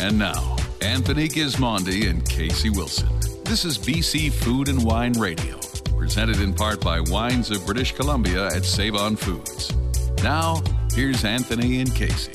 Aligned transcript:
And 0.00 0.16
now, 0.16 0.56
Anthony 0.80 1.26
Gismondi 1.28 2.08
and 2.08 2.24
Casey 2.28 2.70
Wilson. 2.70 3.08
This 3.44 3.64
is 3.64 3.76
BC 3.76 4.30
Food 4.32 4.68
and 4.68 4.84
Wine 4.84 5.12
Radio, 5.14 5.58
presented 5.96 6.40
in 6.40 6.54
part 6.54 6.80
by 6.80 7.00
Wines 7.00 7.50
of 7.50 7.66
British 7.66 7.92
Columbia 7.96 8.46
at 8.46 8.64
Save 8.64 8.94
On 8.94 9.16
Foods. 9.16 9.74
Now, 10.22 10.62
here's 10.94 11.24
Anthony 11.24 11.80
and 11.80 11.92
Casey. 11.96 12.30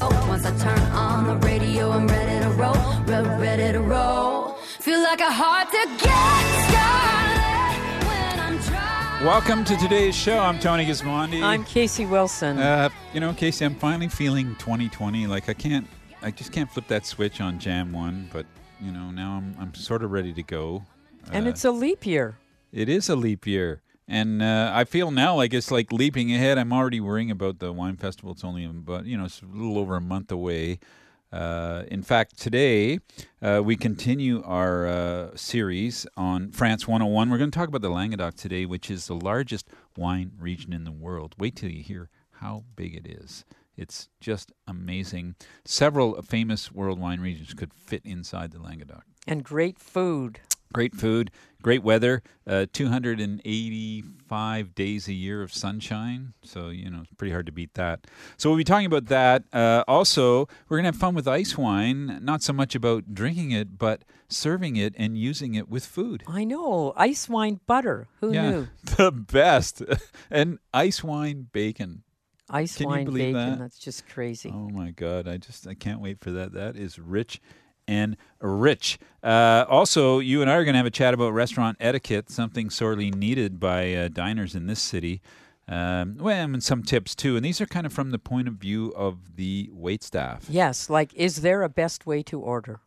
Oh, 0.00 0.26
once 0.28 0.44
I 0.44 0.56
turn 0.58 0.78
on 0.90 1.28
the 1.28 1.46
radio, 1.46 1.92
I'm 1.92 2.08
ready 2.08 2.44
to 2.44 2.50
roll, 2.50 2.74
re- 3.04 3.38
ready 3.38 3.72
to 3.72 3.80
roll. 3.80 4.54
Feel 4.80 5.00
like 5.00 5.20
a 5.20 5.30
heart 5.30 5.70
to 5.70 5.86
get 6.02 6.68
started 6.68 8.08
when 8.08 8.40
I'm 8.40 8.58
driving. 8.58 9.24
Welcome 9.26 9.64
to 9.66 9.76
today's 9.76 10.16
show. 10.16 10.40
I'm 10.40 10.58
Tony 10.58 10.84
Gismondi. 10.84 11.42
I'm 11.44 11.64
Casey 11.64 12.06
Wilson. 12.06 12.58
Uh, 12.58 12.88
you 13.14 13.20
know, 13.20 13.32
Casey, 13.34 13.64
I'm 13.64 13.76
finally 13.76 14.08
feeling 14.08 14.56
2020. 14.56 15.28
Like 15.28 15.48
I 15.48 15.54
can't, 15.54 15.86
I 16.22 16.30
just 16.30 16.52
can't 16.52 16.70
flip 16.70 16.88
that 16.88 17.06
switch 17.06 17.40
on 17.40 17.58
Jam 17.58 17.92
One. 17.92 18.28
But 18.32 18.46
you 18.80 18.92
know, 18.92 19.10
now 19.10 19.32
I'm 19.36 19.56
I'm 19.58 19.74
sort 19.74 20.02
of 20.02 20.10
ready 20.10 20.32
to 20.32 20.42
go. 20.42 20.84
and 21.32 21.46
Uh, 21.46 21.50
it's 21.50 21.64
a 21.64 21.70
leap 21.70 22.06
year. 22.06 22.38
it 22.72 22.88
is 22.88 23.08
a 23.08 23.16
leap 23.16 23.46
year, 23.46 23.82
and 24.06 24.42
uh, 24.42 24.72
I 24.74 24.84
feel 24.84 25.10
now 25.10 25.36
like 25.36 25.54
it's 25.54 25.70
like 25.70 25.92
leaping 25.92 26.32
ahead. 26.34 26.58
I'm 26.58 26.72
already 26.72 27.00
worrying 27.00 27.30
about 27.30 27.58
the 27.60 27.72
wine 27.72 27.96
festival. 27.96 28.32
It's 28.32 28.44
only 28.44 28.64
about 28.64 29.06
you 29.06 29.16
know 29.16 29.24
it's 29.26 29.42
a 29.42 29.46
little 29.46 29.78
over 29.78 29.96
a 29.96 30.00
month 30.00 30.30
away. 30.32 30.78
Uh, 31.30 31.82
in 31.90 32.02
fact, 32.02 32.38
today 32.38 33.00
uh, 33.42 33.60
we 33.62 33.76
continue 33.76 34.42
our 34.44 34.86
uh, 34.86 35.36
series 35.36 36.06
on 36.16 36.50
France 36.52 36.88
101. 36.88 37.28
We're 37.28 37.36
going 37.36 37.50
to 37.50 37.58
talk 37.58 37.68
about 37.68 37.82
the 37.82 37.90
Languedoc 37.90 38.34
today, 38.34 38.64
which 38.64 38.90
is 38.90 39.08
the 39.08 39.14
largest 39.14 39.68
wine 39.94 40.32
region 40.40 40.72
in 40.72 40.84
the 40.84 40.90
world. 40.90 41.34
Wait 41.38 41.54
till 41.54 41.68
you 41.70 41.82
hear 41.82 42.08
how 42.40 42.64
big 42.76 42.94
it 42.94 43.06
is. 43.06 43.44
It's 43.78 44.08
just 44.20 44.52
amazing. 44.66 45.36
Several 45.64 46.20
famous 46.22 46.72
world 46.72 46.98
wine 46.98 47.20
regions 47.20 47.54
could 47.54 47.72
fit 47.72 48.02
inside 48.04 48.50
the 48.50 48.60
Languedoc. 48.60 49.04
And 49.26 49.44
great 49.44 49.78
food. 49.78 50.40
Great 50.70 50.94
food, 50.94 51.30
great 51.62 51.82
weather, 51.82 52.22
uh, 52.46 52.66
285 52.74 54.74
days 54.74 55.08
a 55.08 55.14
year 55.14 55.42
of 55.42 55.50
sunshine. 55.50 56.34
So, 56.42 56.68
you 56.68 56.90
know, 56.90 57.00
it's 57.00 57.14
pretty 57.16 57.32
hard 57.32 57.46
to 57.46 57.52
beat 57.52 57.72
that. 57.72 58.06
So, 58.36 58.50
we'll 58.50 58.58
be 58.58 58.64
talking 58.64 58.84
about 58.84 59.06
that. 59.06 59.44
Uh, 59.50 59.82
also, 59.88 60.46
we're 60.68 60.76
going 60.76 60.84
to 60.84 60.88
have 60.88 61.00
fun 61.00 61.14
with 61.14 61.26
ice 61.26 61.56
wine, 61.56 62.18
not 62.20 62.42
so 62.42 62.52
much 62.52 62.74
about 62.74 63.14
drinking 63.14 63.52
it, 63.52 63.78
but 63.78 64.04
serving 64.28 64.76
it 64.76 64.94
and 64.98 65.16
using 65.16 65.54
it 65.54 65.70
with 65.70 65.86
food. 65.86 66.22
I 66.26 66.44
know. 66.44 66.92
Ice 66.96 67.30
wine 67.30 67.60
butter. 67.66 68.08
Who 68.20 68.34
yeah, 68.34 68.50
knew? 68.50 68.68
the 68.96 69.10
best. 69.10 69.82
and 70.30 70.58
ice 70.74 71.02
wine 71.02 71.46
bacon. 71.50 72.02
Ice 72.50 72.76
Can 72.76 72.86
wine 72.86 73.12
bacon. 73.12 73.32
that? 73.34 73.58
That's 73.58 73.78
just 73.78 74.08
crazy. 74.08 74.50
Oh 74.54 74.68
my 74.70 74.90
God! 74.90 75.28
I 75.28 75.36
just 75.36 75.66
I 75.66 75.74
can't 75.74 76.00
wait 76.00 76.20
for 76.20 76.30
that. 76.32 76.52
That 76.52 76.76
is 76.76 76.98
rich 76.98 77.40
and 77.86 78.16
rich. 78.40 78.98
Uh, 79.22 79.64
also, 79.68 80.18
you 80.18 80.42
and 80.42 80.50
I 80.50 80.54
are 80.54 80.64
going 80.64 80.74
to 80.74 80.78
have 80.78 80.86
a 80.86 80.90
chat 80.90 81.14
about 81.14 81.32
restaurant 81.32 81.78
etiquette, 81.80 82.30
something 82.30 82.70
sorely 82.70 83.10
needed 83.10 83.58
by 83.58 83.94
uh, 83.94 84.08
diners 84.08 84.54
in 84.54 84.66
this 84.66 84.80
city. 84.80 85.20
Um, 85.66 86.16
well, 86.18 86.44
and 86.44 86.62
some 86.62 86.82
tips 86.82 87.14
too. 87.14 87.36
And 87.36 87.44
these 87.44 87.60
are 87.60 87.66
kind 87.66 87.84
of 87.84 87.92
from 87.92 88.10
the 88.10 88.18
point 88.18 88.48
of 88.48 88.54
view 88.54 88.92
of 88.96 89.36
the 89.36 89.68
wait 89.72 90.02
staff. 90.02 90.46
Yes, 90.48 90.88
like 90.88 91.12
is 91.14 91.42
there 91.42 91.62
a 91.62 91.68
best 91.68 92.06
way 92.06 92.22
to 92.24 92.40
order? 92.40 92.80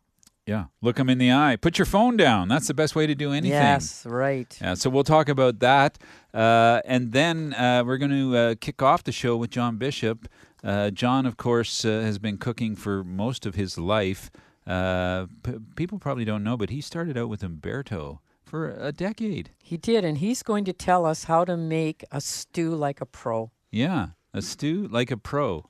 Yeah, 0.46 0.64
look 0.80 0.96
them 0.96 1.08
in 1.08 1.18
the 1.18 1.30
eye. 1.32 1.56
Put 1.56 1.78
your 1.78 1.86
phone 1.86 2.16
down. 2.16 2.48
That's 2.48 2.66
the 2.66 2.74
best 2.74 2.96
way 2.96 3.06
to 3.06 3.14
do 3.14 3.30
anything. 3.32 3.50
Yes, 3.50 4.04
right. 4.04 4.58
Yeah, 4.60 4.74
so 4.74 4.90
we'll 4.90 5.04
talk 5.04 5.28
about 5.28 5.60
that. 5.60 5.98
Uh, 6.34 6.80
and 6.84 7.12
then 7.12 7.54
uh, 7.54 7.84
we're 7.86 7.98
going 7.98 8.10
to 8.10 8.36
uh, 8.36 8.54
kick 8.60 8.82
off 8.82 9.04
the 9.04 9.12
show 9.12 9.36
with 9.36 9.50
John 9.50 9.76
Bishop. 9.76 10.26
Uh, 10.64 10.90
John, 10.90 11.26
of 11.26 11.36
course, 11.36 11.84
uh, 11.84 11.88
has 11.88 12.18
been 12.18 12.38
cooking 12.38 12.74
for 12.74 13.04
most 13.04 13.46
of 13.46 13.54
his 13.54 13.78
life. 13.78 14.30
Uh, 14.66 15.26
p- 15.44 15.58
people 15.76 15.98
probably 15.98 16.24
don't 16.24 16.42
know, 16.42 16.56
but 16.56 16.70
he 16.70 16.80
started 16.80 17.16
out 17.16 17.28
with 17.28 17.42
Umberto 17.44 18.20
for 18.44 18.70
a 18.70 18.92
decade. 18.92 19.50
He 19.62 19.76
did, 19.76 20.04
and 20.04 20.18
he's 20.18 20.42
going 20.42 20.64
to 20.64 20.72
tell 20.72 21.06
us 21.06 21.24
how 21.24 21.44
to 21.44 21.56
make 21.56 22.04
a 22.10 22.20
stew 22.20 22.74
like 22.74 23.00
a 23.00 23.06
pro. 23.06 23.50
Yeah, 23.70 24.08
a 24.34 24.42
stew 24.42 24.88
like 24.90 25.10
a 25.10 25.16
pro. 25.16 25.66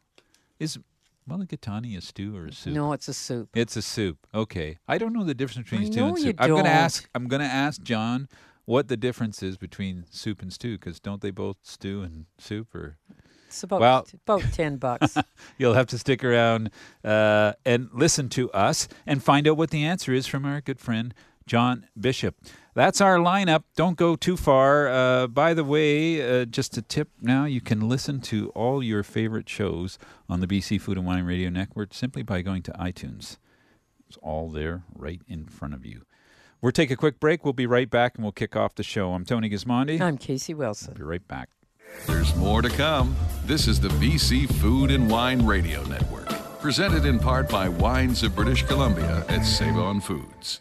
Is 0.59 0.79
mulligatawny 1.29 1.97
a 1.97 2.01
stew 2.01 2.37
or 2.37 2.47
a 2.47 2.53
soup? 2.53 2.75
No, 2.75 2.93
it's 2.93 3.09
a 3.09 3.15
soup. 3.15 3.49
It's 3.55 3.77
a 3.77 3.83
soup. 3.83 4.27
Okay. 4.35 4.79
I 4.89 4.99
don't 4.99 5.13
know 5.13 5.25
the 5.25 5.35
difference 5.35 5.69
between 5.71 5.89
I 5.89 5.91
stew 5.91 6.05
and 6.07 6.19
soup. 6.19 6.37
I'm 6.39 6.51
gonna 6.51 6.63
don't. 6.65 6.67
ask 6.73 7.09
I'm 7.15 7.29
gonna 7.29 7.45
ask 7.45 7.83
John 7.83 8.29
what 8.65 8.89
the 8.89 8.97
difference 8.97 9.43
is 9.43 9.57
between 9.57 10.05
soup 10.11 10.41
and 10.43 10.53
stew 10.53 10.79
because 10.79 11.01
don't 11.01 11.21
they 11.21 11.31
both 11.31 11.57
stew 11.63 12.03
and 12.03 12.27
soup 12.39 12.75
or 12.75 12.97
It's 13.49 13.63
about 13.63 13.81
Well- 13.81 14.07
about 14.27 14.53
ten 14.53 14.77
bucks. 14.77 15.17
you'll 15.59 15.75
have 15.75 15.87
to 15.89 15.99
stick 15.99 16.25
around 16.25 16.71
uh, 17.05 17.53
and 17.67 17.89
listen 17.93 18.29
to 18.31 18.51
us 18.53 18.89
and 19.07 19.23
find 19.23 19.47
out 19.49 19.57
what 19.57 19.71
the 19.71 19.85
answer 19.85 20.13
is 20.13 20.27
from 20.27 20.45
our 20.45 20.61
good 20.61 20.81
friend 20.81 21.13
John 21.47 21.87
Bishop. 21.99 22.37
That's 22.75 23.03
our 23.03 23.17
lineup. 23.17 23.65
Don't 23.77 23.99
go 23.99 24.17
too 24.17 24.37
far. 24.37 24.89
Uh, 24.89 25.27
by 25.27 25.53
the 25.53 25.65
way, 25.65 26.23
uh, 26.43 26.47
just 26.47 26.77
a 26.79 26.83
tip 26.83 27.11
now 27.21 27.45
you 27.45 27.61
can 27.61 27.87
listen 27.87 28.21
to 28.23 28.49
all 28.51 28.83
your 28.83 29.03
favorite 29.03 29.49
shows 29.49 29.99
on 30.29 30.41
the 30.41 30.47
BC 30.47 30.81
Food 30.81 30.97
and 30.97 31.07
Wine 31.07 31.25
Radio 31.25 31.51
Network 31.51 31.93
simply 31.93 32.23
by 32.23 32.41
going 32.41 32.63
to 32.63 32.73
iTunes. 32.73 33.37
It's 34.09 34.17
all 34.23 34.51
there 34.51 34.85
right 34.95 35.21
in 35.29 35.47
front 35.47 35.75
of 35.75 35.85
you. 35.85 36.03
We'll 36.63 36.73
take 36.73 36.91
a 36.91 36.97
quick 36.97 37.21
break. 37.21 37.45
We'll 37.45 37.53
be 37.53 37.67
right 37.67 37.91
back 37.91 38.15
and 38.15 38.25
we'll 38.25 38.33
kick 38.33 38.57
off 38.57 38.75
the 38.75 38.83
show. 38.83 39.13
I'm 39.13 39.25
Tony 39.25 39.51
Gismondi. 39.51 40.01
I'm 40.01 40.17
Casey 40.17 40.55
Wilson. 40.55 40.95
Be 40.95 41.03
right 41.03 41.27
back. 41.27 41.51
There's 42.07 42.35
more 42.37 42.63
to 42.63 42.71
come. 42.71 43.15
This 43.45 43.69
is 43.69 43.81
the 43.81 43.89
BC 43.89 44.51
Food 44.61 44.91
and 44.91 45.11
Wine 45.11 45.45
Radio 45.45 45.83
Network, 45.85 46.29
presented 46.61 47.05
in 47.05 47.19
part 47.19 47.51
by 47.51 47.69
Wines 47.69 48.23
of 48.23 48.35
British 48.35 48.63
Columbia 48.63 49.27
at 49.29 49.43
Save 49.43 49.77
On 49.77 50.01
Foods. 50.01 50.61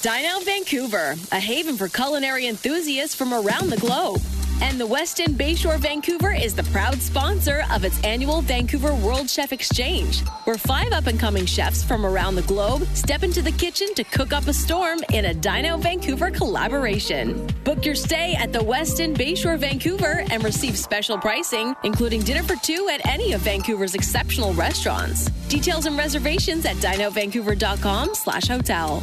Dine 0.00 0.26
Out 0.26 0.44
Vancouver, 0.44 1.16
a 1.32 1.40
haven 1.40 1.76
for 1.76 1.88
culinary 1.88 2.46
enthusiasts 2.46 3.16
from 3.16 3.34
around 3.34 3.68
the 3.68 3.76
globe. 3.78 4.20
And 4.60 4.78
the 4.78 4.86
Westin 4.86 5.36
Bayshore 5.36 5.78
Vancouver 5.80 6.32
is 6.32 6.54
the 6.54 6.62
proud 6.64 7.02
sponsor 7.02 7.64
of 7.72 7.84
its 7.84 8.00
annual 8.04 8.40
Vancouver 8.40 8.94
World 8.94 9.28
Chef 9.28 9.52
Exchange, 9.52 10.20
where 10.44 10.56
five 10.56 10.92
up 10.92 11.08
and 11.08 11.18
coming 11.18 11.46
chefs 11.46 11.82
from 11.82 12.06
around 12.06 12.36
the 12.36 12.42
globe 12.42 12.86
step 12.94 13.24
into 13.24 13.42
the 13.42 13.50
kitchen 13.50 13.92
to 13.94 14.04
cook 14.04 14.32
up 14.32 14.46
a 14.46 14.52
storm 14.52 15.00
in 15.12 15.24
a 15.24 15.34
Dine 15.34 15.64
Out 15.64 15.80
Vancouver 15.80 16.30
collaboration. 16.30 17.44
Book 17.64 17.84
your 17.84 17.96
stay 17.96 18.34
at 18.34 18.52
the 18.52 18.60
Westin 18.60 19.16
Bayshore 19.16 19.58
Vancouver 19.58 20.24
and 20.30 20.44
receive 20.44 20.78
special 20.78 21.18
pricing, 21.18 21.74
including 21.82 22.20
dinner 22.20 22.44
for 22.44 22.54
two 22.62 22.88
at 22.88 23.04
any 23.04 23.32
of 23.32 23.40
Vancouver's 23.40 23.96
exceptional 23.96 24.52
restaurants. 24.54 25.28
Details 25.48 25.86
and 25.86 25.98
reservations 25.98 26.66
at 26.66 26.76
dineoutvancouver.com 26.76 28.14
slash 28.14 28.46
hotel. 28.46 29.02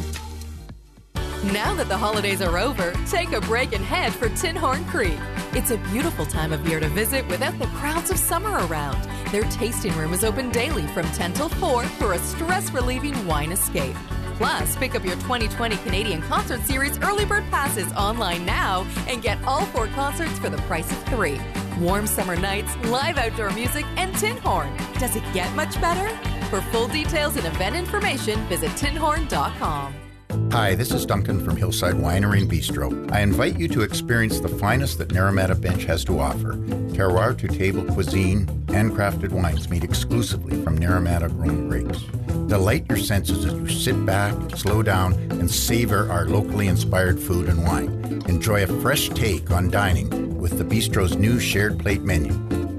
Now 1.52 1.74
that 1.74 1.88
the 1.88 1.96
holidays 1.96 2.42
are 2.42 2.58
over, 2.58 2.92
take 3.08 3.30
a 3.30 3.40
break 3.40 3.72
and 3.72 3.84
head 3.84 4.12
for 4.12 4.28
Tinhorn 4.28 4.84
Creek. 4.88 5.18
It's 5.52 5.70
a 5.70 5.76
beautiful 5.92 6.26
time 6.26 6.52
of 6.52 6.66
year 6.66 6.80
to 6.80 6.88
visit 6.88 7.26
without 7.28 7.56
the 7.60 7.68
crowds 7.68 8.10
of 8.10 8.18
summer 8.18 8.66
around. 8.66 9.00
Their 9.30 9.44
tasting 9.44 9.96
room 9.96 10.12
is 10.12 10.24
open 10.24 10.50
daily 10.50 10.88
from 10.88 11.06
10 11.12 11.34
till 11.34 11.48
4 11.48 11.84
for 11.84 12.14
a 12.14 12.18
stress 12.18 12.72
relieving 12.72 13.26
wine 13.28 13.52
escape. 13.52 13.94
Plus, 14.38 14.74
pick 14.76 14.96
up 14.96 15.04
your 15.04 15.14
2020 15.14 15.76
Canadian 15.78 16.20
Concert 16.22 16.62
Series 16.62 16.98
early 16.98 17.24
bird 17.24 17.44
passes 17.44 17.92
online 17.92 18.44
now 18.44 18.84
and 19.06 19.22
get 19.22 19.42
all 19.44 19.66
four 19.66 19.86
concerts 19.88 20.38
for 20.40 20.50
the 20.50 20.58
price 20.62 20.90
of 20.90 21.00
three. 21.04 21.40
Warm 21.78 22.08
summer 22.08 22.34
nights, 22.34 22.74
live 22.86 23.18
outdoor 23.18 23.50
music, 23.50 23.86
and 23.96 24.12
Tinhorn. 24.16 24.76
Does 24.98 25.14
it 25.14 25.22
get 25.32 25.54
much 25.54 25.80
better? 25.80 26.08
For 26.48 26.60
full 26.72 26.88
details 26.88 27.36
and 27.36 27.46
event 27.46 27.76
information, 27.76 28.40
visit 28.48 28.70
tinhorn.com. 28.72 30.05
Hi, 30.52 30.74
this 30.74 30.90
is 30.90 31.06
Duncan 31.06 31.44
from 31.44 31.56
Hillside 31.56 31.94
Winery 31.94 32.40
and 32.40 32.50
Bistro. 32.50 33.10
I 33.12 33.20
invite 33.20 33.58
you 33.58 33.68
to 33.68 33.82
experience 33.82 34.40
the 34.40 34.48
finest 34.48 34.98
that 34.98 35.08
Naramata 35.08 35.60
Bench 35.60 35.84
has 35.84 36.04
to 36.04 36.18
offer. 36.18 36.54
Terroir 36.92 37.36
to 37.38 37.48
table 37.48 37.84
cuisine, 37.84 38.46
handcrafted 38.66 39.32
wines 39.32 39.68
made 39.68 39.84
exclusively 39.84 40.62
from 40.62 40.78
Naramata 40.78 41.28
grown 41.28 41.68
grapes. 41.68 42.02
Delight 42.48 42.86
your 42.88 42.98
senses 42.98 43.44
as 43.44 43.54
you 43.54 43.68
sit 43.68 44.06
back, 44.06 44.34
slow 44.56 44.82
down, 44.82 45.14
and 45.32 45.50
savor 45.50 46.10
our 46.10 46.26
locally 46.26 46.68
inspired 46.68 47.18
food 47.18 47.48
and 47.48 47.64
wine. 47.64 48.22
Enjoy 48.28 48.62
a 48.62 48.80
fresh 48.80 49.08
take 49.10 49.50
on 49.50 49.70
dining 49.70 50.38
with 50.38 50.58
the 50.58 50.64
Bistro's 50.64 51.16
new 51.16 51.38
shared 51.40 51.78
plate 51.78 52.02
menu. 52.02 52.32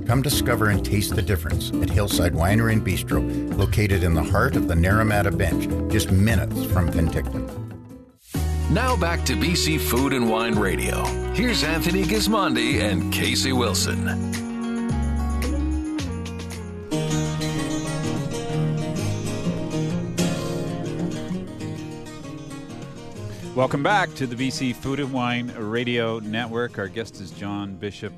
Come 0.08 0.22
discover 0.22 0.70
and 0.70 0.86
taste 0.86 1.18
the 1.18 1.22
difference 1.22 1.70
at 1.82 1.90
Hillside 1.90 2.32
Winery 2.32 2.72
and 2.72 2.82
Bistro, 2.82 3.58
located 3.58 4.04
in 4.04 4.14
the 4.14 4.24
heart 4.24 4.56
of 4.56 4.70
the 4.70 4.74
Naramata 4.74 5.38
Bench, 5.38 5.68
just 5.92 6.12
minutes 6.12 6.64
from 6.64 6.90
Penticton. 6.90 7.46
Now 8.72 8.96
back 8.96 9.26
to 9.26 9.34
BC 9.34 9.82
Food 9.82 10.14
and 10.14 10.30
Wine 10.30 10.56
Radio. 10.56 11.04
Here's 11.34 11.62
Anthony 11.62 12.04
Gismondi 12.04 12.80
and 12.80 13.12
Casey 13.12 13.52
Wilson. 13.52 14.06
Welcome 23.56 23.84
back 23.84 24.14
to 24.16 24.26
the 24.26 24.36
BC 24.38 24.74
Food 24.76 25.02
and 25.02 25.12
Wine 25.12 25.52
Radio 25.58 26.20
Network. 26.20 26.78
Our 26.78 26.88
guest 26.88 27.20
is 27.20 27.32
John 27.32 27.76
Bishop, 27.76 28.14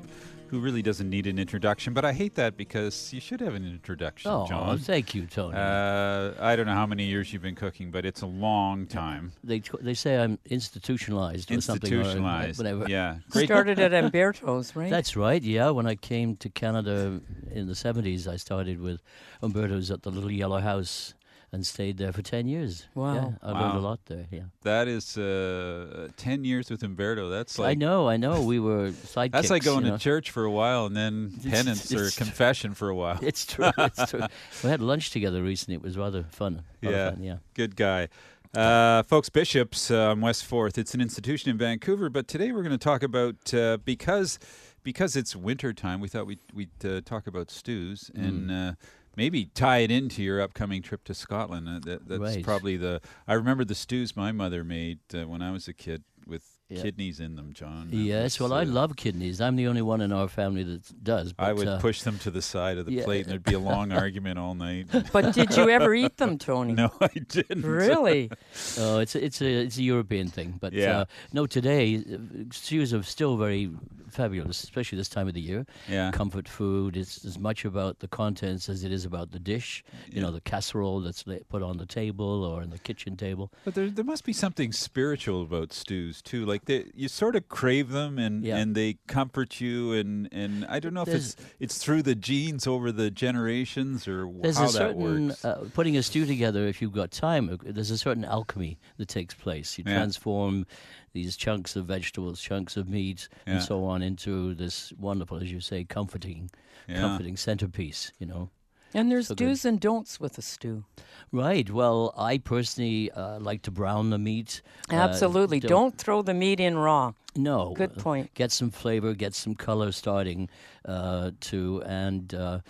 who 0.50 0.58
really 0.58 0.82
doesn't 0.82 1.08
need 1.08 1.26
an 1.28 1.38
introduction, 1.38 1.94
but 1.94 2.04
I 2.04 2.12
hate 2.12 2.34
that 2.34 2.56
because 2.56 3.12
you 3.12 3.20
should 3.20 3.40
have 3.40 3.54
an 3.54 3.64
introduction, 3.64 4.30
Oh, 4.30 4.46
John. 4.48 4.78
thank 4.78 5.14
you, 5.14 5.26
Tony. 5.26 5.56
Uh, 5.56 6.32
I 6.40 6.56
don't 6.56 6.66
know 6.66 6.74
how 6.74 6.86
many 6.86 7.04
years 7.04 7.32
you've 7.32 7.42
been 7.42 7.54
cooking, 7.54 7.92
but 7.92 8.04
it's 8.04 8.22
a 8.22 8.26
long 8.26 8.86
time. 8.86 9.32
they 9.44 9.62
they 9.80 9.94
say 9.94 10.18
I'm 10.18 10.38
institutionalized 10.46 11.50
or 11.52 11.60
something. 11.60 11.92
or 11.92 11.96
Institutionalized. 11.98 12.58
whatever. 12.58 12.86
Yeah. 12.88 13.18
Great. 13.30 13.46
Started 13.46 13.78
at 13.78 13.92
Umberto's, 13.94 14.74
right? 14.74 14.90
That's 14.90 15.16
right. 15.16 15.40
Yeah, 15.42 15.70
when 15.70 15.86
I 15.86 15.94
came 15.94 16.36
to 16.38 16.48
Canada 16.48 17.20
in 17.52 17.66
the 17.66 17.74
'70s, 17.74 18.26
I 18.26 18.36
started 18.36 18.80
with 18.80 19.00
Umberto's 19.42 19.90
at 19.90 20.02
the 20.02 20.10
Little 20.10 20.30
Yellow 20.32 20.60
House 20.60 21.14
and 21.52 21.66
stayed 21.66 21.98
there 21.98 22.12
for 22.12 22.22
ten 22.22 22.46
years. 22.46 22.86
Wow. 22.94 23.14
Yeah, 23.14 23.30
I 23.42 23.60
learned 23.60 23.78
a 23.78 23.80
lot 23.80 24.00
there. 24.06 24.26
Yeah, 24.30 24.42
That 24.62 24.86
is 24.88 25.16
uh, 25.18 26.08
10 26.16 26.44
years 26.44 26.70
with 26.70 26.82
Umberto. 26.84 27.28
That's 27.28 27.58
like 27.58 27.70
I 27.70 27.74
know. 27.74 28.08
I 28.08 28.16
know. 28.16 28.42
We 28.42 28.60
were 28.60 28.90
sidekicks. 29.14 29.32
That's 29.32 29.50
like 29.50 29.64
going 29.64 29.84
you 29.84 29.90
know. 29.90 29.96
to 29.96 30.02
church 30.02 30.30
for 30.30 30.44
a 30.44 30.50
while 30.50 30.86
and 30.86 30.96
then 30.96 31.32
It's- 31.38 31.52
penance 31.52 31.92
or 31.92 31.96
it's- 32.06 32.16
confession 32.16 32.74
for 32.74 32.88
a 32.88 32.94
while. 32.94 33.18
It's 33.22 33.44
true. 33.46 33.70
It's 33.78 34.04
true. 34.10 34.22
we 34.62 34.70
had 34.70 34.80
lunch 34.80 35.10
together 35.10 35.42
recently. 35.42 35.74
It 35.74 35.82
was 35.82 35.96
rather 35.96 36.22
fun. 36.30 36.62
Rather 36.82 36.96
Yeah. 36.96 37.10
fun, 37.10 37.22
yeah. 37.22 37.36
Good 37.54 37.74
guy. 37.76 38.08
Uh, 38.54 39.02
folks, 39.04 39.28
Bishops 39.28 39.90
uh, 39.92 40.10
on 40.10 40.20
West 40.20 40.44
Fourth. 40.44 40.76
It's 40.76 40.92
an 40.94 41.00
institution 41.00 41.50
in 41.50 41.56
Vancouver, 41.58 42.10
but 42.10 42.26
today 42.26 42.50
we're 42.50 42.62
going 42.64 42.76
to 42.78 42.84
talk 42.84 43.02
about 43.04 43.54
uh, 43.54 43.78
because 43.84 44.38
because 44.82 45.14
it's 45.14 45.36
winter 45.36 45.72
time. 45.72 46.00
We 46.00 46.08
thought 46.08 46.26
we'd 46.26 46.40
we'd 46.52 46.84
uh, 46.84 47.00
talk 47.04 47.26
about 47.28 47.50
stews 47.50 48.10
Mm. 48.16 48.28
and 48.28 48.50
uh, 48.50 48.72
maybe 49.16 49.46
tie 49.46 49.78
it 49.78 49.90
into 49.90 50.22
your 50.22 50.40
upcoming 50.40 50.82
trip 50.82 51.04
to 51.04 51.14
Scotland. 51.14 51.68
Uh, 51.68 51.80
that, 51.84 52.08
that's 52.08 52.20
Right. 52.20 52.44
probably 52.44 52.76
the. 52.76 53.00
I 53.26 53.34
remember 53.34 53.64
the 53.64 53.74
stews 53.74 54.16
my 54.16 54.32
mother 54.32 54.64
made 54.64 55.00
uh, 55.14 55.26
when 55.26 55.42
I 55.42 55.50
was 55.50 55.68
a 55.68 55.72
kid 55.72 56.04
with 56.26 56.58
Yeah. 56.70 56.82
kidneys 56.82 57.18
in 57.18 57.34
them, 57.34 57.52
John. 57.52 57.90
That 57.90 57.96
Yes. 57.96 58.38
Well, 58.38 58.52
I 58.52 58.62
uh, 58.62 58.66
love 58.66 58.94
kidneys. 58.96 59.40
I'm 59.40 59.56
the 59.56 59.66
only 59.66 59.82
one 59.82 60.00
in 60.00 60.12
our 60.12 60.28
family 60.28 60.62
that 60.62 61.04
does. 61.04 61.32
But, 61.32 61.44
I 61.44 61.52
would 61.52 61.66
uh, 61.66 61.78
push 61.80 62.02
them 62.02 62.18
to 62.20 62.30
the 62.30 62.40
side 62.40 62.78
of 62.78 62.86
the 62.86 62.92
yeah. 62.92 63.04
plate, 63.04 63.22
and 63.22 63.30
there'd 63.32 63.42
be 63.42 63.54
a 63.54 63.58
long 63.58 63.90
argument 64.04 64.38
all 64.38 64.54
night. 64.54 64.86
but 65.12 65.34
did 65.34 65.56
you 65.56 65.68
ever 65.68 65.92
eat 65.94 66.16
them, 66.16 66.38
Tony? 66.38 66.74
no, 66.74 66.92
I 67.00 67.08
didn't. 67.08 67.62
Really? 67.62 68.30
Oh, 68.78 68.98
it's 68.98 69.14
a, 69.14 69.24
it's 69.24 69.40
a 69.40 69.46
it's 69.46 69.78
a 69.78 69.82
European 69.82 70.28
thing, 70.28 70.56
but 70.60 70.72
Yeah. 70.72 71.00
uh, 71.00 71.04
no, 71.32 71.46
today 71.46 71.96
uh, 71.96 72.18
stews 72.52 72.94
are 72.94 73.02
still 73.02 73.36
very 73.36 73.70
fabulous, 74.10 74.62
especially 74.62 74.98
this 74.98 75.08
time 75.08 75.28
of 75.28 75.34
the 75.34 75.40
year. 75.40 75.66
Yeah. 75.88 76.10
Comfort 76.10 76.48
food. 76.48 76.96
It's 76.96 77.24
as 77.24 77.38
much 77.38 77.64
about 77.64 78.00
the 78.00 78.08
contents 78.08 78.68
as 78.68 78.84
it 78.84 78.92
is 78.92 79.04
about 79.04 79.32
the 79.32 79.38
dish. 79.38 79.84
You 80.10 80.20
know, 80.20 80.30
the 80.30 80.40
casserole 80.40 81.00
that's 81.00 81.24
put 81.48 81.62
on 81.62 81.78
the 81.78 81.86
table 81.86 82.44
or 82.44 82.62
in 82.62 82.70
the 82.70 82.78
kitchen 82.78 83.16
table. 83.16 83.52
But 83.64 83.74
there, 83.74 83.88
there 83.88 84.04
must 84.04 84.24
be 84.24 84.32
something 84.32 84.72
spiritual 84.72 85.42
about 85.42 85.72
stews 85.72 86.20
too. 86.22 86.44
Like 86.44 86.59
they, 86.64 86.90
you 86.94 87.08
sort 87.08 87.36
of 87.36 87.48
crave 87.48 87.90
them, 87.90 88.18
and, 88.18 88.44
Yeah. 88.44 88.56
and 88.58 88.74
they 88.74 88.98
comfort 89.06 89.60
you, 89.60 89.92
and, 89.92 90.28
and 90.32 90.64
I 90.66 90.78
don't 90.80 90.94
know 90.94 91.02
if 91.02 91.06
There's- 91.06 91.34
it's 91.34 91.54
it's 91.58 91.78
through 91.78 92.02
the 92.02 92.14
genes 92.14 92.66
over 92.66 92.90
the 92.92 93.10
generations 93.10 94.06
or 94.08 94.30
There's 94.40 94.56
how 94.56 94.64
a 94.64 94.66
that 94.66 94.72
certain 94.72 95.28
works. 95.28 95.44
uh, 95.44 95.68
putting 95.74 95.96
a 95.96 96.02
stew 96.02 96.26
together. 96.26 96.66
If 96.66 96.80
you've 96.82 96.92
got 96.92 97.10
time, 97.10 97.48
uh, 97.48 97.56
there's 97.64 97.90
a 97.90 97.98
certain 97.98 98.24
alchemy 98.24 98.78
that 98.98 99.08
takes 99.08 99.34
place. 99.34 99.78
You 99.78 99.84
Yeah. 99.86 99.96
transform 99.96 100.66
these 101.12 101.36
chunks 101.36 101.74
of 101.76 101.86
vegetables, 101.86 102.40
chunks 102.40 102.76
of 102.76 102.88
meat, 102.88 103.28
Yeah. 103.46 103.54
and 103.54 103.62
so 103.62 103.84
on 103.84 104.02
into 104.02 104.54
this 104.54 104.92
wonderful, 104.98 105.38
as 105.38 105.50
you 105.50 105.60
say, 105.60 105.84
comforting, 105.84 106.50
comforting 106.88 107.36
centerpiece. 107.36 108.12
You 108.18 108.26
know. 108.26 108.50
And 108.94 109.10
there's 109.10 109.28
So 109.28 109.34
do's 109.34 109.64
and 109.64 109.80
don'ts 109.80 110.18
with 110.18 110.36
a 110.38 110.42
stew. 110.42 110.84
Right. 111.32 111.70
Well, 111.70 112.12
I 112.16 112.38
personally 112.38 113.10
uh, 113.12 113.38
like 113.38 113.62
to 113.62 113.70
brown 113.70 114.10
the 114.10 114.18
meat. 114.18 114.62
Uh, 114.90 114.96
Absolutely. 114.96 115.60
don't 115.60 115.96
throw 115.96 116.22
the 116.22 116.34
meat 116.34 116.58
in 116.60 116.76
raw. 116.76 117.12
No. 117.36 117.72
Good 117.76 117.92
uh, 117.96 118.02
point. 118.02 118.34
Get 118.34 118.50
some 118.50 118.70
flavor, 118.70 119.14
get 119.14 119.34
some 119.34 119.54
color 119.54 119.92
starting 119.92 120.48
uh, 120.84 121.30
to, 121.40 121.82
and 121.86 122.34
uh, 122.34 122.60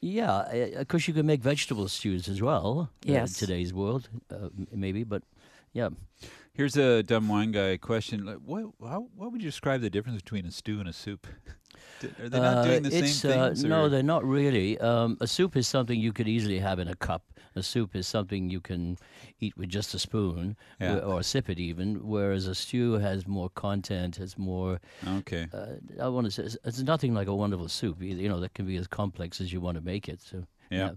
yeah, 0.00 0.42
of 0.80 0.86
course 0.88 1.08
you 1.08 1.14
can 1.14 1.26
make 1.26 1.42
vegetable 1.42 1.88
stews 1.88 2.28
as 2.28 2.40
well. 2.40 2.90
uh, 3.04 3.08
in 3.08 3.14
Yes. 3.14 3.36
today's 3.36 3.72
world, 3.74 4.08
uh, 4.30 4.50
maybe, 4.70 5.02
but 5.02 5.22
yeah. 5.72 5.88
Here's 6.54 6.76
a 6.76 7.02
dumb 7.02 7.28
wine 7.28 7.50
guy 7.50 7.76
question: 7.76 8.24
like, 8.24 8.38
What 8.44 8.66
how, 8.80 9.08
what 9.16 9.32
would 9.32 9.42
you 9.42 9.48
describe 9.48 9.80
the 9.80 9.90
difference 9.90 10.22
between 10.22 10.46
a 10.46 10.52
stew 10.52 10.78
and 10.80 10.88
a 10.88 10.92
soup? 10.92 11.26
Are 12.20 12.28
they 12.28 12.38
not 12.38 12.58
Uh, 12.58 12.64
doing 12.64 12.82
the 12.84 12.90
same 12.90 13.30
uh, 13.30 13.46
things? 13.48 13.64
no, 13.64 13.88
they're 13.88 14.02
not 14.02 14.24
really. 14.24 14.78
Um, 14.78 15.16
a 15.20 15.26
soup 15.26 15.56
is 15.56 15.66
something 15.66 15.98
you 15.98 16.12
could 16.12 16.28
easily 16.28 16.58
have 16.60 16.78
in 16.78 16.86
a 16.88 16.94
cup. 16.94 17.24
A 17.56 17.62
soup 17.62 17.96
is 17.96 18.06
something 18.06 18.50
you 18.50 18.60
can 18.60 18.98
eat 19.40 19.56
with 19.56 19.68
just 19.68 19.94
a 19.94 19.98
spoon 19.98 20.56
Yeah. 20.80 21.00
wh- 21.00 21.06
or 21.08 21.22
sip 21.22 21.48
it 21.48 21.58
even. 21.58 22.06
Whereas 22.06 22.46
a 22.46 22.54
stew 22.54 22.94
has 22.94 23.26
more 23.26 23.48
content, 23.50 24.16
has 24.16 24.36
more. 24.38 24.80
okay. 25.18 25.48
Uh, 25.52 25.74
I 26.00 26.08
want 26.08 26.26
to 26.26 26.30
say 26.30 26.42
it's, 26.44 26.56
it's 26.64 26.82
nothing 26.82 27.14
like 27.14 27.26
a 27.28 27.34
wonderful 27.34 27.68
soup. 27.68 28.02
either, 28.02 28.20
You 28.20 28.28
know 28.28 28.40
that 28.40 28.54
can 28.54 28.66
be 28.66 28.76
as 28.76 28.86
complex 28.86 29.40
as 29.40 29.52
you 29.52 29.60
want 29.60 29.76
to 29.76 29.82
make 29.84 30.08
it. 30.08 30.20
So 30.20 30.44
yeah. 30.70 30.90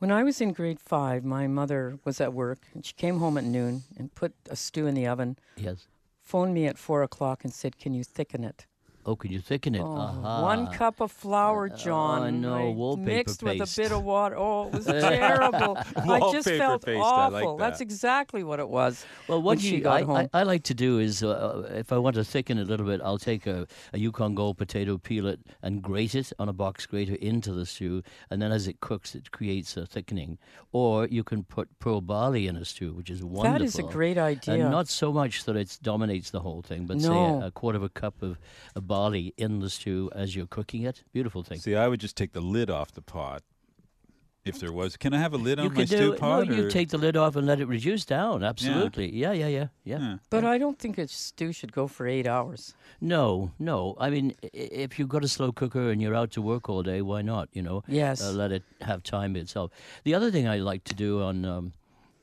When 0.00 0.10
I 0.10 0.22
was 0.22 0.40
in 0.40 0.54
grade 0.54 0.80
five, 0.80 1.26
my 1.26 1.46
mother 1.46 1.98
was 2.06 2.22
at 2.22 2.32
work 2.32 2.60
and 2.72 2.82
she 2.86 2.94
came 2.94 3.18
home 3.18 3.36
at 3.36 3.44
noon 3.44 3.82
and 3.98 4.14
put 4.14 4.32
a 4.48 4.56
stew 4.56 4.86
in 4.86 4.94
the 4.94 5.06
oven, 5.06 5.36
yes. 5.58 5.88
phoned 6.22 6.54
me 6.54 6.66
at 6.66 6.78
four 6.78 7.02
o'clock 7.02 7.44
and 7.44 7.52
said, 7.52 7.76
Can 7.76 7.92
you 7.92 8.02
thicken 8.02 8.42
it? 8.42 8.64
Oh, 9.06 9.16
can 9.16 9.32
you 9.32 9.40
thicken 9.40 9.74
it? 9.74 9.80
Oh, 9.80 9.86
Aha. 9.96 10.42
One 10.42 10.66
cup 10.68 11.00
of 11.00 11.10
flour, 11.10 11.70
Uh, 11.72 11.76
John. 11.76 12.22
oh, 12.22 12.30
no, 12.30 12.54
I 12.54 12.72
wallpaper 12.72 13.06
mixed 13.10 13.42
with 13.42 13.58
paste. 13.58 13.78
a 13.78 13.82
bit 13.82 13.92
of 13.92 14.04
water. 14.04 14.36
Oh, 14.36 14.66
it 14.68 14.74
was 14.74 14.84
terrible. 14.86 15.76
I 15.78 15.82
just 16.32 16.46
Wallpaper 16.46 16.58
felt 16.58 16.84
paste, 16.84 17.02
I 17.02 17.28
like 17.28 17.42
awful. 17.44 17.56
That's 17.56 17.80
exactly 17.80 18.44
what 18.44 18.60
it 18.60 18.68
was. 18.68 19.06
Well, 19.26 19.38
when 19.38 19.44
what 19.56 19.60
she 19.60 19.76
you, 19.76 19.80
got 19.80 20.02
I, 20.02 20.04
home. 20.04 20.16
I, 20.34 20.40
I 20.40 20.42
like 20.42 20.64
to 20.64 20.74
do 20.74 20.98
is, 20.98 21.22
uh, 21.22 21.66
if 21.74 21.92
I 21.92 21.98
want 21.98 22.16
to 22.16 22.24
thicken 22.24 22.58
it 22.58 22.62
a 22.62 22.64
little 22.66 22.86
bit, 22.86 23.00
I'll 23.02 23.16
take 23.18 23.46
a, 23.46 23.66
a 23.94 23.98
Yukon 23.98 24.34
Gold 24.34 24.58
potato, 24.58 24.98
peel 24.98 25.26
it, 25.26 25.40
and 25.62 25.80
grate 25.82 26.14
it 26.14 26.32
on 26.38 26.48
a 26.50 26.52
box 26.52 26.84
grater 26.84 27.14
into 27.14 27.52
the 27.54 27.64
stew, 27.64 28.02
and 28.30 28.42
then 28.42 28.52
as 28.52 28.68
it 28.68 28.80
cooks, 28.80 29.14
it 29.14 29.30
creates 29.30 29.76
a 29.78 29.86
thickening. 29.86 30.36
Or 30.72 31.06
you 31.06 31.24
can 31.24 31.42
put 31.42 31.68
pearl 31.78 32.02
barley 32.02 32.46
in 32.46 32.56
a 32.56 32.64
stew, 32.66 32.92
which 32.92 33.08
is 33.08 33.24
wonderful. 33.24 33.58
That 33.58 33.62
is 33.64 33.78
a 33.78 33.82
great 33.82 34.18
idea. 34.18 34.54
And 34.54 34.70
not 34.70 34.88
so 34.88 35.10
much 35.12 35.44
that 35.44 35.56
it 35.56 35.78
dominates 35.82 36.30
the 36.30 36.40
whole 36.40 36.60
thing, 36.62 36.84
but 36.84 37.00
say 37.00 37.08
a, 37.08 37.46
a 37.46 37.50
quarter 37.50 37.76
of 37.76 37.82
a 37.82 37.88
cup 37.88 38.22
of, 38.22 38.38
of 38.76 38.86
barley 38.94 39.26
in 39.36 39.60
the 39.60 39.70
stew 39.70 40.10
as 40.22 40.34
you're 40.34 40.46
cooking 40.58 40.82
it. 40.82 41.04
Beautiful 41.12 41.42
thing. 41.44 41.58
See, 41.60 41.76
I 41.76 41.86
would 41.88 42.00
just 42.00 42.16
take 42.16 42.32
the 42.32 42.40
lid 42.56 42.68
off 42.70 42.90
the 42.92 43.02
pot. 43.02 43.42
If 44.42 44.58
there 44.58 44.72
was, 44.72 44.96
can 44.96 45.12
I 45.12 45.18
have 45.18 45.34
a 45.34 45.36
lid 45.36 45.58
you 45.58 45.66
on 45.66 45.74
my 45.74 45.80
can 45.80 45.86
stew 45.86 46.12
do 46.12 46.16
pot? 46.16 46.48
no, 46.48 46.54
you 46.56 46.64
or- 46.66 46.70
take 46.70 46.88
the 46.88 46.96
lid 46.98 47.14
off 47.14 47.36
and 47.36 47.46
let 47.46 47.60
it 47.60 47.66
reduce 47.68 48.06
down. 48.06 48.42
Absolutely. 48.42 49.14
Yeah, 49.14 49.32
yeah, 49.32 49.48
yeah, 49.48 49.66
yeah. 49.84 49.98
Yeah. 50.00 50.16
but 50.30 50.44
I 50.46 50.56
don't 50.56 50.78
think 50.78 50.96
a 50.96 51.06
stew 51.08 51.52
should 51.52 51.72
go 51.72 51.86
for 51.86 52.06
eight 52.08 52.26
hours. 52.26 52.74
No, 53.02 53.50
no. 53.58 53.96
I 54.00 54.08
mean, 54.08 54.34
if 54.54 54.98
you've 54.98 55.10
got 55.10 55.24
a 55.24 55.28
slow 55.28 55.52
cooker 55.52 55.90
and 55.90 56.00
you're 56.00 56.14
out 56.22 56.30
to 56.32 56.42
work 56.42 56.70
all 56.70 56.82
day, 56.82 57.02
why 57.02 57.20
not? 57.20 57.50
You 57.52 57.62
know, 57.62 57.82
Yes. 57.86 58.22
uh, 58.24 58.32
let 58.32 58.50
it 58.50 58.62
have 58.80 59.02
time 59.02 59.36
itself. 59.36 59.70
The 60.04 60.14
other 60.14 60.30
thing 60.30 60.48
I 60.48 60.56
like 60.56 60.84
to 60.84 60.94
do 60.94 61.20
on 61.22 61.44
um, 61.44 61.72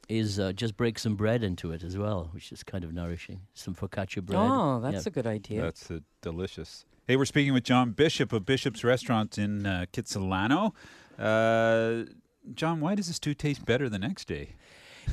is 0.10 0.40
uh, 0.40 0.54
just 0.54 0.78
break 0.78 1.00
some 1.00 1.16
bread 1.16 1.44
into 1.44 1.72
it 1.72 1.84
as 1.84 1.98
well, 1.98 2.30
which 2.32 2.52
is 2.52 2.64
kind 2.64 2.84
of 2.84 2.94
nourishing. 2.94 3.42
Some 3.54 3.76
focaccia 3.76 4.24
bread. 4.24 4.40
Oh, 4.42 4.80
that's 4.80 5.06
yeah. 5.06 5.10
a 5.10 5.12
good 5.12 5.28
idea. 5.28 5.62
That's 5.62 5.92
uh, 5.92 6.00
delicious. 6.22 6.86
Hey, 7.08 7.16
we're 7.16 7.26
speaking 7.26 7.54
with 7.54 7.64
John 7.64 7.92
Bishop 7.92 8.34
of 8.34 8.46
Bishop's 8.46 8.84
Restaurant 8.84 9.38
in 9.38 9.66
uh, 9.66 9.86
Kitsilano. 9.94 10.74
Uh, 11.18 12.12
John, 12.54 12.80
why 12.80 12.96
does 12.96 13.08
the 13.08 13.14
stew 13.14 13.34
taste 13.34 13.66
better 13.66 13.90
the 13.90 14.00
next 14.00 14.28
day? 14.28 14.56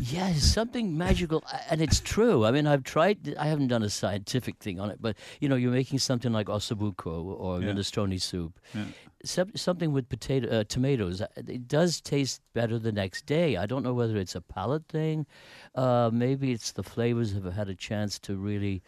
Yeah, 0.00 0.28
it's 0.28 0.44
something 0.44 0.96
magical, 0.98 1.44
and 1.70 1.80
it's 1.80 2.00
true. 2.00 2.44
I 2.44 2.50
mean, 2.50 2.66
I've 2.66 2.82
tried. 2.82 3.34
I 3.38 3.46
haven't 3.46 3.68
done 3.68 3.82
a 3.82 3.90
scientific 3.90 4.56
thing 4.58 4.80
on 4.80 4.90
it, 4.90 4.98
but 5.00 5.16
you 5.40 5.48
know, 5.48 5.56
you're 5.56 5.70
making 5.72 6.00
something 6.00 6.32
like 6.32 6.48
ossobuco 6.48 7.24
or 7.24 7.60
Yeah. 7.60 7.68
minestrone 7.72 8.20
soup, 8.20 8.58
Yeah. 8.74 8.86
Some, 9.24 9.52
something 9.56 9.92
with 9.92 10.08
potato 10.08 10.48
uh, 10.60 10.64
tomatoes. 10.64 11.20
uh, 11.22 11.26
It 11.36 11.66
does 11.68 12.00
taste 12.00 12.42
better 12.52 12.78
the 12.78 12.92
next 12.92 13.24
day. 13.26 13.56
I 13.56 13.66
don't 13.66 13.82
know 13.82 13.94
whether 13.94 14.16
it's 14.18 14.34
a 14.34 14.40
palate 14.42 14.86
thing, 14.88 15.26
uh, 15.74 16.10
maybe 16.12 16.52
it's 16.52 16.72
the 16.72 16.82
flavors 16.82 17.32
have 17.32 17.50
had 17.54 17.68
a 17.68 17.74
chance 17.74 18.18
to 18.20 18.36
really. 18.36 18.82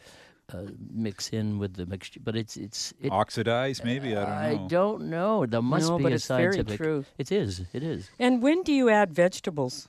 Uh, 0.55 0.63
mix 0.95 1.31
in 1.31 1.59
with 1.59 1.75
the 1.75 1.85
mixture, 1.87 2.21
but 2.23 2.37
it's 2.37 2.57
it's 2.57 2.95
it, 3.01 3.11
Oxidized, 3.11 3.83
maybe? 3.83 4.15
I 4.15 4.25
don't 4.25 4.31
know. 4.31 4.65
I 4.65 4.69
don't 4.69 5.03
know. 5.11 5.45
There 5.47 5.61
must 5.61 5.89
No, 5.89 5.97
be 5.99 6.05
but 6.05 6.13
a 6.13 6.15
it's 6.15 6.29
very 6.29 6.63
true. 6.63 7.05
It 7.19 7.33
is. 7.33 7.63
It 7.73 7.83
is. 7.83 8.09
And 8.21 8.41
when 8.41 8.63
do 8.63 8.73
you 8.73 8.89
add 8.89 9.13
vegetables? 9.13 9.89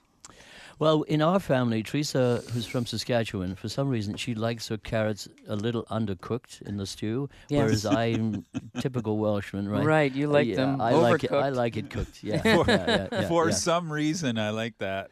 Well, 0.79 1.01
in 1.03 1.24
our 1.24 1.39
family, 1.39 1.81
Teresa, 1.81 2.43
who's 2.53 2.67
from 2.67 2.86
Saskatchewan, 2.86 3.55
for 3.55 3.67
some 3.67 3.89
reason 3.89 4.15
she 4.15 4.36
likes 4.36 4.67
her 4.67 4.77
carrots 4.77 5.27
a 5.48 5.55
little 5.55 5.86
undercooked 5.86 6.62
in 6.62 6.77
the 6.77 6.86
stew, 6.86 7.29
Yes. 7.50 7.57
whereas 7.63 7.86
I'm 7.86 8.46
typical 8.79 9.17
Welshman, 9.17 9.67
right? 9.67 9.84
Right, 9.84 10.12
you 10.13 10.27
like 10.27 10.48
yeah, 10.48 10.57
them 10.57 10.79
I 10.79 10.93
like 10.93 11.24
it. 11.24 11.31
I 11.31 11.50
like 11.50 11.77
it 11.77 11.89
cooked. 11.89 12.24
Yeah, 12.24 12.41
yeah, 12.46 12.63
yeah, 12.67 13.07
yeah, 13.12 13.27
For 13.27 13.50
yeah. 13.50 13.55
some 13.55 13.91
reason, 13.91 14.38
I 14.38 14.51
like 14.51 14.77
that. 14.77 15.10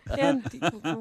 and 0.18 0.42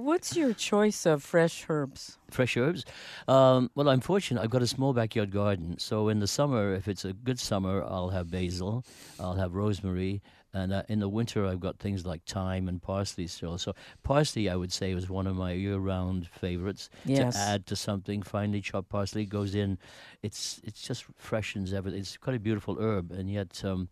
what's 0.05 0.35
your 0.35 0.53
choice 0.53 1.05
of 1.07 1.23
fresh 1.23 1.65
herbs? 1.67 2.17
fresh 2.29 2.55
herbs. 2.57 2.85
Um, 3.27 3.71
well, 3.73 3.89
I'm 3.89 4.01
fortunate. 4.01 4.41
I've 4.43 4.51
got 4.51 4.61
a 4.61 4.67
small 4.67 4.93
backyard 4.93 5.31
garden, 5.31 5.79
so 5.79 6.09
in 6.09 6.19
the 6.19 6.27
summer, 6.27 6.75
if 6.75 6.87
it's 6.87 7.03
a 7.03 7.13
good 7.13 7.39
summer, 7.39 7.83
I'll 7.83 8.09
have 8.09 8.29
basil, 8.29 8.85
I'll 9.19 9.33
have 9.33 9.55
rosemary, 9.55 10.21
and 10.53 10.73
uh, 10.73 10.83
in 10.89 10.99
the 10.99 11.09
winter, 11.09 11.45
I've 11.45 11.59
got 11.59 11.79
things 11.79 12.05
like 12.05 12.23
thyme 12.25 12.67
and 12.67 12.81
parsley 12.81 13.27
still. 13.27 13.57
So 13.57 13.73
parsley, 14.03 14.49
I 14.49 14.55
would 14.55 14.71
say, 14.71 14.93
was 14.93 15.09
one 15.09 15.27
of 15.27 15.35
my 15.35 15.51
year-round 15.51 16.27
favorites. 16.27 16.89
Yes. 17.05 17.35
To 17.35 17.39
add 17.39 17.65
to 17.67 17.75
something, 17.75 18.21
finely 18.23 18.61
chopped 18.61 18.89
parsley 18.89 19.25
goes 19.25 19.55
in. 19.55 19.77
It's 20.21 20.61
it's 20.63 20.81
just 20.81 21.05
freshens 21.17 21.73
everything. 21.73 21.99
It's 21.99 22.17
quite 22.17 22.35
a 22.35 22.39
beautiful 22.39 22.77
herb, 22.79 23.11
and 23.11 23.29
yet. 23.29 23.63
Um, 23.63 23.89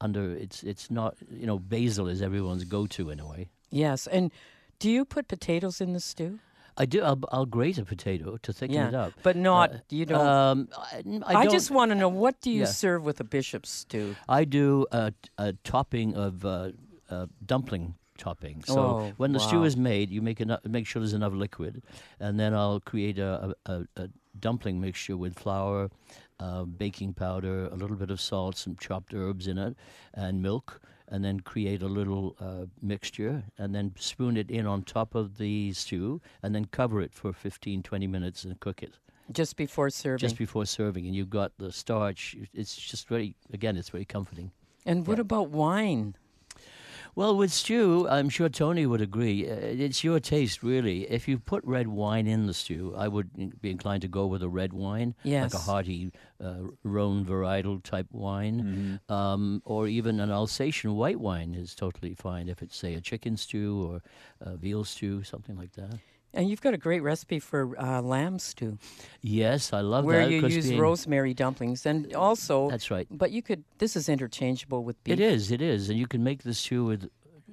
under 0.00 0.34
it's 0.34 0.62
it's 0.62 0.90
not 0.90 1.16
you 1.30 1.46
know 1.46 1.58
basil 1.58 2.06
is 2.06 2.20
everyone's 2.20 2.64
go-to 2.64 3.10
in 3.10 3.20
a 3.20 3.26
way. 3.26 3.48
Yes, 3.70 4.06
and 4.06 4.30
do 4.78 4.90
you 4.90 5.04
put 5.04 5.26
potatoes 5.28 5.80
in 5.80 5.92
the 5.92 6.00
stew? 6.00 6.38
I 6.76 6.84
do. 6.86 7.02
I'll, 7.02 7.18
I'll 7.32 7.46
grate 7.46 7.78
a 7.78 7.84
potato 7.84 8.36
to 8.36 8.52
thicken 8.52 8.74
yeah, 8.76 8.88
it 8.88 8.94
up. 8.94 9.12
but 9.22 9.36
not 9.36 9.72
Uh, 9.72 9.78
you 9.90 10.04
don't. 10.06 10.26
Um, 10.26 10.68
I, 10.76 11.02
I 11.26 11.40
I, 11.40 11.44
don't- 11.44 11.52
just 11.52 11.70
want 11.70 11.90
to 11.90 11.94
know 11.94 12.08
what 12.08 12.40
do 12.40 12.50
you 12.50 12.60
Yeah. 12.60 12.66
serve 12.66 13.02
with 13.04 13.18
a 13.20 13.24
bishop's 13.24 13.70
stew? 13.70 14.14
I 14.28 14.44
do 14.44 14.86
a, 14.92 15.12
a 15.38 15.52
topping 15.64 16.14
of 16.14 16.44
uh, 16.44 16.72
uh, 17.10 17.26
dumpling 17.44 17.94
topping. 18.18 18.62
So 18.66 18.78
Oh, 18.80 19.12
when 19.18 19.32
the 19.32 19.38
stew 19.40 19.64
is 19.64 19.76
made, 19.76 20.10
you 20.10 20.22
make 20.22 20.40
enough, 20.40 20.64
make 20.64 20.86
sure 20.86 21.00
there's 21.00 21.12
enough 21.12 21.34
liquid, 21.34 21.82
and 22.18 22.40
then 22.40 22.54
I'll 22.54 22.80
create 22.80 23.18
a, 23.18 23.54
a, 23.66 23.72
a, 23.72 23.86
a 24.04 24.08
dumpling 24.40 24.80
mixture 24.80 25.16
with 25.18 25.38
flour, 25.38 25.90
uh, 26.40 26.64
baking 26.64 27.12
powder, 27.14 27.66
a 27.66 27.74
little 27.76 27.96
bit 27.96 28.10
of 28.10 28.18
salt, 28.20 28.56
some 28.56 28.74
chopped 28.76 29.12
herbs 29.14 29.46
in 29.46 29.58
it, 29.58 29.76
and 30.14 30.42
milk. 30.42 30.80
And 31.08 31.24
then 31.24 31.40
create 31.40 31.82
a 31.82 31.86
little 31.86 32.34
uh, 32.40 32.66
mixture, 32.82 33.44
and 33.58 33.74
then 33.74 33.92
spoon 33.98 34.36
it 34.36 34.50
in 34.50 34.66
on 34.66 34.82
top 34.82 35.14
of 35.14 35.38
the 35.38 35.72
stew, 35.72 36.20
and 36.42 36.54
then 36.54 36.64
cover 36.64 37.00
it 37.00 37.12
for 37.14 37.32
15, 37.32 37.82
20 37.82 38.06
minutes 38.06 38.44
and 38.44 38.58
cook 38.58 38.82
it. 38.82 38.94
Just 39.32 39.56
before 39.56 39.90
serving. 39.90 40.18
just 40.18 40.36
before 40.38 40.66
serving, 40.66 41.06
and 41.06 41.14
you've 41.14 41.30
got 41.30 41.52
the 41.58 41.72
starch. 41.72 42.36
It's 42.52 42.76
just 42.76 43.08
very, 43.08 43.34
again, 43.52 43.76
it's 43.76 43.88
very 43.88 44.04
comforting. 44.04 44.50
and 44.84 45.06
what 45.06 45.18
about 45.18 45.50
wine? 45.50 46.14
Well, 47.16 47.34
with 47.34 47.50
stew, 47.50 48.06
I'm 48.10 48.28
sure 48.28 48.50
Tony 48.50 48.84
would 48.84 49.00
agree. 49.00 49.48
Uh, 49.48 49.54
It's 49.54 50.04
your 50.04 50.20
taste, 50.20 50.62
really. 50.62 51.10
If 51.10 51.26
you 51.26 51.38
put 51.38 51.64
red 51.64 51.88
wine 51.88 52.26
in 52.26 52.46
the 52.46 52.52
stew, 52.52 52.94
I 52.94 53.08
would 53.08 53.60
be 53.62 53.70
inclined 53.70 54.02
to 54.02 54.08
go 54.08 54.26
with 54.26 54.42
a 54.42 54.50
red 54.50 54.74
wine, 54.74 55.14
like 55.24 55.54
a 55.54 55.58
hearty 55.64 56.12
uh, 56.44 56.64
Rhone 56.84 57.24
varietal 57.24 57.82
type 57.82 58.08
wine, 58.12 58.60
Mm-hmm. 59.08 59.12
um, 59.12 59.62
or 59.64 59.88
even 59.88 60.20
an 60.20 60.30
Alsatian 60.30 60.94
white 60.94 61.18
wine 61.18 61.54
is 61.54 61.74
totally 61.74 62.14
fine. 62.14 62.50
If 62.50 62.60
it's 62.62 62.76
say 62.76 62.92
a 62.94 63.00
chicken 63.00 63.38
stew 63.38 63.82
or 63.82 64.02
a 64.40 64.56
veal 64.58 64.84
stew, 64.84 65.22
something 65.22 65.56
like 65.56 65.72
that. 65.72 65.98
And 66.36 66.50
you've 66.50 66.60
got 66.60 66.74
a 66.74 66.78
great 66.78 67.02
recipe 67.02 67.38
for 67.40 67.74
uh, 67.80 68.02
lamb 68.02 68.38
stew, 68.38 68.78
Yes, 69.22 69.72
I 69.72 69.80
love 69.80 70.04
where 70.04 70.26
that. 70.26 70.30
you 70.30 70.42
'cause 70.42 70.54
use 70.54 70.68
being- 70.68 70.80
rosemary 70.80 71.32
dumplings, 71.34 71.86
and 71.86 72.14
also 72.14 72.68
That's 72.70 72.90
right. 72.90 73.06
But 73.10 73.30
you 73.30 73.42
could. 73.42 73.64
This 73.78 73.96
is 73.96 74.08
interchangeable 74.08 74.84
with 74.84 75.02
beef. 75.02 75.14
It 75.14 75.20
is, 75.20 75.50
it 75.50 75.62
is, 75.62 75.88
and 75.88 75.98
you 75.98 76.06
can 76.06 76.22
make 76.22 76.42
the 76.42 76.52
stew 76.52 76.84
with 76.84 77.08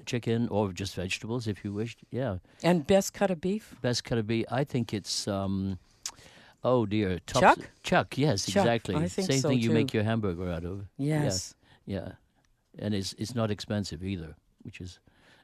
chicken 0.05 0.49
or 0.49 0.73
just 0.73 0.95
vegetables 0.95 1.47
if 1.47 1.63
you 1.63 1.71
wish. 1.73 1.95
Yeah. 2.11 2.39
And 2.61 2.85
best 2.85 3.13
cut 3.13 3.31
of 3.31 3.39
beef. 3.39 3.73
Best 3.81 4.03
cut 4.03 4.17
of 4.17 4.27
beef. 4.27 4.45
I 4.51 4.65
think 4.65 4.93
it's 4.93 5.27
um, 5.29 5.79
oh 6.61 6.85
dear, 6.85 7.19
top, 7.25 7.41
Chuck? 7.41 7.69
Chuck, 7.83 8.17
yes, 8.17 8.45
Chuck, 8.45 8.65
exactly. 8.65 8.95
I 8.95 9.07
think 9.07 9.31
Same 9.31 9.39
so 9.39 9.49
thing 9.49 9.59
you 9.59 9.71
make 9.71 9.93
your 9.93 10.03
hamburger 10.03 10.51
out 10.51 10.65
of. 10.65 10.87
Yeah, 10.97 11.23
Yes. 11.23 11.55
Yeah, 11.85 12.11
and 12.77 12.93
it's 12.93 13.13
it's 13.17 13.33
not 13.33 13.49
expensive 13.49 14.03
either, 14.03 14.35
which 14.63 14.81
is, 14.81 14.99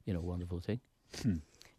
you 0.06 0.14
know, 0.14 0.20
a 0.20 0.24
wonderful 0.24 0.60
thing. 0.60 0.82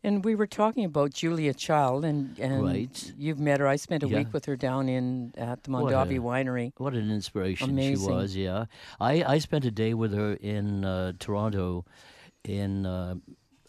And 0.02 0.24
we 0.24 0.34
were 0.34 0.46
talking 0.46 0.84
about 0.86 1.12
Julia 1.12 1.52
Child, 1.52 2.04
and, 2.06 2.38
and 2.38 2.62
Right. 2.64 3.12
you've 3.18 3.38
met 3.38 3.60
her. 3.60 3.66
I 3.68 3.76
spent 3.76 4.02
a 4.02 4.08
Yeah. 4.08 4.18
week 4.18 4.32
with 4.32 4.46
her 4.46 4.56
down 4.56 4.88
in 4.88 5.34
at 5.36 5.64
the 5.64 5.70
What 5.72 5.92
Mondavi 5.92 6.16
a- 6.16 6.20
Winery. 6.20 6.72
What 6.78 6.94
an 6.94 7.10
inspiration 7.10 7.70
Amazing. 7.70 8.06
she 8.06 8.12
was. 8.12 8.34
Yeah, 8.36 8.64
I 8.98 9.22
I 9.22 9.38
spent 9.38 9.64
a 9.66 9.70
day 9.70 9.92
with 9.92 10.14
her 10.14 10.34
in 10.34 10.84
uh, 10.86 11.12
Toronto, 11.18 11.84
in 12.44 12.86
uh, 12.86 13.16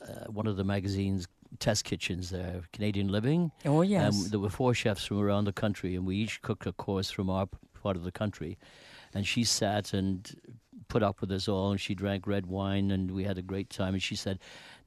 uh, 0.02 0.32
one 0.32 0.48
of 0.48 0.56
the 0.56 0.64
magazine's 0.64 1.28
test 1.60 1.84
kitchens 1.84 2.30
there, 2.30 2.62
Canadian 2.72 3.10
Living. 3.10 3.52
Oh 3.66 3.82
yes. 3.82 4.24
And 4.24 4.32
there 4.32 4.40
were 4.40 4.50
four 4.50 4.74
chefs 4.74 5.04
from 5.06 5.20
around 5.20 5.44
the 5.46 5.54
country, 5.54 5.96
and 5.98 6.06
we 6.06 6.16
each 6.16 6.42
cooked 6.42 6.66
a 6.66 6.72
course 6.72 7.12
from 7.12 7.30
our 7.30 7.48
part 7.84 7.98
of 7.98 8.04
the 8.04 8.12
country. 8.12 8.58
And 9.14 9.28
she 9.28 9.44
sat 9.44 9.94
and 9.94 10.34
put 10.91 11.01
up 11.03 11.21
with 11.21 11.31
us 11.31 11.48
all, 11.48 11.71
and 11.71 11.79
she 11.79 11.93
drank 11.95 12.27
red 12.27 12.45
wine, 12.45 12.91
and 12.91 13.12
we 13.17 13.24
had 13.24 13.38
a 13.38 13.41
great 13.51 13.69
time. 13.69 13.93
And 13.98 14.03
she 14.10 14.15
said, 14.15 14.38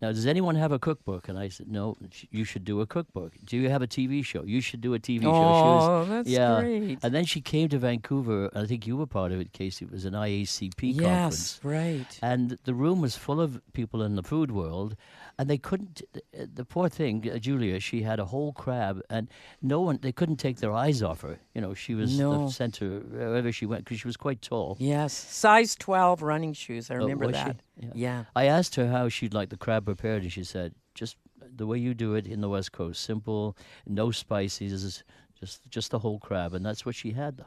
"Now, 0.02 0.08
does 0.12 0.26
anyone 0.26 0.56
have 0.64 0.72
a 0.72 0.78
cookbook?" 0.78 1.28
And 1.30 1.38
I 1.38 1.48
said, 1.48 1.68
"No, 1.78 1.96
you 2.30 2.44
should 2.44 2.64
do 2.72 2.80
a 2.82 2.86
cookbook. 2.86 3.32
Do 3.50 3.56
you 3.56 3.70
have 3.74 3.82
a 3.82 3.86
TV 3.86 4.22
show? 4.22 4.42
You 4.54 4.60
should 4.60 4.82
do 4.82 4.92
a 4.94 4.98
TV 4.98 5.22
show." 5.22 5.32
She 5.32 5.68
was, 5.74 5.88
Oh, 5.88 6.04
that's 6.12 6.28
yeah. 6.28 6.60
great. 6.60 6.98
And 7.02 7.12
then 7.16 7.24
she 7.24 7.40
came 7.40 7.68
to 7.70 7.78
Vancouver. 7.78 8.40
and 8.52 8.64
I 8.64 8.66
think 8.66 8.86
you 8.86 8.96
were 8.98 9.06
part 9.06 9.32
of 9.32 9.40
it, 9.40 9.52
Casey. 9.52 9.84
It 9.86 9.90
was 9.92 10.04
an 10.04 10.12
IACP 10.14 10.80
yes, 10.94 11.00
conference. 11.00 11.60
right. 11.62 12.18
And 12.22 12.58
the 12.64 12.74
room 12.74 13.00
was 13.00 13.16
full 13.16 13.40
of 13.40 13.60
people 13.72 14.02
in 14.02 14.14
the 14.16 14.22
food 14.22 14.50
world, 14.50 14.96
and 15.38 15.48
they 15.50 15.58
couldn't. 15.58 16.02
uh, 16.16 16.46
The 16.54 16.64
poor 16.64 16.88
thing, 16.88 17.28
uh, 17.30 17.38
Julia, 17.38 17.80
she 17.80 18.02
had 18.02 18.18
a 18.20 18.24
whole 18.26 18.52
crab, 18.52 19.00
and 19.10 19.28
no 19.62 19.80
one. 19.80 19.98
They 20.00 20.12
couldn't 20.12 20.36
take 20.36 20.58
their 20.58 20.72
eyes 20.72 21.02
off 21.02 21.22
her. 21.22 21.38
You 21.54 21.60
know, 21.60 21.74
she 21.74 21.94
was 21.94 22.18
No. 22.18 22.46
the 22.46 22.52
center 22.52 23.00
wherever 23.00 23.50
she 23.52 23.66
went 23.66 23.84
because 23.84 24.00
she 24.00 24.06
was 24.08 24.16
quite 24.16 24.40
tall. 24.42 24.76
Yes, 24.78 25.12
size 25.12 25.74
twelve 25.74 26.22
running 26.22 26.52
shoes. 26.54 26.90
I 26.90 26.94
Oh, 26.94 26.98
remember 26.98 27.26
was 27.26 27.34
that. 27.34 27.56
Yeah. 27.76 27.90
Yeah. 27.94 28.24
I 28.36 28.44
asked 28.46 28.74
her 28.76 28.88
how 28.88 29.08
she'd 29.08 29.34
like 29.34 29.48
the 29.50 29.56
crab 29.56 29.84
prepared, 29.86 30.22
and 30.22 30.32
she 30.32 30.44
said, 30.44 30.74
"Just 30.94 31.16
the 31.56 31.66
way 31.66 31.78
you 31.78 31.94
do 31.94 32.14
it 32.14 32.26
in 32.26 32.40
the 32.40 32.48
West 32.48 32.72
Coast, 32.72 33.02
simple, 33.02 33.56
no 33.86 34.10
spices, 34.10 35.02
just 35.40 35.68
just 35.68 35.90
the 35.90 35.98
whole 35.98 36.18
crab." 36.18 36.54
And 36.54 36.64
that's 36.64 36.86
what 36.86 36.94
she 36.94 37.10
had. 37.12 37.42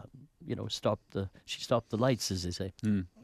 You 0.46 0.56
know, 0.56 0.68
stopped 0.68 1.12
the 1.12 1.30
she 1.46 1.62
stopped 1.62 1.90
the 1.90 1.98
lights, 1.98 2.32
as 2.32 2.44
they 2.44 2.52
say. 2.52 2.74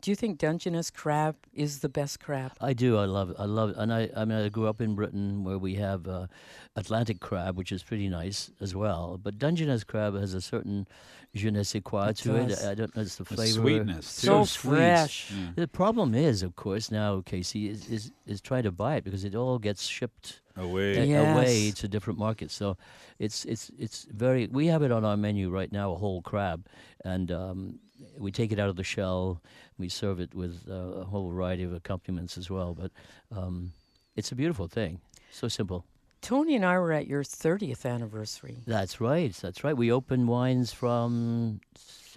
Do 0.04 0.12
you 0.12 0.16
think 0.18 0.38
Dungeness 0.38 0.92
crab 0.92 1.38
is 1.54 1.80
the 1.80 1.88
best 1.88 2.20
crab? 2.20 2.52
I 2.60 2.74
do. 2.74 2.98
I 2.98 3.06
love 3.06 3.30
it. 3.30 3.38
I 3.40 3.46
love 3.46 3.70
it. 3.70 3.78
And 3.78 3.94
I, 3.94 4.10
I 4.18 4.26
mean, 4.26 4.38
I 4.38 4.50
grew 4.50 4.68
up 4.68 4.82
in 4.82 4.96
Britain 4.96 5.46
where 5.46 5.58
we 5.58 5.76
have 5.76 6.10
uh, 6.10 6.28
Atlantic 6.76 7.22
crab, 7.22 7.56
which 7.58 7.72
is 7.72 7.82
pretty 7.84 8.10
nice 8.10 8.52
as 8.60 8.76
well. 8.76 9.18
But 9.24 9.40
Dungeness 9.40 9.86
crab 9.86 10.16
has 10.20 10.34
a 10.34 10.42
certain 10.42 10.88
je 11.34 11.50
ne 11.50 11.64
sais 11.64 11.82
quoi 11.82 12.08
It 12.10 12.18
to 12.18 12.34
does. 12.34 12.62
it. 12.62 12.70
I 12.70 12.76
don't 12.76 12.94
know. 12.98 13.02
It's 13.02 13.16
the 13.16 13.24
The 13.24 13.36
flavor. 13.36 13.62
sweetness, 13.62 14.20
too. 14.20 14.28
So 14.28 14.44
sweet. 14.44 14.72
fresh. 14.76 15.32
The 15.56 15.70
problem 15.70 16.14
is, 16.16 16.44
of 16.44 16.58
course, 16.58 16.92
now 16.92 17.22
Casey 17.26 17.70
is, 17.70 17.88
is 17.90 18.12
is 18.28 18.42
trying 18.42 18.64
to 18.64 18.74
buy 18.74 18.98
it 18.98 19.06
because 19.06 19.24
it 19.24 19.36
all 19.36 19.58
gets 19.58 19.84
shipped 19.88 20.42
Away. 20.58 20.98
a- 20.98 21.06
Yes. 21.06 21.34
away 21.38 21.72
to 21.72 21.88
different 21.88 22.20
markets. 22.20 22.54
So 22.54 22.76
it's 23.20 23.46
it's 23.46 23.72
it's 23.80 24.06
very. 24.12 24.48
We 24.48 24.68
have 24.68 24.84
it 24.84 24.92
on 24.92 25.06
our 25.06 25.16
menu 25.16 25.50
right 25.50 25.72
now, 25.72 25.94
a 25.94 25.98
whole 25.98 26.22
crab, 26.22 26.66
and 27.06 27.32
um, 27.32 27.80
we 28.18 28.32
take 28.32 28.52
it 28.52 28.60
out 28.60 28.70
of 28.70 28.76
the 28.76 28.84
shell. 28.84 29.42
We 29.78 29.90
serve 29.90 30.20
it 30.20 30.34
with 30.34 30.64
uh, 30.70 30.74
a 30.74 31.04
whole 31.04 31.30
variety 31.30 31.64
of 31.64 31.74
accompaniments 31.74 32.38
as 32.38 32.50
well. 32.50 32.74
But 32.74 32.92
um, 33.36 33.74
it's 34.16 34.32
a 34.32 34.36
beautiful 34.36 34.68
thing. 34.68 35.02
So 35.32 35.48
simple. 35.48 35.86
Tony 36.22 36.56
and 36.56 36.66
I 36.66 36.80
were 36.80 36.94
at 36.94 37.08
your 37.08 37.24
30th 37.24 37.86
anniversary. 37.86 38.58
That's 38.66 39.02
right. 39.02 39.34
That's 39.34 39.64
right. 39.64 39.76
We 39.76 39.92
opened 39.92 40.28
wines 40.30 40.72
from 40.72 41.60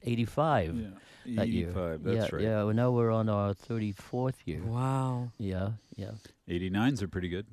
'85 0.04 0.76
Yeah. 0.76 0.86
that 1.36 1.48
year. 1.48 1.70
85, 1.70 2.02
that's 2.04 2.16
yeah, 2.16 2.36
right. 2.36 2.44
Yeah. 2.44 2.64
Well, 2.64 2.74
now 2.74 2.90
we're 2.92 3.10
on 3.10 3.28
our 3.28 3.52
34th 3.52 4.34
year. 4.44 4.62
Wow. 4.62 5.32
Yeah. 5.38 5.70
Yeah. 5.96 6.12
89s 6.48 7.02
are 7.02 7.08
pretty 7.08 7.28
good. 7.28 7.46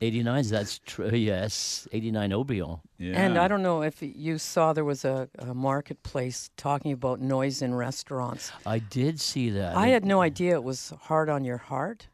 89s. 0.00 0.50
That's 0.50 0.78
true. 0.80 1.10
Yes. 1.14 1.86
89 1.92 2.30
Haut-Brion. 2.32 2.80
Yeah. 2.98 3.20
And 3.20 3.38
I 3.38 3.48
don't 3.48 3.62
know 3.62 3.82
if 3.82 4.02
you 4.02 4.38
saw 4.38 4.72
there 4.72 4.84
was 4.84 5.04
a, 5.04 5.28
a 5.38 5.54
marketplace 5.54 6.50
talking 6.56 6.92
about 6.92 7.20
noise 7.20 7.62
in 7.62 7.74
restaurants. 7.74 8.52
I 8.66 8.78
did 8.78 9.20
see 9.20 9.50
that. 9.50 9.76
I 9.76 9.88
It- 9.88 9.92
had 9.92 10.04
no 10.04 10.20
idea 10.20 10.54
it 10.54 10.64
was 10.64 10.92
hard 11.02 11.28
on 11.28 11.44
your 11.44 11.58
heart. 11.58 12.08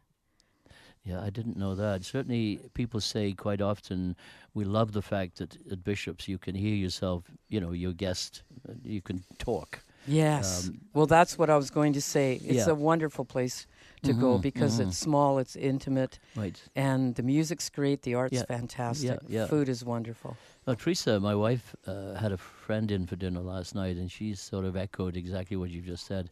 Yeah, 1.03 1.23
I 1.23 1.31
didn't 1.31 1.57
know 1.57 1.75
that. 1.75 2.05
Certainly, 2.05 2.61
people 2.75 3.01
say 3.01 3.33
quite 3.33 3.63
often, 3.63 4.17
we 4.53 4.65
love 4.65 4.93
the 4.93 5.01
fact 5.03 5.39
that 5.39 5.57
at 5.73 5.83
Bishops 5.83 6.29
you 6.29 6.37
can 6.37 6.55
hear 6.55 6.75
yourself, 6.75 7.25
you 7.49 7.59
know, 7.59 7.73
your 7.73 7.95
guest, 7.95 8.43
uh, 8.69 8.75
you 8.85 9.01
can 9.01 9.25
talk. 9.39 9.83
Yes. 10.07 10.69
Um, 10.69 10.81
well, 10.93 11.07
that's 11.07 11.39
what 11.39 11.49
I 11.49 11.57
was 11.57 11.71
going 11.71 11.95
to 11.95 12.03
say. 12.03 12.35
It's 12.45 12.67
Yeah. 12.67 12.73
a 12.73 12.75
wonderful 12.75 13.25
place 13.25 13.67
to 14.03 14.13
go 14.13 14.39
Mhm, 14.39 14.43
because 14.43 14.79
mhm. 14.81 14.89
it's 14.89 14.99
small, 14.99 15.39
it's 15.39 15.57
intimate, 15.57 16.19
Right. 16.37 16.61
and 16.75 17.15
the 17.15 17.23
music's 17.23 17.69
great, 17.69 18.03
the 18.03 18.15
art's 18.15 18.35
Yeah, 18.35 18.45
fantastic, 18.45 19.19
yeah. 19.29 19.41
yeah. 19.41 19.47
food 19.47 19.69
is 19.69 19.85
wonderful. 19.85 20.37
Well, 20.67 20.77
Teresa, 20.77 21.21
my 21.21 21.35
wife, 21.35 21.75
uh, 21.87 22.15
had 22.15 22.33
a 22.33 22.37
friend 22.39 22.91
in 22.91 23.07
for 23.07 23.17
dinner 23.17 23.41
last 23.41 23.75
night, 23.75 23.97
and 23.97 24.11
she 24.11 24.35
sort 24.35 24.65
of 24.65 24.77
echoed 24.77 25.17
exactly 25.17 25.57
what 25.57 25.71
you've 25.71 25.87
just 25.87 26.07
said. 26.07 26.31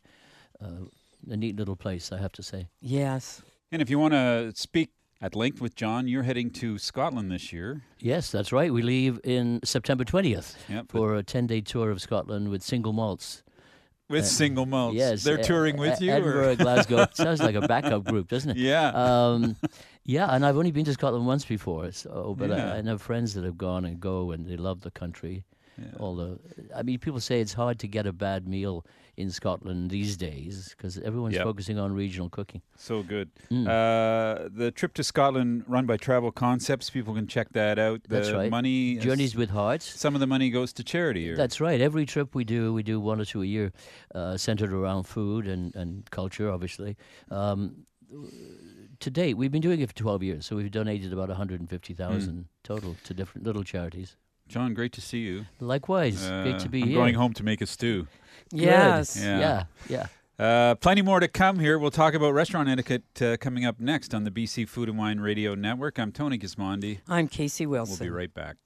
Uh, 0.60 0.86
a 1.28 1.36
neat 1.36 1.56
little 1.56 1.76
place, 1.76 2.12
I 2.12 2.18
have 2.18 2.32
to 2.32 2.42
say. 2.42 2.68
Yes. 2.80 3.42
And 3.72 3.82
if 3.82 3.90
you 3.90 3.98
want 3.98 4.14
to 4.14 4.52
speak 4.54 4.90
at 5.20 5.34
length 5.34 5.60
with 5.60 5.74
John. 5.74 6.06
You're 6.06 6.22
heading 6.22 6.48
to 6.50 6.78
Scotland 6.78 7.30
this 7.32 7.52
year. 7.52 7.82
Yes, 7.98 8.30
that's 8.30 8.52
right. 8.52 8.72
We 8.72 8.82
leave 8.82 9.18
in 9.24 9.58
September 9.64 10.04
20th 10.04 10.56
Yep, 10.68 10.86
for 10.92 11.16
a 11.16 11.24
10 11.24 11.48
day 11.48 11.60
tour 11.60 11.90
of 11.90 12.00
Scotland 12.00 12.50
with 12.50 12.62
single 12.62 12.92
malts. 12.92 13.42
With 14.08 14.26
single 14.26 14.64
malts. 14.66 14.96
Yes. 14.96 15.22
They're 15.22 15.38
uh, 15.38 15.42
touring 15.42 15.76
with 15.76 16.00
uh, 16.00 16.04
you? 16.04 16.10
or- 16.12 16.14
Edinburgh, 16.14 16.56
Glasgow. 16.56 17.06
Sounds 17.12 17.42
like 17.42 17.54
a 17.54 17.66
backup 17.68 18.04
group, 18.04 18.28
doesn't 18.28 18.50
it? 18.52 18.56
Yeah. 18.56 18.88
Um, 18.90 19.56
yeah, 20.04 20.34
and 20.34 20.46
I've 20.46 20.56
only 20.56 20.70
been 20.70 20.86
to 20.86 20.94
Scotland 20.94 21.26
once 21.26 21.44
before, 21.44 21.92
so 21.92 22.34
but 22.38 22.48
Yeah. 22.48 22.72
I, 22.72 22.76
I 22.78 22.80
know 22.80 22.96
friends 22.96 23.34
that 23.34 23.44
have 23.44 23.58
gone 23.58 23.84
and 23.84 24.00
go 24.00 24.30
and 24.30 24.46
they 24.46 24.56
love 24.56 24.80
the 24.80 24.90
country. 24.90 25.44
All 26.00 26.16
the, 26.16 26.40
I 26.74 26.82
mean, 26.82 26.98
people 26.98 27.20
say 27.20 27.40
it's 27.40 27.52
hard 27.52 27.78
to 27.80 27.86
get 27.86 28.04
a 28.04 28.12
bad 28.12 28.48
meal 28.48 28.84
in 29.18 29.30
Scotland 29.30 29.90
these 29.90 30.16
days 30.16 30.74
because 30.76 30.96
everyone's 30.98 31.34
Yep. 31.34 31.44
focusing 31.44 31.78
on 31.78 31.92
regional 31.92 32.28
cooking. 32.30 32.62
So 32.76 33.02
good. 33.02 33.28
Mm. 33.50 33.66
Uh, 33.66 34.48
the 34.50 34.70
trip 34.70 34.94
to 34.94 35.02
Scotland, 35.02 35.64
run 35.66 35.86
by 35.86 35.96
Travel 35.96 36.30
Concepts, 36.32 36.88
people 36.88 37.14
can 37.14 37.26
check 37.26 37.48
that 37.52 37.78
out. 37.78 38.04
The 38.04 38.08
That's 38.08 38.30
right. 38.30 38.50
Money, 38.50 38.96
Journeys 38.96 39.34
with 39.34 39.50
Hearts. 39.50 39.84
Some 39.98 40.14
of 40.14 40.20
the 40.20 40.26
money 40.26 40.50
goes 40.50 40.72
to 40.74 40.84
charity. 40.84 41.30
Or, 41.30 41.36
That's 41.36 41.60
right. 41.60 41.80
Every 41.80 42.06
trip 42.06 42.34
we 42.34 42.44
do, 42.44 42.72
we 42.72 42.82
do 42.82 43.00
one 43.00 43.20
or 43.20 43.24
two 43.24 43.42
a 43.42 43.46
year, 43.46 43.72
uh, 44.14 44.36
centered 44.36 44.72
around 44.72 45.02
food 45.04 45.48
and, 45.48 45.74
and 45.74 46.08
culture, 46.10 46.50
obviously. 46.50 46.96
Um, 47.30 47.84
to 49.00 49.10
date, 49.10 49.34
we've 49.36 49.52
been 49.52 49.60
doing 49.62 49.80
it 49.80 49.88
for 49.88 49.94
12 49.94 50.22
years, 50.22 50.46
so 50.46 50.56
we've 50.56 50.70
donated 50.70 51.12
about 51.12 51.28
150,000 51.28 52.34
Hmm. 52.34 52.40
total 52.62 52.96
to 53.04 53.14
different 53.14 53.46
little 53.46 53.64
charities. 53.64 54.16
John, 54.48 54.72
great 54.72 54.92
to 54.92 55.02
see 55.02 55.18
you. 55.20 55.44
Likewise, 55.60 56.26
great 56.26 56.54
Uh, 56.54 56.58
to 56.60 56.68
be 56.70 56.80
I'm 56.82 56.88
here. 56.88 56.96
going 56.96 57.14
home 57.14 57.34
to 57.34 57.42
make 57.44 57.60
a 57.60 57.66
stew. 57.66 58.06
Good. 58.50 58.60
Yes. 58.60 59.20
Yeah, 59.22 59.64
yeah. 59.88 60.06
Uh, 60.38 60.74
plenty 60.76 61.02
more 61.02 61.18
to 61.18 61.26
come 61.28 61.58
here. 61.58 61.78
We'll 61.78 61.90
talk 61.90 62.14
about 62.14 62.32
restaurant 62.32 62.68
etiquette 62.68 63.02
uh, 63.20 63.36
coming 63.38 63.64
up 63.64 63.80
next 63.80 64.14
on 64.14 64.22
the 64.24 64.30
BC 64.30 64.68
Food 64.68 64.88
and 64.88 64.96
Wine 64.96 65.18
Radio 65.20 65.54
Network. 65.56 65.98
I'm 65.98 66.12
Tony 66.12 66.38
Gismondi. 66.38 67.00
I'm 67.08 67.26
Casey 67.26 67.66
Wilson. 67.66 67.96
We'll 67.98 68.06
be 68.12 68.16
right 68.16 68.32
back. 68.32 68.56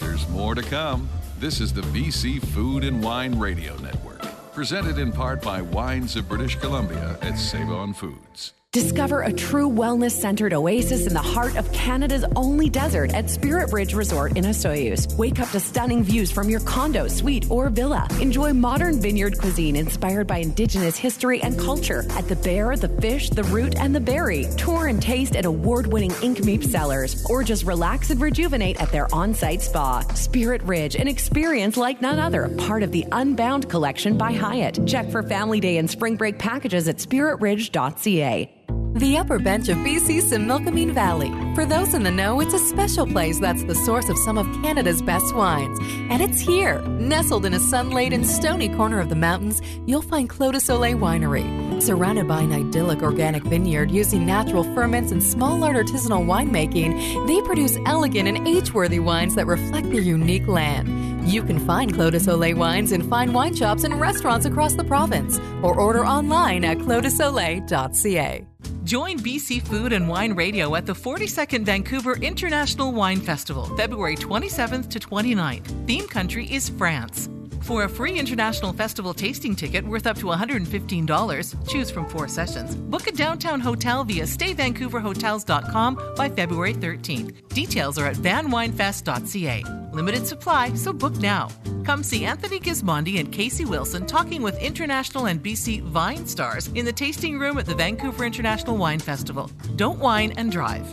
There's 0.00 0.28
more 0.28 0.54
to 0.54 0.62
come. 0.62 1.08
This 1.38 1.60
is 1.60 1.72
the 1.72 1.80
BC 1.82 2.44
Food 2.48 2.84
and 2.84 3.02
Wine 3.02 3.38
Radio 3.38 3.76
Network, 3.78 4.22
presented 4.52 4.98
in 4.98 5.12
part 5.12 5.40
by 5.42 5.62
Wines 5.62 6.16
of 6.16 6.28
British 6.28 6.56
Columbia 6.56 7.18
at 7.22 7.38
Save 7.38 7.70
On 7.70 7.94
Foods. 7.94 8.52
Discover 8.74 9.22
a 9.22 9.32
true 9.32 9.70
wellness 9.70 10.10
centered 10.10 10.52
oasis 10.52 11.06
in 11.06 11.14
the 11.14 11.22
heart 11.22 11.54
of 11.54 11.70
Canada's 11.70 12.24
only 12.34 12.68
desert 12.68 13.14
at 13.14 13.30
Spirit 13.30 13.72
Ridge 13.72 13.94
Resort 13.94 14.36
in 14.36 14.42
Osoyoos. 14.42 15.16
Wake 15.16 15.38
up 15.38 15.48
to 15.50 15.60
stunning 15.60 16.02
views 16.02 16.32
from 16.32 16.50
your 16.50 16.58
condo, 16.58 17.06
suite, 17.06 17.48
or 17.52 17.70
villa. 17.70 18.08
Enjoy 18.20 18.52
modern 18.52 19.00
vineyard 19.00 19.38
cuisine 19.38 19.76
inspired 19.76 20.26
by 20.26 20.38
Indigenous 20.38 20.96
history 20.96 21.40
and 21.40 21.56
culture 21.56 22.04
at 22.10 22.26
the 22.26 22.34
bear, 22.34 22.74
the 22.74 22.88
fish, 22.88 23.30
the 23.30 23.44
root, 23.44 23.76
and 23.78 23.94
the 23.94 24.00
berry. 24.00 24.48
Tour 24.56 24.88
and 24.88 25.00
taste 25.00 25.36
at 25.36 25.44
award 25.44 25.86
winning 25.86 26.10
Nk'Mip 26.10 26.64
cellars, 26.64 27.24
or 27.30 27.44
just 27.44 27.62
relax 27.62 28.10
and 28.10 28.20
rejuvenate 28.20 28.82
at 28.82 28.90
their 28.90 29.06
on 29.14 29.34
site 29.34 29.62
spa. 29.62 30.00
Spirit 30.14 30.64
Ridge, 30.64 30.96
an 30.96 31.06
experience 31.06 31.76
like 31.76 32.02
none 32.02 32.18
other, 32.18 32.48
part 32.58 32.82
of 32.82 32.90
the 32.90 33.06
Unbound 33.12 33.70
collection 33.70 34.18
by 34.18 34.32
Hyatt. 34.32 34.84
Check 34.84 35.10
for 35.10 35.22
family 35.22 35.60
day 35.60 35.76
and 35.76 35.88
spring 35.88 36.16
break 36.16 36.40
packages 36.40 36.88
at 36.88 36.96
spiritridge.ca. 36.96 38.63
The 38.94 39.18
upper 39.18 39.40
bench 39.40 39.68
of 39.68 39.78
BC's 39.78 40.30
Similkameen 40.30 40.92
Valley. 40.92 41.32
For 41.56 41.66
those 41.66 41.94
in 41.94 42.04
the 42.04 42.12
know, 42.12 42.40
it's 42.40 42.54
a 42.54 42.60
special 42.60 43.08
place 43.08 43.40
that's 43.40 43.64
the 43.64 43.74
source 43.74 44.08
of 44.08 44.16
some 44.18 44.38
of 44.38 44.46
Canada's 44.62 45.02
best 45.02 45.34
wines. 45.34 45.80
And 46.10 46.22
it's 46.22 46.38
here. 46.38 46.80
Nestled 46.82 47.44
in 47.44 47.54
a 47.54 47.58
sun-laden, 47.58 48.22
stony 48.22 48.68
corner 48.68 49.00
of 49.00 49.08
the 49.08 49.16
mountains, 49.16 49.60
you'll 49.84 50.00
find 50.00 50.28
Clos 50.28 50.52
du 50.52 50.60
Soleil 50.60 50.96
Winery. 50.96 51.73
Surrounded 51.84 52.26
by 52.26 52.40
an 52.40 52.50
idyllic 52.50 53.02
organic 53.02 53.42
vineyard 53.42 53.90
using 53.90 54.24
natural 54.24 54.64
ferments 54.74 55.12
and 55.12 55.22
small 55.22 55.62
art 55.62 55.76
artisanal 55.76 56.24
winemaking, 56.24 57.26
they 57.26 57.42
produce 57.42 57.76
elegant 57.84 58.26
and 58.26 58.48
age-worthy 58.48 59.00
wines 59.00 59.34
that 59.34 59.46
reflect 59.46 59.90
their 59.90 60.00
unique 60.00 60.48
land. 60.48 61.28
You 61.30 61.42
can 61.42 61.58
find 61.58 61.92
Clos 61.92 62.24
de 62.24 62.54
wines 62.54 62.92
in 62.92 63.06
fine 63.10 63.34
wine 63.34 63.54
shops 63.54 63.84
and 63.84 64.00
restaurants 64.00 64.46
across 64.46 64.72
the 64.72 64.84
province, 64.84 65.38
or 65.60 65.78
order 65.78 66.06
online 66.06 66.64
at 66.64 66.78
closdusoleil.ca. 66.78 68.46
Join 68.84 69.18
BC 69.18 69.60
Food 69.60 69.92
and 69.92 70.08
Wine 70.08 70.32
Radio 70.32 70.76
at 70.76 70.86
the 70.86 70.94
42nd 70.94 71.66
Vancouver 71.66 72.14
International 72.14 72.92
Wine 72.92 73.20
Festival, 73.20 73.66
February 73.76 74.16
27th 74.16 74.88
to 74.88 74.98
29th. 74.98 75.86
Theme 75.86 76.08
country 76.08 76.50
is 76.50 76.70
France. 76.70 77.28
For 77.64 77.84
a 77.84 77.88
free 77.88 78.18
international 78.18 78.74
festival 78.74 79.14
tasting 79.14 79.56
ticket 79.56 79.86
worth 79.86 80.06
up 80.06 80.18
to 80.18 80.26
$115, 80.26 81.66
choose 81.66 81.90
from 81.90 82.06
four 82.10 82.28
sessions. 82.28 82.76
Book 82.76 83.06
a 83.06 83.12
downtown 83.12 83.58
hotel 83.58 84.04
via 84.04 84.24
stayvancouverhotels.com 84.24 86.12
by 86.14 86.28
February 86.28 86.74
13th. 86.74 87.48
Details 87.48 87.96
are 87.96 88.04
at 88.04 88.16
vanwinefest.ca. 88.16 89.64
Limited 89.94 90.26
supply, 90.26 90.74
so 90.74 90.92
book 90.92 91.16
now. 91.16 91.48
Come 91.84 92.02
see 92.02 92.26
Anthony 92.26 92.60
Gismondi 92.60 93.18
and 93.18 93.32
Casey 93.32 93.64
Wilson 93.64 94.04
talking 94.04 94.42
with 94.42 94.60
international 94.62 95.26
and 95.26 95.42
BC 95.42 95.80
Vine 95.84 96.26
stars 96.26 96.68
in 96.74 96.84
the 96.84 96.92
tasting 96.92 97.38
room 97.38 97.56
at 97.56 97.64
the 97.64 97.74
Vancouver 97.74 98.26
International 98.26 98.76
Wine 98.76 99.00
Festival. 99.00 99.50
Don't 99.76 99.98
wine 99.98 100.34
and 100.36 100.52
drive. 100.52 100.86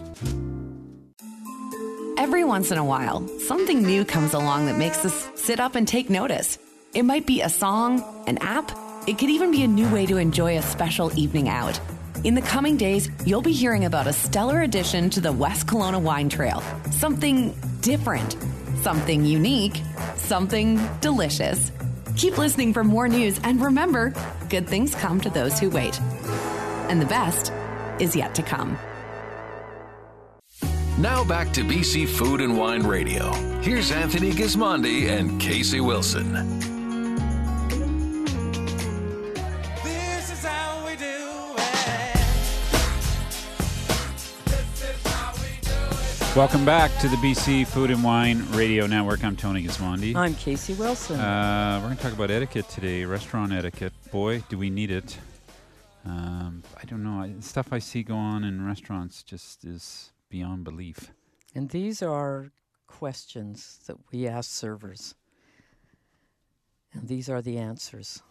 Every 2.21 2.43
once 2.43 2.71
in 2.71 2.77
a 2.77 2.85
while, 2.85 3.27
something 3.39 3.81
new 3.81 4.05
comes 4.05 4.35
along 4.35 4.67
that 4.67 4.77
makes 4.77 5.03
us 5.03 5.27
sit 5.33 5.59
up 5.59 5.73
and 5.73 5.87
take 5.87 6.07
notice. 6.07 6.59
It 6.93 7.01
might 7.01 7.25
be 7.25 7.41
a 7.41 7.49
song, 7.49 8.03
an 8.27 8.37
app, 8.37 8.71
it 9.07 9.17
could 9.17 9.31
even 9.31 9.49
be 9.49 9.63
a 9.63 9.67
new 9.67 9.89
way 9.89 10.05
to 10.05 10.17
enjoy 10.17 10.55
a 10.55 10.61
special 10.61 11.11
evening 11.17 11.49
out. 11.49 11.79
In 12.23 12.35
the 12.35 12.43
coming 12.43 12.77
days, 12.77 13.09
you'll 13.25 13.41
be 13.41 13.53
hearing 13.53 13.85
about 13.85 14.05
a 14.05 14.13
stellar 14.13 14.61
addition 14.61 15.09
to 15.09 15.19
the 15.19 15.31
West 15.31 15.65
Kelowna 15.65 15.99
Wine 15.99 16.29
Trail. 16.29 16.61
Something 16.91 17.55
different, 17.81 18.37
something 18.83 19.25
unique, 19.25 19.81
something 20.15 20.79
delicious. 20.99 21.71
Keep 22.17 22.37
listening 22.37 22.71
for 22.71 22.83
more 22.83 23.07
news 23.07 23.39
and 23.43 23.59
remember, 23.59 24.13
good 24.47 24.69
things 24.69 24.93
come 24.93 25.19
to 25.21 25.31
those 25.31 25.59
who 25.59 25.71
wait. 25.71 25.99
And 26.87 27.01
the 27.01 27.07
best 27.07 27.51
is 27.99 28.15
yet 28.15 28.35
to 28.35 28.43
come. 28.43 28.77
Now 31.01 31.23
back 31.23 31.51
to 31.53 31.61
BC 31.61 32.07
Food 32.07 32.41
and 32.41 32.55
Wine 32.55 32.83
Radio. 32.83 33.33
Here's 33.61 33.91
Anthony 33.91 34.31
Gismondi 34.31 35.09
and 35.09 35.41
Casey 35.41 35.81
Wilson. 35.81 36.31
This 39.83 40.31
is 40.31 40.45
how 40.45 40.85
we 40.85 40.95
do 40.97 41.55
it. 46.27 46.35
Welcome 46.35 46.65
back 46.65 46.95
to 46.99 47.07
the 47.07 47.15
BC 47.15 47.65
Food 47.65 47.89
and 47.89 48.03
Wine 48.03 48.45
Radio 48.51 48.85
Network. 48.85 49.23
I'm 49.23 49.35
Tony 49.35 49.63
Gismondi. 49.63 50.15
I'm 50.15 50.35
Casey 50.35 50.75
Wilson. 50.75 51.19
Uh, 51.19 51.79
we're 51.81 51.87
going 51.87 51.97
to 51.97 52.03
talk 52.03 52.13
about 52.13 52.29
etiquette 52.29 52.69
today, 52.69 53.05
restaurant 53.05 53.51
etiquette. 53.51 53.93
Boy, 54.11 54.43
do 54.49 54.57
we 54.59 54.69
need 54.69 54.91
it. 54.91 55.17
Um, 56.05 56.61
I 56.79 56.85
don't 56.85 57.01
know. 57.01 57.23
I, 57.23 57.33
stuff 57.39 57.73
I 57.73 57.79
see 57.79 58.03
go 58.03 58.13
on 58.13 58.43
in 58.43 58.63
restaurants 58.63 59.23
just 59.23 59.65
is 59.65 60.11
beyond 60.31 60.63
belief. 60.63 61.11
and 61.53 61.69
these 61.69 62.01
are 62.01 62.51
questions 62.87 63.79
that 63.87 63.97
we 64.11 64.27
ask 64.27 64.49
servers. 64.49 65.13
And 66.93 67.07
these 67.07 67.29
are 67.29 67.41
the 67.41 67.57
answers. 67.57 68.21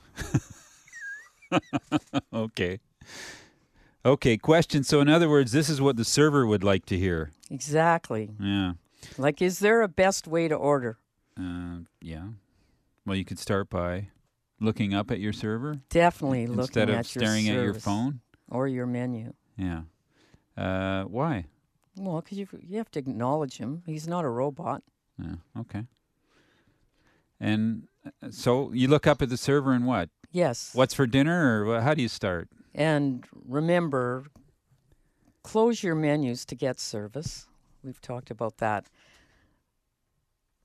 okay. 2.32 2.80
Okay, 4.04 4.36
question. 4.36 4.82
So, 4.84 5.00
in 5.00 5.08
other 5.08 5.28
words, 5.28 5.52
this 5.52 5.68
is 5.68 5.80
what 5.80 5.96
the 5.96 6.04
server 6.04 6.46
would 6.46 6.64
like 6.64 6.86
to 6.86 6.96
hear. 6.98 7.30
Exactly. 7.50 8.30
Yeah. 8.40 8.72
Like, 9.18 9.42
is 9.42 9.58
there 9.58 9.82
a 9.82 9.88
best 9.88 10.26
way 10.26 10.48
to 10.48 10.54
order? 10.54 10.98
Uh, 11.38 11.80
yeah. 12.00 12.28
Well, 13.06 13.16
you 13.16 13.24
could 13.24 13.38
start 13.38 13.68
by 13.70 14.08
looking 14.60 14.94
up 14.94 15.10
at 15.10 15.20
your 15.20 15.32
server 15.32 15.80
Definitely 15.88 16.42
instead 16.42 16.58
looking 16.58 16.82
of 16.94 16.98
at 17.00 17.06
staring 17.06 17.46
your 17.46 17.58
at 17.58 17.64
your 17.64 17.74
phone. 17.74 18.20
or 18.48 18.68
your 18.68 18.86
menu. 18.86 19.32
Yeah. 19.56 19.82
Uh, 20.56 21.04
why? 21.04 21.46
Well, 22.00 22.22
because 22.22 22.38
you 22.38 22.48
you 22.66 22.78
have 22.78 22.90
to 22.92 22.98
acknowledge 22.98 23.58
him. 23.58 23.82
He's 23.84 24.08
not 24.08 24.24
a 24.24 24.28
robot. 24.28 24.82
Yeah. 25.18 25.34
Okay. 25.58 25.84
And 27.38 27.88
uh, 28.06 28.30
so 28.30 28.72
you 28.72 28.88
look 28.88 29.06
up 29.06 29.20
at 29.20 29.28
the 29.28 29.36
server 29.36 29.72
and 29.72 29.86
what? 29.86 30.08
Yes. 30.32 30.70
What's 30.72 30.94
for 30.94 31.06
dinner, 31.06 31.66
or 31.66 31.80
how 31.82 31.92
do 31.92 32.00
you 32.00 32.08
start? 32.08 32.48
And 32.74 33.26
remember, 33.46 34.24
close 35.42 35.82
your 35.82 35.94
menus 35.94 36.46
to 36.46 36.54
get 36.54 36.80
service. 36.80 37.46
We've 37.82 38.00
talked 38.00 38.30
about 38.30 38.58
that. 38.58 38.86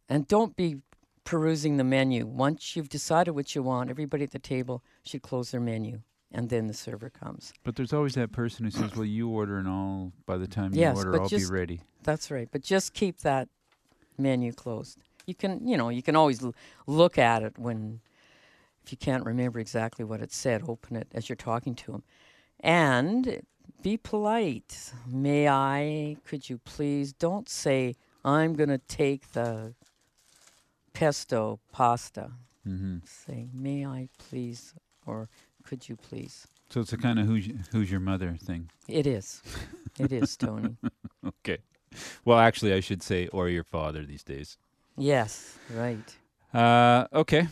And 0.08 0.28
don't 0.28 0.56
be 0.56 0.78
perusing 1.24 1.78
the 1.78 1.84
menu. 1.84 2.26
Once 2.26 2.76
you've 2.76 2.90
decided 2.90 3.32
what 3.32 3.56
you 3.56 3.64
want, 3.64 3.90
everybody 3.90 4.24
at 4.24 4.32
the 4.32 4.40
table 4.40 4.84
should 5.04 5.24
close 5.24 5.52
their 5.52 5.62
menu, 5.62 6.02
and 6.32 6.50
then 6.50 6.68
the 6.68 6.74
server 6.74 7.10
comes. 7.10 7.54
But 7.64 7.76
there's 7.76 7.94
always 7.94 8.16
that 8.16 8.32
person 8.32 8.66
who 8.66 8.72
says, 8.72 8.96
"Well, 8.96 9.06
you 9.06 9.30
order, 9.30 9.58
and 9.58 9.68
I'll 9.68 10.12
by 10.26 10.38
the 10.38 10.48
time 10.48 10.74
yes, 10.74 10.96
you 10.96 11.00
order, 11.00 11.22
I'll 11.22 11.30
just, 11.30 11.50
be 11.50 11.54
ready." 11.54 11.82
That's 12.04 12.30
right. 12.32 12.48
But 12.52 12.62
just 12.62 12.94
keep 12.94 13.20
that 13.20 13.48
menu 14.18 14.54
closed. 14.54 15.00
You 15.26 15.36
can, 15.36 15.68
you 15.68 15.78
know, 15.78 15.90
you 15.90 16.04
can 16.04 16.16
always 16.16 16.44
l- 16.44 16.54
look 16.86 17.18
at 17.18 17.42
it 17.42 17.58
when, 17.58 18.00
if 18.86 18.92
you 18.92 18.98
can't 18.98 19.26
remember 19.26 19.60
exactly 19.60 20.06
what 20.06 20.22
it 20.22 20.32
said, 20.32 20.64
open 20.68 20.96
it 20.96 21.08
as 21.14 21.30
you're 21.30 21.36
talking 21.36 21.74
to 21.76 21.92
them. 21.92 22.04
And 22.60 23.42
be 23.82 23.98
polite. 23.98 24.94
May 25.08 25.48
I? 25.48 26.18
Could 26.26 26.50
you 26.50 26.60
please? 26.60 27.12
Don't 27.12 27.50
say, 27.50 27.96
I'm 28.24 28.54
going 28.54 28.70
to 28.70 28.78
take 28.78 29.32
the 29.32 29.74
pesto 30.94 31.60
pasta. 31.72 32.32
hmm 32.64 32.98
Say, 33.04 33.48
may 33.54 33.86
I 33.86 34.10
please? 34.18 34.74
Or 35.06 35.30
could 35.66 35.90
you 35.90 35.96
please? 35.96 36.48
So 36.70 36.82
it's 36.82 36.94
a 36.94 36.98
kind 36.98 37.20
of 37.20 37.28
who's 37.28 37.48
who's 37.72 37.92
your 37.92 38.00
mother 38.00 38.38
thing. 38.42 38.70
It 38.88 39.06
is. 39.08 39.42
It 40.00 40.12
is, 40.12 40.36
Tony. 40.36 40.76
okay. 41.28 41.60
Well, 42.26 42.40
actually, 42.40 42.74
I 42.74 42.80
should 42.80 43.02
say 43.04 43.28
or 43.28 43.50
your 43.50 43.64
father 43.64 44.06
these 44.06 44.24
days. 44.24 44.58
Yes, 44.98 45.58
right. 45.74 46.16
Uh, 46.54 47.08
okay. 47.14 47.48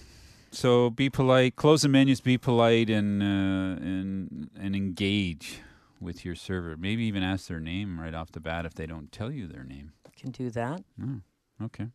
So 0.51 0.89
be 0.89 1.09
polite. 1.09 1.55
Close 1.55 1.81
the 1.81 1.89
menus. 1.89 2.21
Be 2.21 2.37
polite 2.37 2.89
and 2.89 3.21
uh, 3.21 3.81
and 3.83 4.49
and 4.59 4.75
engage 4.75 5.59
with 5.99 6.25
your 6.25 6.35
server. 6.35 6.75
Maybe 6.77 7.03
even 7.05 7.23
ask 7.23 7.47
their 7.47 7.59
name 7.59 7.99
right 7.99 8.13
off 8.13 8.31
the 8.31 8.39
bat 8.39 8.65
if 8.65 8.73
they 8.73 8.85
don't 8.85 9.11
tell 9.11 9.31
you 9.31 9.47
their 9.47 9.63
name. 9.63 9.93
Can 10.15 10.31
do 10.31 10.49
that. 10.51 10.83
Oh, 11.01 11.21
okay. 11.65 11.87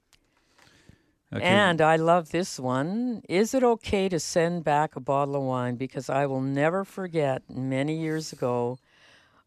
Okay. 1.32 1.44
And 1.44 1.82
I 1.82 1.96
love 1.96 2.30
this 2.30 2.58
one. 2.58 3.22
Is 3.28 3.52
it 3.52 3.62
okay 3.62 4.08
to 4.08 4.18
send 4.18 4.64
back 4.64 4.96
a 4.96 5.00
bottle 5.00 5.36
of 5.36 5.42
wine? 5.42 5.76
Because 5.76 6.08
I 6.08 6.24
will 6.24 6.40
never 6.40 6.84
forget 6.84 7.42
many 7.50 8.00
years 8.00 8.32
ago, 8.32 8.78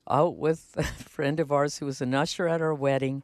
out 0.07 0.37
with 0.37 0.73
a 0.77 0.83
friend 0.83 1.39
of 1.39 1.51
ours 1.51 1.79
who 1.79 1.87
was 1.87 2.01
an 2.01 2.13
usher 2.13 2.47
at 2.47 2.61
our 2.61 2.73
wedding, 2.73 3.23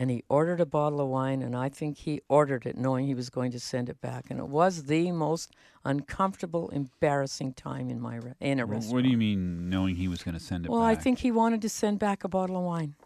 and 0.00 0.10
he 0.10 0.24
ordered 0.28 0.60
a 0.60 0.66
bottle 0.66 1.00
of 1.00 1.08
wine, 1.08 1.42
and 1.42 1.54
I 1.54 1.68
think 1.68 1.98
he 1.98 2.20
ordered 2.28 2.66
it 2.66 2.76
knowing 2.76 3.06
he 3.06 3.14
was 3.14 3.30
going 3.30 3.52
to 3.52 3.60
send 3.60 3.88
it 3.88 4.00
back. 4.00 4.26
And 4.30 4.40
it 4.40 4.48
was 4.48 4.84
the 4.84 5.12
most 5.12 5.54
uncomfortable, 5.84 6.68
embarrassing 6.70 7.54
time 7.54 7.88
in 7.88 8.00
my 8.00 8.16
re- 8.16 8.34
in 8.40 8.58
a 8.58 8.66
restaurant. 8.66 8.94
what 8.94 9.04
do 9.04 9.10
you 9.10 9.16
mean, 9.16 9.70
knowing 9.70 9.94
he 9.94 10.08
was 10.08 10.24
going 10.24 10.36
to 10.36 10.42
send 10.42 10.66
it 10.66 10.70
well, 10.72 10.80
back? 10.80 10.98
I 10.98 11.00
think 11.00 11.20
he 11.20 11.30
wanted 11.30 11.62
to 11.62 11.68
send 11.68 12.00
back 12.00 12.24
a 12.24 12.28
bottle 12.28 12.56
of 12.56 12.64
wine. 12.64 12.96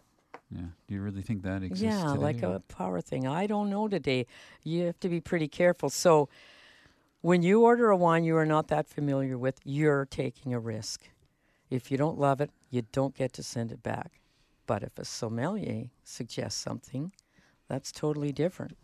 Yeah. 0.51 0.61
Do 0.87 0.95
you 0.95 1.01
really 1.01 1.21
think 1.21 1.43
that 1.43 1.63
exists? 1.63 1.83
Yeah, 1.83 2.13
today, 2.13 2.19
like 2.19 2.43
a 2.43 2.61
power 2.67 2.99
thing. 3.01 3.25
I 3.27 3.47
don't 3.47 3.69
know 3.69 3.87
today. 3.87 4.25
You 4.63 4.85
have 4.87 4.99
to 4.99 5.09
be 5.09 5.21
pretty 5.21 5.47
careful. 5.47 5.89
So, 5.89 6.27
when 7.21 7.41
you 7.41 7.61
order 7.61 7.89
a 7.89 7.95
wine 7.95 8.23
you 8.23 8.35
are 8.35 8.45
not 8.45 8.67
that 8.67 8.87
familiar 8.87 9.37
with, 9.37 9.59
you're 9.63 10.05
taking 10.05 10.53
a 10.53 10.59
risk. 10.59 11.09
If 11.69 11.89
you 11.89 11.97
don't 11.97 12.19
love 12.19 12.41
it, 12.41 12.49
you 12.69 12.83
don't 12.91 13.15
get 13.15 13.31
to 13.33 13.43
send 13.43 13.71
it 13.71 13.81
back. 13.81 14.19
But 14.65 14.83
if 14.83 14.97
a 14.97 15.05
sommelier 15.05 15.89
suggests 16.03 16.59
something, 16.59 17.13
that's 17.67 17.91
totally 17.91 18.31
different. 18.33 18.77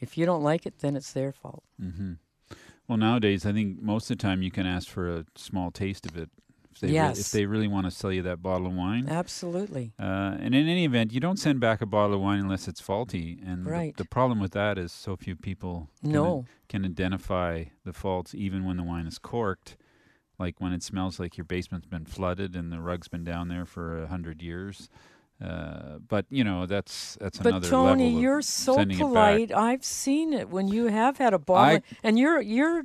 If 0.00 0.16
you 0.16 0.26
don't 0.26 0.42
like 0.42 0.64
it, 0.64 0.78
then 0.78 0.96
it's 0.96 1.12
their 1.12 1.32
fault. 1.32 1.62
Mm-hmm. 1.80 2.12
Well, 2.88 2.98
nowadays, 2.98 3.46
I 3.46 3.52
think 3.52 3.80
most 3.80 4.10
of 4.10 4.18
the 4.18 4.22
time 4.22 4.42
you 4.42 4.50
can 4.50 4.66
ask 4.66 4.88
for 4.88 5.08
a 5.08 5.24
small 5.36 5.70
taste 5.70 6.06
of 6.06 6.16
it. 6.16 6.30
If 6.74 6.80
they, 6.80 6.88
re- 6.88 6.94
Yes. 6.94 7.18
if 7.20 7.30
they 7.30 7.46
really 7.46 7.68
want 7.68 7.86
to 7.86 7.90
sell 7.90 8.12
you 8.12 8.22
that 8.22 8.42
bottle 8.42 8.66
of 8.66 8.72
wine. 8.74 9.08
Absolutely. 9.08 9.92
Uh, 9.98 10.36
and 10.40 10.54
in 10.54 10.68
any 10.68 10.84
event, 10.84 11.12
you 11.12 11.20
don't 11.20 11.38
send 11.38 11.60
back 11.60 11.80
a 11.80 11.86
bottle 11.86 12.16
of 12.16 12.20
wine 12.20 12.40
unless 12.40 12.66
it's 12.68 12.80
faulty. 12.80 13.38
And 13.46 13.64
the- 13.66 13.70
Right. 13.70 13.96
the, 13.96 14.04
problem 14.04 14.40
with 14.40 14.52
that 14.52 14.76
is 14.78 14.92
so 14.92 15.16
few 15.16 15.36
people 15.36 15.88
can, 16.02 16.12
No. 16.12 16.44
can 16.68 16.84
identify 16.84 17.64
the 17.84 17.92
faults 17.92 18.34
even 18.34 18.64
when 18.64 18.76
the 18.76 18.82
wine 18.82 19.06
is 19.06 19.18
corked. 19.18 19.76
Like 20.38 20.60
when 20.60 20.72
it 20.72 20.82
smells 20.82 21.20
like 21.20 21.36
your 21.38 21.44
basement's 21.44 21.86
been 21.86 22.04
flooded 22.06 22.56
and 22.56 22.72
the 22.72 22.80
rug's 22.80 23.06
been 23.06 23.22
down 23.24 23.46
there 23.48 23.64
for 23.64 24.02
a 24.02 24.08
hundred 24.08 24.42
years. 24.42 24.88
Uh, 25.40 25.98
but 26.08 26.26
you 26.30 26.42
know 26.44 26.64
that's 26.66 27.16
that's 27.20 27.38
But 27.38 27.48
another 27.48 27.68
Tony, 27.68 28.04
level 28.04 28.16
of 28.16 28.22
you're 28.22 28.42
so 28.42 28.74
sending 28.76 28.96
it 28.98 29.00
back. 29.00 29.08
polite. 29.08 29.52
I've 29.52 29.84
seen 29.84 30.32
it 30.32 30.48
when 30.48 30.68
you 30.68 30.86
have 30.86 31.18
had 31.18 31.34
a 31.34 31.38
bottle, 31.38 31.78
I- 31.78 31.82
and 32.02 32.18
you're 32.18 32.40
you're 32.40 32.82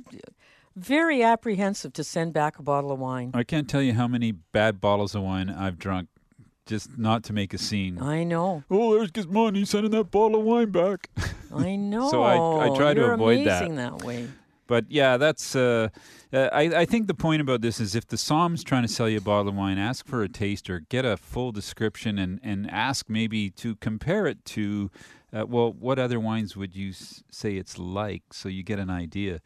very 0.76 1.22
apprehensive 1.22 1.92
to 1.94 2.04
send 2.04 2.32
back 2.32 2.58
a 2.58 2.62
bottle 2.62 2.92
of 2.92 2.98
wine. 2.98 3.30
I 3.34 3.42
can't 3.44 3.68
tell 3.68 3.82
you 3.82 3.94
how 3.94 4.08
many 4.08 4.32
bad 4.32 4.80
bottles 4.80 5.14
of 5.14 5.22
wine 5.22 5.50
I've 5.50 5.78
drunk 5.78 6.08
just 6.66 6.96
not 6.96 7.24
to 7.24 7.32
make 7.32 7.52
a 7.52 7.58
scene. 7.58 8.00
I 8.00 8.22
know. 8.24 8.62
Oh, 8.70 8.94
there's 8.96 9.10
Gizmon. 9.10 9.56
He's 9.56 9.70
sending 9.70 9.90
that 9.90 10.10
bottle 10.10 10.38
of 10.40 10.46
wine 10.46 10.70
back. 10.70 11.10
I 11.54 11.74
know. 11.76 12.08
So 12.10 12.22
I, 12.22 12.66
I 12.66 12.76
try 12.76 12.94
to 12.94 13.00
You're 13.00 13.12
avoid 13.14 13.46
that. 13.46 13.62
amazing 13.64 13.76
that 13.76 14.02
way. 14.04 14.28
But 14.68 14.84
yeah, 14.88 15.16
that's. 15.16 15.56
Uh, 15.56 15.88
uh, 16.32 16.48
I, 16.52 16.62
I 16.62 16.84
think 16.84 17.08
the 17.08 17.14
point 17.14 17.42
about 17.42 17.60
this 17.60 17.80
is 17.80 17.96
if 17.96 18.06
the 18.06 18.16
somm's 18.16 18.62
trying 18.62 18.82
to 18.82 18.88
sell 18.88 19.08
you 19.08 19.18
a 19.18 19.20
bottle 19.20 19.48
of 19.48 19.56
wine, 19.56 19.78
ask 19.78 20.06
for 20.06 20.22
a 20.22 20.28
taster, 20.28 20.78
get 20.88 21.04
a 21.04 21.16
full 21.16 21.50
description, 21.50 22.20
and, 22.20 22.38
and 22.44 22.70
ask 22.70 23.06
maybe 23.08 23.50
to 23.50 23.74
compare 23.76 24.28
it 24.28 24.44
to, 24.44 24.92
uh, 25.32 25.44
well, 25.48 25.72
what 25.72 25.98
other 25.98 26.20
wines 26.20 26.56
would 26.56 26.76
you 26.76 26.90
s- 26.90 27.24
say 27.32 27.56
it's 27.56 27.78
like 27.78 28.22
so 28.32 28.48
you 28.48 28.62
get 28.62 28.78
an 28.78 28.90
idea. 28.90 29.40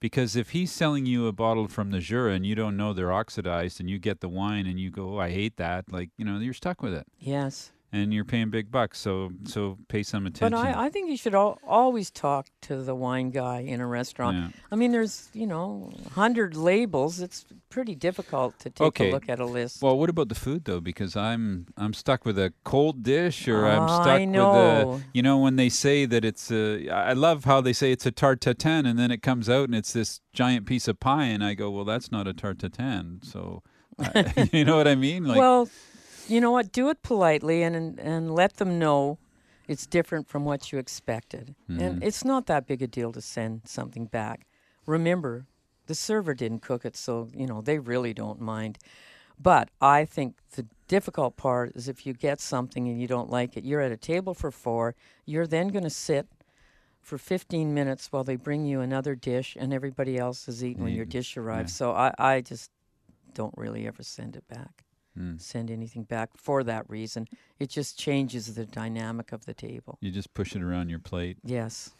Because 0.00 0.34
if 0.34 0.50
he's 0.50 0.72
selling 0.72 1.04
you 1.04 1.26
a 1.26 1.32
bottle 1.32 1.68
from 1.68 1.90
the 1.90 2.00
Jura 2.00 2.32
and 2.32 2.46
you 2.46 2.54
don't 2.54 2.76
know 2.76 2.92
they're 2.92 3.12
oxidized 3.12 3.80
and 3.80 3.90
you 3.90 3.98
get 3.98 4.20
the 4.20 4.28
wine 4.28 4.66
and 4.66 4.80
you 4.80 4.90
go, 4.90 5.16
oh, 5.16 5.18
I 5.18 5.30
hate 5.30 5.58
that, 5.58 5.92
like, 5.92 6.10
you 6.16 6.24
know, 6.24 6.38
you're 6.38 6.54
stuck 6.54 6.82
with 6.82 6.94
it. 6.94 7.06
Yes. 7.18 7.70
And 7.92 8.14
you're 8.14 8.24
paying 8.24 8.50
big 8.50 8.70
bucks, 8.70 9.00
so 9.00 9.32
so 9.44 9.76
pay 9.88 10.04
some 10.04 10.24
attention. 10.24 10.52
But 10.52 10.76
I, 10.76 10.86
I 10.86 10.88
think 10.90 11.10
you 11.10 11.16
should 11.16 11.34
al- 11.34 11.58
always 11.66 12.10
talk 12.12 12.46
to 12.62 12.82
the 12.82 12.94
wine 12.94 13.30
guy 13.30 13.60
in 13.60 13.80
a 13.80 13.86
restaurant. 13.86 14.36
Yeah. 14.36 14.60
I 14.70 14.76
mean, 14.76 14.92
there's, 14.92 15.28
you 15.32 15.46
know, 15.46 15.90
100 16.04 16.54
labels. 16.54 17.20
It's 17.20 17.44
pretty 17.68 17.96
difficult 17.96 18.58
to 18.60 18.70
take 18.70 18.86
okay. 18.88 19.08
a 19.08 19.12
look 19.12 19.28
at 19.28 19.40
a 19.40 19.44
list. 19.44 19.82
Well, 19.82 19.98
what 19.98 20.08
about 20.08 20.28
the 20.28 20.34
food 20.34 20.64
though? 20.66 20.80
Because 20.80 21.16
I'm 21.16 21.66
I'm 21.76 21.92
stuck 21.92 22.24
with 22.24 22.38
a 22.38 22.52
cold 22.64 23.02
dish, 23.02 23.48
or 23.48 23.66
I'm 23.66 23.82
ah, 23.82 24.02
stuck 24.02 24.20
with 24.20 24.36
a 24.36 25.02
you 25.12 25.22
know 25.22 25.38
when 25.38 25.56
they 25.56 25.68
say 25.68 26.06
that 26.06 26.24
it's 26.24 26.50
a. 26.50 26.88
I 26.88 27.12
love 27.14 27.44
how 27.44 27.60
they 27.60 27.72
say 27.72 27.92
it's 27.92 28.06
a 28.06 28.12
tarte 28.12 28.40
tatin, 28.40 28.86
and 28.86 28.98
then 28.98 29.10
it 29.10 29.22
comes 29.22 29.48
out 29.48 29.64
and 29.64 29.74
it's 29.74 29.92
this 29.92 30.20
giant 30.32 30.66
piece 30.66 30.88
of 30.88 31.00
pie, 31.00 31.24
and 31.24 31.42
I 31.42 31.54
go, 31.54 31.70
well, 31.70 31.84
that's 31.84 32.12
not 32.12 32.26
a 32.26 32.34
tarte 32.34 32.58
tatin. 32.58 33.20
So, 33.22 33.62
I, 33.98 34.48
you 34.52 34.64
know 34.64 34.76
what 34.76 34.88
I 34.88 34.94
mean? 34.94 35.24
Like, 35.24 35.38
well, 35.38 35.68
you 36.30 36.40
know 36.40 36.50
what? 36.50 36.72
Do 36.72 36.88
it 36.90 37.02
politely 37.02 37.62
and, 37.62 37.74
and 37.76 37.98
and 38.00 38.34
let 38.34 38.56
them 38.56 38.78
know 38.78 39.18
it's 39.68 39.86
different 39.86 40.28
from 40.28 40.44
what 40.44 40.72
you 40.72 40.78
expected. 40.78 41.54
Mhm. 41.68 41.80
And 41.80 42.02
it's 42.02 42.24
not 42.24 42.46
that 42.46 42.66
big 42.66 42.82
a 42.82 42.86
deal 42.86 43.12
to 43.12 43.20
send 43.20 43.62
something 43.66 44.06
back. 44.06 44.46
Remember, 44.86 45.46
the 45.86 45.94
server 45.94 46.34
didn't 46.34 46.60
cook 46.62 46.84
it, 46.84 46.96
so 46.96 47.28
you 47.34 47.46
know 47.46 47.60
they 47.60 47.78
really 47.78 48.14
don't 48.14 48.40
mind. 48.40 48.78
But 49.38 49.70
I 49.80 50.04
think 50.04 50.36
the 50.56 50.66
difficult 50.88 51.36
part 51.36 51.72
is 51.74 51.88
if 51.88 52.04
you 52.04 52.12
get 52.12 52.40
something 52.40 52.88
and 52.88 53.00
you 53.00 53.06
don't 53.06 53.30
like 53.30 53.56
it, 53.56 53.64
you're 53.64 53.80
at 53.80 53.92
a 53.92 53.96
table 53.96 54.34
for 54.34 54.50
four. 54.50 54.94
You're 55.24 55.46
then 55.46 55.68
going 55.68 55.84
to 55.84 55.90
sit 55.90 56.26
for 57.00 57.16
15 57.16 57.72
minutes 57.72 58.12
while 58.12 58.24
they 58.24 58.36
bring 58.36 58.66
you 58.66 58.80
another 58.80 59.14
dish, 59.14 59.56
and 59.58 59.72
everybody 59.72 60.18
else 60.18 60.46
is 60.48 60.62
eating 60.62 60.84
when 60.84 60.92
your 60.92 61.06
dish 61.06 61.36
arrives. 61.36 61.72
yeah. 61.72 61.76
So 61.76 61.92
I, 61.92 62.12
I 62.18 62.40
just 62.42 62.70
don't 63.32 63.54
really 63.56 63.86
ever 63.86 64.02
send 64.02 64.36
it 64.36 64.46
back 64.48 64.84
Mm. 65.18 65.40
send 65.40 65.70
anything 65.70 66.04
back 66.04 66.30
for 66.36 66.62
that 66.64 66.88
reason. 66.88 67.26
It 67.58 67.68
just 67.68 67.98
changes 67.98 68.54
the 68.54 68.64
dynamic 68.64 69.32
of 69.32 69.44
the 69.44 69.54
table. 69.54 69.98
you 70.00 70.10
just 70.10 70.32
push 70.34 70.54
it 70.54 70.62
around 70.62 70.88
your 70.88 71.00
plate. 71.00 71.38
Yes. 71.44 71.90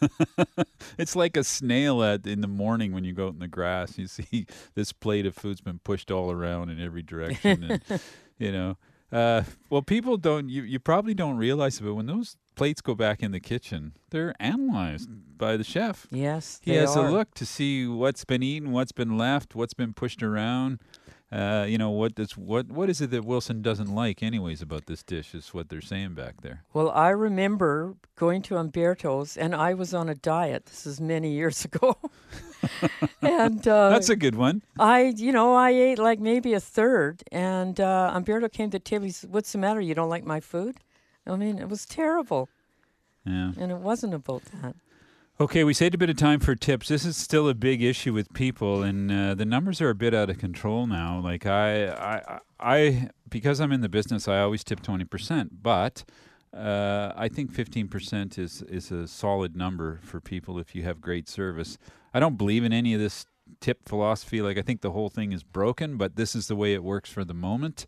it's 0.98 1.16
like 1.16 1.36
a 1.36 1.44
snail 1.44 2.02
at 2.02 2.26
in 2.26 2.40
the 2.40 2.48
morning 2.48 2.92
when 2.92 3.04
you 3.04 3.12
go 3.12 3.28
out 3.28 3.34
in 3.34 3.38
the 3.38 3.48
grass. 3.48 3.98
You 3.98 4.06
see 4.08 4.46
this 4.74 4.92
plate 4.92 5.26
of 5.26 5.34
food's 5.34 5.60
been 5.60 5.78
pushed 5.78 6.10
all 6.10 6.30
around 6.30 6.70
in 6.70 6.80
every 6.80 7.02
direction, 7.02 7.80
and 7.88 8.00
you 8.38 8.52
know. 8.52 8.76
Uh, 9.12 9.42
well, 9.70 9.82
people 9.82 10.16
don't. 10.16 10.48
You 10.48 10.62
you 10.62 10.78
probably 10.78 11.14
don't 11.14 11.36
realize 11.36 11.80
it, 11.80 11.82
but 11.82 11.94
when 11.94 12.06
those 12.06 12.36
plates 12.54 12.80
go 12.80 12.94
back 12.94 13.24
in 13.24 13.32
the 13.32 13.40
kitchen, 13.40 13.92
they're 14.10 14.34
analyzed 14.38 15.08
by 15.36 15.56
the 15.56 15.64
chef. 15.64 16.06
Yes, 16.12 16.60
he 16.62 16.74
has 16.74 16.96
are. 16.96 17.08
a 17.08 17.10
look 17.10 17.34
to 17.34 17.44
see 17.44 17.88
what's 17.88 18.24
been 18.24 18.42
eaten, 18.42 18.70
what's 18.70 18.92
been 18.92 19.18
left, 19.18 19.56
what's 19.56 19.74
been 19.74 19.94
pushed 19.94 20.22
around. 20.22 20.78
Uh, 21.32 21.64
you 21.68 21.78
know 21.78 21.90
what 21.90 22.12
what 22.36 22.66
what 22.68 22.90
is 22.90 23.00
it 23.00 23.10
that 23.12 23.24
Wilson 23.24 23.62
doesn't 23.62 23.94
like, 23.94 24.20
anyways, 24.20 24.60
about 24.62 24.86
this 24.86 25.02
dish? 25.04 25.32
Is 25.34 25.54
what 25.54 25.68
they're 25.68 25.80
saying 25.80 26.14
back 26.14 26.40
there. 26.42 26.64
Well, 26.74 26.90
I 26.90 27.10
remember 27.10 27.94
going 28.16 28.42
to 28.42 28.56
Umberto's, 28.56 29.36
and 29.36 29.54
I 29.54 29.74
was 29.74 29.94
on 29.94 30.08
a 30.08 30.14
diet. 30.16 30.66
This 30.66 30.86
is 30.86 31.00
many 31.00 31.30
years 31.32 31.64
ago. 31.68 31.96
and 33.22 33.66
uh, 33.66 33.90
That's 33.90 34.08
a 34.08 34.16
good 34.16 34.34
one. 34.34 34.62
I, 34.78 35.14
you 35.16 35.30
know, 35.32 35.54
I 35.54 35.70
ate 35.70 35.98
like 36.00 36.18
maybe 36.18 36.52
a 36.52 36.60
third, 36.60 37.22
and 37.30 37.78
uh, 37.80 38.10
Umberto 38.12 38.48
came 38.48 38.70
to 38.70 38.78
the 38.78 38.84
table. 38.84 39.04
He 39.04 39.12
said, 39.12 39.30
"What's 39.32 39.52
the 39.52 39.58
matter? 39.58 39.80
You 39.80 39.94
don't 39.94 40.10
like 40.10 40.24
my 40.24 40.40
food?" 40.40 40.78
I 41.26 41.36
mean, 41.36 41.58
it 41.60 41.68
was 41.68 41.86
terrible, 41.86 42.48
Yeah. 43.24 43.52
and 43.56 43.70
it 43.70 43.78
wasn't 43.78 44.14
about 44.14 44.42
that. 44.46 44.74
Okay, 45.40 45.64
we 45.64 45.72
saved 45.72 45.94
a 45.94 45.98
bit 45.98 46.10
of 46.10 46.18
time 46.18 46.38
for 46.38 46.54
tips. 46.54 46.88
This 46.88 47.06
is 47.06 47.16
still 47.16 47.48
a 47.48 47.54
big 47.54 47.82
issue 47.82 48.12
with 48.12 48.30
people, 48.34 48.82
and 48.82 49.10
uh, 49.10 49.34
the 49.34 49.46
numbers 49.46 49.80
are 49.80 49.88
a 49.88 49.94
bit 49.94 50.12
out 50.12 50.28
of 50.28 50.36
control 50.36 50.86
now. 50.86 51.18
Like 51.18 51.46
I, 51.46 51.88
I, 51.88 52.40
I, 52.60 53.08
because 53.26 53.58
I'm 53.58 53.72
in 53.72 53.80
the 53.80 53.88
business, 53.88 54.28
I 54.28 54.40
always 54.40 54.62
tip 54.62 54.82
twenty 54.82 55.06
percent, 55.06 55.62
but 55.62 56.04
uh, 56.54 57.12
I 57.16 57.28
think 57.28 57.52
fifteen 57.52 57.88
percent 57.88 58.36
is 58.36 58.60
is 58.68 58.92
a 58.92 59.08
solid 59.08 59.56
number 59.56 59.98
for 60.02 60.20
people 60.20 60.58
if 60.58 60.74
you 60.74 60.82
have 60.82 61.00
great 61.00 61.26
service. 61.26 61.78
I 62.12 62.20
don't 62.20 62.36
believe 62.36 62.62
in 62.62 62.74
any 62.74 62.92
of 62.92 63.00
this 63.00 63.24
tip 63.60 63.88
philosophy. 63.88 64.42
Like 64.42 64.58
I 64.58 64.62
think 64.62 64.82
the 64.82 64.90
whole 64.90 65.08
thing 65.08 65.32
is 65.32 65.42
broken, 65.42 65.96
but 65.96 66.16
this 66.16 66.34
is 66.34 66.48
the 66.48 66.56
way 66.56 66.74
it 66.74 66.84
works 66.84 67.08
for 67.08 67.24
the 67.24 67.32
moment. 67.32 67.86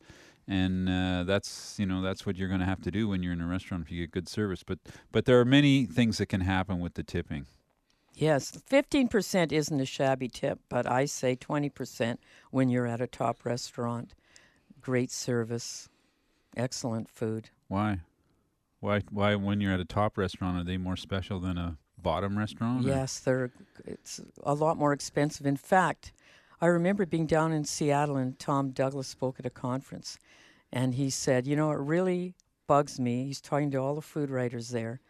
And 0.48 0.88
uh, 0.88 1.22
that's 1.24 1.76
you 1.78 1.86
know 1.86 2.02
that's 2.02 2.26
what 2.26 2.36
you're 2.36 2.48
going 2.48 2.60
to 2.60 2.66
have 2.66 2.82
to 2.82 2.90
do 2.90 3.08
when 3.08 3.22
you're 3.22 3.32
in 3.32 3.40
a 3.40 3.46
restaurant 3.46 3.84
if 3.84 3.92
you 3.92 4.00
get 4.02 4.10
good 4.10 4.28
service. 4.28 4.62
But 4.64 4.78
but 5.12 5.24
there 5.24 5.38
are 5.40 5.44
many 5.44 5.86
things 5.86 6.18
that 6.18 6.26
can 6.26 6.40
happen 6.40 6.80
with 6.80 6.94
the 6.94 7.02
tipping. 7.02 7.46
Yes, 8.14 8.52
15% 8.70 9.52
isn't 9.52 9.80
a 9.80 9.86
shabby 9.86 10.28
tip, 10.28 10.60
but 10.68 10.86
I 10.86 11.06
say 11.06 11.34
20% 11.34 12.18
when 12.50 12.68
you're 12.68 12.86
at 12.86 13.00
a 13.00 13.06
top 13.06 13.46
restaurant. 13.46 14.12
great 14.82 15.10
service, 15.10 15.88
excellent 16.54 17.08
food. 17.08 17.48
Why? 17.68 18.00
Why? 18.80 19.00
Why? 19.10 19.34
When 19.36 19.60
you're 19.62 19.72
at 19.72 19.80
a 19.80 19.86
top 19.86 20.18
restaurant, 20.18 20.58
are 20.58 20.64
they 20.64 20.76
more 20.76 20.96
special 20.96 21.40
than 21.40 21.56
a 21.56 21.78
bottom 21.96 22.36
restaurant? 22.36 22.84
or- 22.84 22.88
Yes, 22.88 23.18
they're 23.20 23.50
it's 23.86 24.20
a 24.42 24.54
lot 24.54 24.76
more 24.76 24.92
expensive. 24.92 25.46
In 25.46 25.56
fact, 25.56 26.12
I 26.62 26.66
remember 26.66 27.04
being 27.04 27.26
down 27.26 27.50
in 27.52 27.64
Seattle 27.64 28.16
and 28.16 28.38
Tom 28.38 28.70
Douglas 28.70 29.08
spoke 29.08 29.40
at 29.40 29.46
a 29.46 29.50
conference 29.50 30.16
and 30.70 30.94
he 30.94 31.10
said, 31.10 31.44
"You 31.44 31.56
know, 31.56 31.72
it 31.72 31.80
really 31.80 32.36
bugs 32.68 33.00
me." 33.00 33.24
He's 33.24 33.40
talking 33.40 33.72
to 33.72 33.78
all 33.78 33.96
the 33.96 34.00
food 34.00 34.30
writers 34.30 34.68
there 34.68 35.00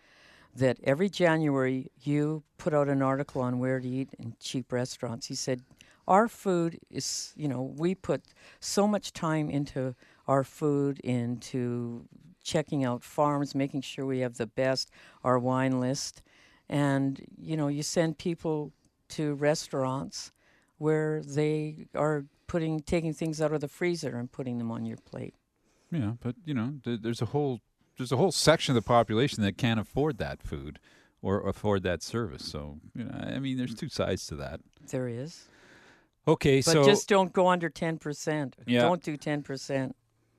that 0.56 0.78
every 0.82 1.10
January 1.10 1.90
you 2.00 2.42
put 2.56 2.72
out 2.72 2.88
an 2.88 3.02
article 3.02 3.42
on 3.42 3.58
where 3.58 3.80
to 3.80 3.86
eat 3.86 4.14
in 4.18 4.34
cheap 4.40 4.72
restaurants. 4.72 5.26
He 5.26 5.34
said, 5.34 5.62
"Our 6.08 6.26
food 6.26 6.80
is, 6.88 7.34
you 7.36 7.48
know, 7.48 7.62
we 7.62 7.94
put 7.94 8.22
so 8.58 8.88
much 8.88 9.12
time 9.12 9.50
into 9.50 9.94
our 10.26 10.44
food 10.44 11.00
into 11.00 12.08
checking 12.42 12.82
out 12.82 13.04
farms, 13.04 13.54
making 13.54 13.82
sure 13.82 14.06
we 14.06 14.20
have 14.20 14.38
the 14.38 14.46
best, 14.46 14.90
our 15.22 15.38
wine 15.38 15.80
list." 15.80 16.22
and 16.68 17.26
you 17.36 17.56
know 17.56 17.68
you 17.68 17.82
send 17.82 18.16
people 18.16 18.72
to 19.08 19.34
restaurants 19.34 20.32
where 20.82 21.22
they 21.22 21.86
are 21.94 22.24
putting 22.46 22.80
taking 22.80 23.12
things 23.14 23.40
out 23.40 23.52
of 23.52 23.60
the 23.60 23.68
freezer 23.68 24.16
and 24.16 24.30
putting 24.32 24.58
them 24.58 24.70
on 24.70 24.84
your 24.84 24.98
plate 25.10 25.34
Yeah, 25.90 26.12
but 26.20 26.34
you 26.44 26.54
know, 26.54 26.74
th- 26.84 27.00
there's 27.02 27.22
a 27.22 27.26
whole 27.34 27.60
there's 27.96 28.12
a 28.12 28.16
whole 28.16 28.32
section 28.32 28.76
of 28.76 28.82
the 28.82 28.86
population 28.96 29.42
that 29.44 29.56
can't 29.56 29.78
afford 29.80 30.18
that 30.18 30.42
food 30.42 30.78
or 31.20 31.46
afford 31.48 31.82
that 31.84 32.02
service. 32.02 32.44
So 32.44 32.78
you 32.96 33.04
know, 33.04 33.14
I 33.36 33.38
mean, 33.38 33.56
there's 33.58 33.74
two 33.74 33.88
sides 33.88 34.26
to 34.26 34.34
that. 34.36 34.60
there 34.90 35.08
is 35.08 35.48
Okay, 36.26 36.58
but 36.58 36.72
so 36.72 36.84
just 36.84 37.08
don't 37.08 37.32
go 37.32 37.48
under 37.48 37.68
10% 37.68 38.54
Yeah. 38.66 38.82
don't 38.82 39.02
do 39.02 39.16
10% 39.16 39.92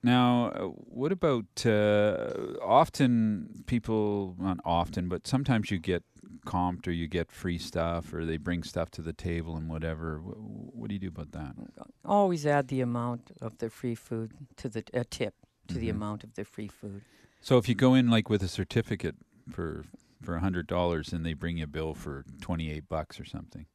Now, 0.03 0.47
uh, 0.47 0.59
what 0.65 1.11
about 1.13 1.65
uh, 1.65 2.57
often 2.61 3.63
people, 3.67 4.35
not 4.37 4.59
often, 4.65 5.07
but 5.07 5.25
sometimes 5.25 5.71
you 5.71 5.79
get 5.79 6.03
comped 6.45 6.87
or 6.87 6.91
you 6.91 7.07
get 7.07 7.31
free 7.31 7.57
stuff 7.57 8.13
or 8.13 8.25
they 8.25 8.35
bring 8.37 8.63
stuff 8.63 8.91
to 8.91 9.01
the 9.01 9.13
table 9.13 9.55
and 9.55 9.69
whatever. 9.69 10.17
Wh- 10.17 10.75
What 10.75 10.89
do 10.89 10.93
you 10.95 10.99
do 10.99 11.07
about 11.07 11.31
that? 11.31 11.55
always 12.03 12.45
add 12.45 12.67
the 12.67 12.81
amount 12.81 13.31
of 13.39 13.57
the 13.59 13.69
free 13.69 13.95
food 13.95 14.33
to 14.57 14.67
the 14.67 14.83
a 14.93 15.05
tip 15.05 15.35
to 15.67 15.77
the 15.77 15.87
Mhm. 15.87 15.91
amount 15.91 16.23
of 16.25 16.33
the 16.33 16.43
free 16.43 16.67
food 16.67 17.01
So 17.39 17.57
if 17.57 17.69
you 17.69 17.75
go 17.75 17.93
in 17.93 18.09
like 18.09 18.29
with 18.29 18.43
a 18.43 18.47
certificate 18.49 19.15
for 19.49 19.85
for 20.21 20.35
a 20.35 20.39
hundred 20.41 20.67
dollars 20.67 21.13
and 21.13 21.25
they 21.25 21.33
bring 21.33 21.57
you 21.57 21.63
a 21.63 21.67
bill 21.67 21.93
for 21.93 22.25
twenty 22.41 22.69
eight 22.71 22.87
bucks 22.89 23.19
or 23.21 23.25
something, 23.25 23.65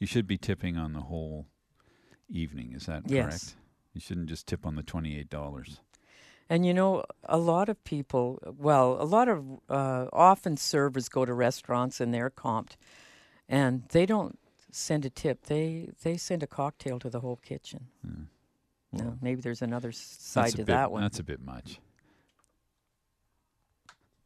you 0.00 0.06
should 0.06 0.26
be 0.26 0.38
tipping 0.38 0.78
on 0.78 0.92
the 0.94 1.02
whole 1.02 1.46
evening. 2.30 2.72
Is 2.72 2.86
that 2.86 3.02
Yes. 3.06 3.26
correct? 3.26 3.56
You 3.94 4.00
shouldn't 4.00 4.28
just 4.28 4.46
tip 4.46 4.64
on 4.66 4.74
the 4.76 4.82
twenty 4.82 5.18
eight 5.18 5.28
dollars. 5.30 5.80
And 6.50 6.64
you 6.64 6.72
know, 6.72 7.04
a 7.24 7.36
lot 7.38 7.68
of 7.68 7.82
people, 7.84 8.38
well, 8.56 8.96
a 9.00 9.04
lot 9.04 9.28
of 9.28 9.44
uh, 9.68 10.06
often 10.12 10.56
servers 10.56 11.08
go 11.10 11.24
to 11.26 11.34
restaurants 11.34 12.00
and 12.00 12.12
they're 12.14 12.30
comped, 12.30 12.76
and 13.48 13.82
they 13.90 14.06
don't 14.06 14.38
send 14.70 15.04
a 15.04 15.10
tip. 15.10 15.44
They 15.46 15.90
they 16.02 16.16
send 16.16 16.42
a 16.42 16.46
cocktail 16.46 16.98
to 17.00 17.10
the 17.10 17.20
whole 17.20 17.36
kitchen. 17.36 17.88
Now, 18.92 19.18
maybe 19.20 19.42
there's 19.42 19.60
another 19.60 19.92
side 19.92 20.48
a 20.48 20.50
to 20.52 20.56
bit, 20.58 20.66
that 20.68 20.90
one. 20.90 21.02
That's 21.02 21.18
a 21.18 21.22
bit 21.24 21.40
much. 21.42 21.78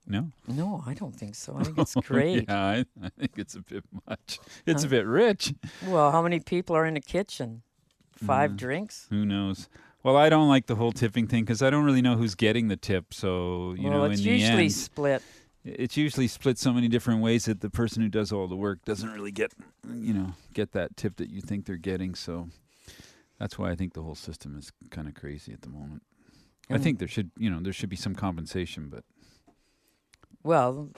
No. 0.07 0.31
No, 0.49 0.83
I 0.87 0.95
don't 0.95 1.15
think 1.15 1.35
so. 1.35 1.57
I 1.57 1.65
think 1.65 1.79
it's 1.79 1.95
great. 2.07 2.45
yeah, 2.49 2.65
I, 2.65 2.85
I 3.03 3.09
think 3.19 3.33
it's 3.39 3.55
a 3.55 3.63
bit 3.63 3.85
much. 4.07 4.39
It's 4.67 4.83
Huh? 4.83 4.89
a 4.89 4.91
bit 4.91 5.07
rich. 5.07 5.55
Well, 5.87 6.11
how 6.11 6.23
many 6.23 6.41
people 6.41 6.77
are 6.77 6.87
in 6.87 6.95
the 6.95 7.01
kitchen? 7.01 7.63
Five 8.27 8.53
Mm, 8.53 8.57
drinks? 8.57 9.07
Who 9.11 9.25
knows? 9.25 9.69
Well, 10.03 10.17
I 10.17 10.29
don't 10.29 10.49
like 10.49 10.67
the 10.67 10.75
whole 10.77 10.93
tipping 10.93 11.27
thing 11.29 11.45
because 11.45 11.63
I 11.63 11.71
don't 11.71 11.85
really 11.85 12.03
know 12.03 12.17
who's 12.17 12.35
getting 12.35 12.69
the 12.69 12.77
tip. 12.77 13.15
So 13.15 13.75
you 13.79 13.89
well, 13.91 14.01
know, 14.01 14.05
it's 14.05 14.21
in 14.21 14.27
the 14.27 14.31
usually 14.39 14.63
end, 14.65 14.73
split. 14.73 15.23
it's 15.65 15.97
usually 15.97 16.27
split 16.29 16.59
so 16.59 16.73
many 16.73 16.89
different 16.89 17.21
ways 17.23 17.45
that 17.45 17.61
the 17.61 17.71
person 17.71 18.03
who 18.03 18.09
does 18.09 18.33
all 18.33 18.49
the 18.49 18.57
work 18.57 18.85
doesn't 18.85 19.11
really 19.11 19.31
get, 19.33 19.53
you 19.95 20.13
know, 20.13 20.35
get 20.55 20.73
that 20.73 20.97
tip 20.97 21.17
that 21.17 21.31
you 21.31 21.41
think 21.41 21.67
they're 21.67 21.77
getting. 21.77 22.15
So 22.17 22.49
that's 23.39 23.59
why 23.59 23.71
I 23.71 23.77
think 23.77 23.95
the 23.95 24.03
whole 24.03 24.15
system 24.17 24.57
is 24.59 24.73
kind 24.91 25.07
of 25.09 25.15
crazy 25.15 25.53
at 25.53 25.63
the 25.63 25.69
moment. 25.69 26.03
I 26.71 26.79
think 26.79 26.99
there 26.99 27.09
should, 27.09 27.31
you 27.37 27.51
know, 27.51 27.61
there 27.61 27.73
should 27.73 27.91
be 27.91 27.97
some 27.97 28.15
compensation, 28.15 28.89
but 28.89 29.05
Well, 30.43 30.89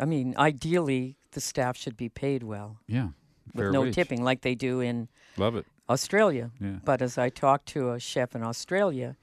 I 0.00 0.04
mean, 0.04 0.34
ideally, 0.38 1.16
the 1.32 1.40
staff 1.40 1.76
should 1.76 1.96
be 1.96 2.08
paid 2.08 2.42
well. 2.42 2.78
Yeah, 2.86 3.08
With 3.54 3.72
no 3.72 3.82
wage. 3.82 3.94
tipping 3.94 4.24
like 4.24 4.40
they 4.40 4.54
do 4.54 4.80
in 4.80 5.08
Love 5.36 5.54
it. 5.56 5.66
Australia. 5.88 6.50
Yeah. 6.60 6.76
But 6.84 7.02
as 7.02 7.16
I 7.18 7.28
talked 7.28 7.66
to 7.68 7.90
a 7.92 8.00
chef 8.00 8.34
in 8.34 8.42
Australia 8.42 9.16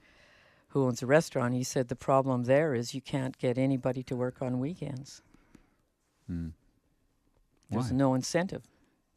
who 0.68 0.84
owns 0.84 1.02
a 1.02 1.06
restaurant, 1.06 1.54
he 1.54 1.64
said 1.64 1.88
the 1.88 1.96
problem 1.96 2.44
there 2.44 2.74
is 2.74 2.94
you 2.94 3.00
can't 3.00 3.38
get 3.38 3.56
anybody 3.58 4.02
to 4.04 4.16
work 4.16 4.42
on 4.42 4.58
weekends. 4.60 5.22
Hmm. 6.26 6.48
There's 7.70 7.90
Why? 7.90 7.96
no 7.96 8.14
incentive. 8.14 8.62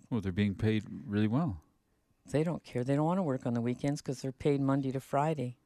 well, 0.09 0.21
they're 0.21 0.31
being 0.31 0.55
paid 0.55 0.83
really 1.07 1.27
well. 1.27 1.61
They 2.31 2.43
don't 2.43 2.63
care. 2.63 2.83
They 2.83 2.95
don't 2.95 3.05
want 3.05 3.17
to 3.17 3.23
work 3.23 3.45
on 3.45 3.53
the 3.55 3.61
weekends 3.61 4.01
because 4.01 4.21
they're 4.21 4.31
paid 4.31 4.61
Monday 4.61 4.91
to 4.91 4.99
Friday. 4.99 5.57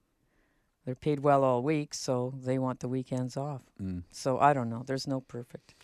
They're 0.85 0.95
paid 0.95 1.19
well 1.21 1.43
all 1.43 1.61
week, 1.63 1.93
so 1.93 2.33
they 2.43 2.57
want 2.57 2.79
the 2.79 2.87
weekends 2.89 3.37
off. 3.37 3.63
Mm. 3.81 4.03
So 4.11 4.39
I 4.39 4.53
don't 4.53 4.69
know. 4.69 4.83
There's 4.85 5.07
no 5.07 5.21
perfect. 5.21 5.75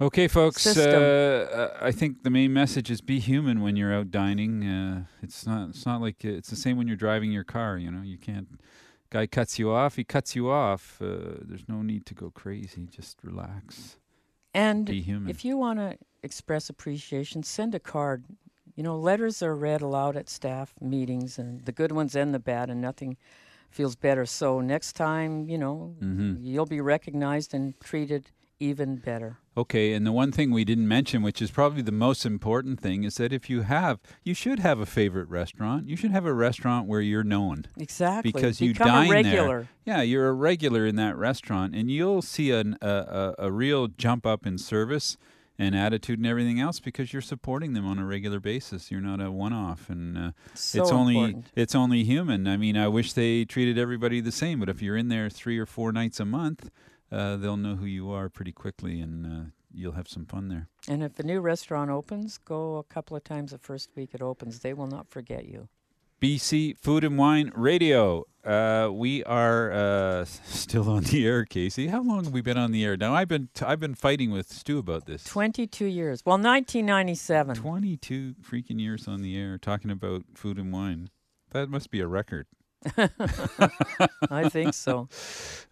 Okay, 0.00 0.28
folks. 0.28 0.64
Uh, 0.64 1.70
uh, 1.80 1.84
I 1.84 1.90
think 1.90 2.22
the 2.22 2.30
main 2.30 2.52
message 2.52 2.88
is 2.90 3.00
be 3.00 3.18
human 3.18 3.60
when 3.60 3.74
you're 3.76 3.92
out 3.92 4.10
dining. 4.12 4.64
Uh, 4.64 5.04
it's 5.22 5.44
not. 5.44 5.70
It's 5.70 5.84
not 5.84 6.00
like 6.00 6.24
uh, 6.24 6.28
it's 6.28 6.50
the 6.50 6.56
same 6.56 6.76
when 6.76 6.86
you're 6.86 6.96
driving 6.96 7.32
your 7.32 7.42
car. 7.44 7.78
You 7.78 7.90
know, 7.90 8.02
you 8.02 8.16
can't. 8.16 8.60
Guy 9.10 9.26
cuts 9.26 9.58
you 9.58 9.72
off. 9.72 9.96
He 9.96 10.04
cuts 10.04 10.36
you 10.36 10.50
off. 10.50 11.00
Uh, 11.02 11.40
there's 11.40 11.68
no 11.68 11.82
need 11.82 12.06
to 12.06 12.14
go 12.14 12.30
crazy. 12.30 12.86
Just 12.90 13.18
relax. 13.24 13.96
And 14.54 14.86
Be 14.86 15.00
human. 15.02 15.30
if 15.30 15.44
you 15.44 15.56
want 15.56 15.78
to 15.80 15.98
express 16.22 16.70
appreciation, 16.70 17.42
send 17.42 17.74
a 17.74 17.80
card. 17.80 18.24
You 18.76 18.84
know, 18.84 18.96
letters 18.96 19.42
are 19.42 19.56
read 19.56 19.82
aloud 19.82 20.16
at 20.16 20.28
staff 20.28 20.74
meetings, 20.80 21.38
and 21.40 21.64
the 21.64 21.72
good 21.72 21.90
ones 21.90 22.14
and 22.14 22.32
the 22.32 22.38
bad, 22.38 22.70
and 22.70 22.80
nothing 22.80 23.16
feels 23.70 23.96
better. 23.96 24.24
So 24.26 24.60
next 24.60 24.92
time, 24.92 25.48
you 25.48 25.58
know, 25.58 25.96
Mhm. 26.00 26.36
you'll 26.40 26.66
be 26.66 26.80
recognized 26.80 27.52
and 27.52 27.78
treated 27.80 28.30
even 28.60 28.96
better. 28.96 29.38
Okay, 29.56 29.92
and 29.92 30.06
the 30.06 30.12
one 30.12 30.30
thing 30.30 30.50
we 30.52 30.64
didn't 30.64 30.86
mention, 30.86 31.22
which 31.22 31.42
is 31.42 31.50
probably 31.50 31.82
the 31.82 31.90
most 31.92 32.24
important 32.24 32.80
thing, 32.80 33.02
is 33.04 33.16
that 33.16 33.32
if 33.32 33.50
you 33.50 33.62
have, 33.62 33.98
you 34.22 34.34
should 34.34 34.60
have 34.60 34.78
a 34.78 34.86
favorite 34.86 35.28
restaurant. 35.28 35.88
You 35.88 35.96
should 35.96 36.12
have 36.12 36.26
a 36.26 36.32
restaurant 36.32 36.86
where 36.86 37.00
you're 37.00 37.24
known. 37.24 37.64
Exactly. 37.76 38.30
Because 38.32 38.60
you 38.60 38.72
Become 38.72 38.88
a 38.88 38.92
dine 38.92 39.10
regular. 39.10 39.58
there. 39.60 39.68
Yeah, 39.96 40.02
you're 40.02 40.28
a 40.28 40.32
regular 40.32 40.86
in 40.86 40.96
that 40.96 41.16
restaurant, 41.16 41.74
and 41.74 41.90
you'll 41.90 42.22
see 42.22 42.50
an, 42.52 42.76
a, 42.80 43.34
a 43.38 43.46
a 43.46 43.52
real 43.52 43.88
jump 43.88 44.24
up 44.26 44.46
in 44.46 44.58
service 44.58 45.16
and 45.60 45.74
attitude 45.74 46.20
and 46.20 46.26
everything 46.26 46.60
else 46.60 46.78
because 46.78 47.12
you're 47.12 47.20
supporting 47.20 47.72
them 47.72 47.84
on 47.84 47.98
a 47.98 48.06
regular 48.06 48.38
basis. 48.38 48.92
You're 48.92 49.00
not 49.00 49.20
a 49.20 49.28
one-off, 49.32 49.90
and 49.90 50.16
uh, 50.16 50.30
So 50.54 50.82
it's 50.82 50.92
only 50.92 51.16
important. 51.16 51.46
it's 51.56 51.74
only 51.74 52.04
human. 52.04 52.46
I 52.46 52.56
mean, 52.56 52.76
I 52.76 52.86
wish 52.86 53.12
they 53.12 53.44
treated 53.44 53.76
everybody 53.76 54.20
the 54.20 54.30
same, 54.30 54.60
but 54.60 54.68
if 54.68 54.80
you're 54.80 54.96
in 54.96 55.08
there 55.08 55.28
three 55.28 55.58
or 55.58 55.66
four 55.66 55.90
nights 55.90 56.20
a 56.20 56.24
month, 56.24 56.70
uh, 57.10 57.36
they'll 57.36 57.56
know 57.56 57.76
who 57.76 57.86
you 57.86 58.10
are 58.10 58.28
pretty 58.28 58.52
quickly, 58.52 59.00
and 59.00 59.26
uh, 59.26 59.50
you'll 59.72 59.92
have 59.92 60.08
some 60.08 60.26
fun 60.26 60.48
there. 60.48 60.68
And 60.88 61.02
if 61.02 61.18
a 61.18 61.22
new 61.22 61.40
restaurant 61.40 61.90
opens, 61.90 62.38
go 62.38 62.76
a 62.76 62.84
couple 62.84 63.16
of 63.16 63.24
times 63.24 63.52
the 63.52 63.58
first 63.58 63.90
week 63.96 64.10
it 64.14 64.22
opens. 64.22 64.60
They 64.60 64.74
will 64.74 64.86
not 64.86 65.08
forget 65.08 65.46
you. 65.46 65.68
BC 66.20 66.76
Food 66.76 67.04
and 67.04 67.16
Wine 67.16 67.52
Radio. 67.54 68.24
Uh, 68.44 68.88
we 68.92 69.22
are 69.24 69.70
uh, 69.70 70.24
still 70.44 70.88
on 70.90 71.04
the 71.04 71.24
air, 71.24 71.44
Casey. 71.44 71.88
How 71.88 72.02
long 72.02 72.24
have 72.24 72.32
we 72.32 72.40
been 72.40 72.58
on 72.58 72.72
the 72.72 72.84
air? 72.84 72.96
Now 72.96 73.14
I've 73.14 73.28
been 73.28 73.50
t- 73.54 73.64
I've 73.64 73.78
been 73.78 73.94
fighting 73.94 74.32
with 74.32 74.52
Stu 74.52 74.78
about 74.78 75.06
this. 75.06 75.22
22 75.24 75.84
years. 75.84 76.22
Well, 76.26 76.36
1997. 76.38 77.54
22 77.54 78.34
freaking 78.42 78.80
years 78.80 79.06
on 79.06 79.22
the 79.22 79.36
air 79.36 79.58
talking 79.58 79.92
about 79.92 80.24
food 80.34 80.58
and 80.58 80.72
wine. 80.72 81.10
That 81.52 81.70
must 81.70 81.90
be 81.90 82.00
a 82.00 82.08
record. 82.08 82.46
I 84.30 84.48
think 84.48 84.74
so. 84.74 85.08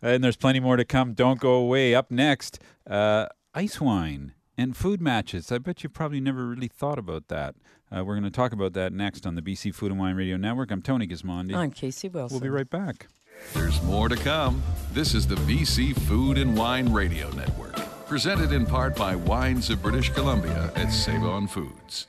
And 0.03 0.23
there's 0.23 0.37
plenty 0.37 0.61
more 0.61 0.77
to 0.77 0.85
come. 0.85 1.13
Don't 1.15 1.41
go 1.41 1.55
away. 1.55 1.95
Up 1.95 2.11
next, 2.11 2.59
uh, 2.89 3.27
ice 3.55 3.81
wine 3.81 4.33
and 4.59 4.77
food 4.77 5.01
matches. 5.01 5.53
I 5.53 5.59
bet 5.59 5.83
you 5.83 5.89
probably 5.89 6.21
never 6.21 6.47
really 6.47 6.69
thought 6.69 6.99
about 6.99 7.29
that. 7.29 7.55
Uh, 7.95 8.05
we're 8.05 8.15
going 8.15 8.25
to 8.25 8.31
talk 8.31 8.53
about 8.53 8.73
that 8.73 8.93
next 8.93 9.27
on 9.27 9.37
the 9.37 9.43
BC 9.43 9.73
Food 9.75 9.93
and 9.93 10.01
Wine 10.01 10.17
Radio 10.17 10.37
Network. 10.37 10.73
I'm 10.73 10.83
Tony 10.83 11.07
Gismondi. 11.07 11.55
I'm 11.55 11.71
Casey 11.71 12.09
Wilson. 12.09 12.35
We'll 12.35 12.43
be 12.43 12.49
right 12.49 12.69
back. 12.69 13.07
There's 13.55 13.81
more 13.83 14.09
to 14.09 14.17
come. 14.17 14.63
This 14.93 15.15
is 15.15 15.27
the 15.27 15.37
BC 15.37 15.95
Food 16.01 16.39
and 16.39 16.57
Wine 16.57 16.93
Radio 16.93 17.31
Network, 17.31 17.77
presented 18.07 18.51
in 18.51 18.67
part 18.67 18.97
by 18.97 19.15
Wines 19.15 19.71
of 19.71 19.83
British 19.83 20.11
Columbia 20.11 20.73
at 20.75 20.91
Save 20.91 21.23
On 21.23 21.47
Foods. 21.47 22.09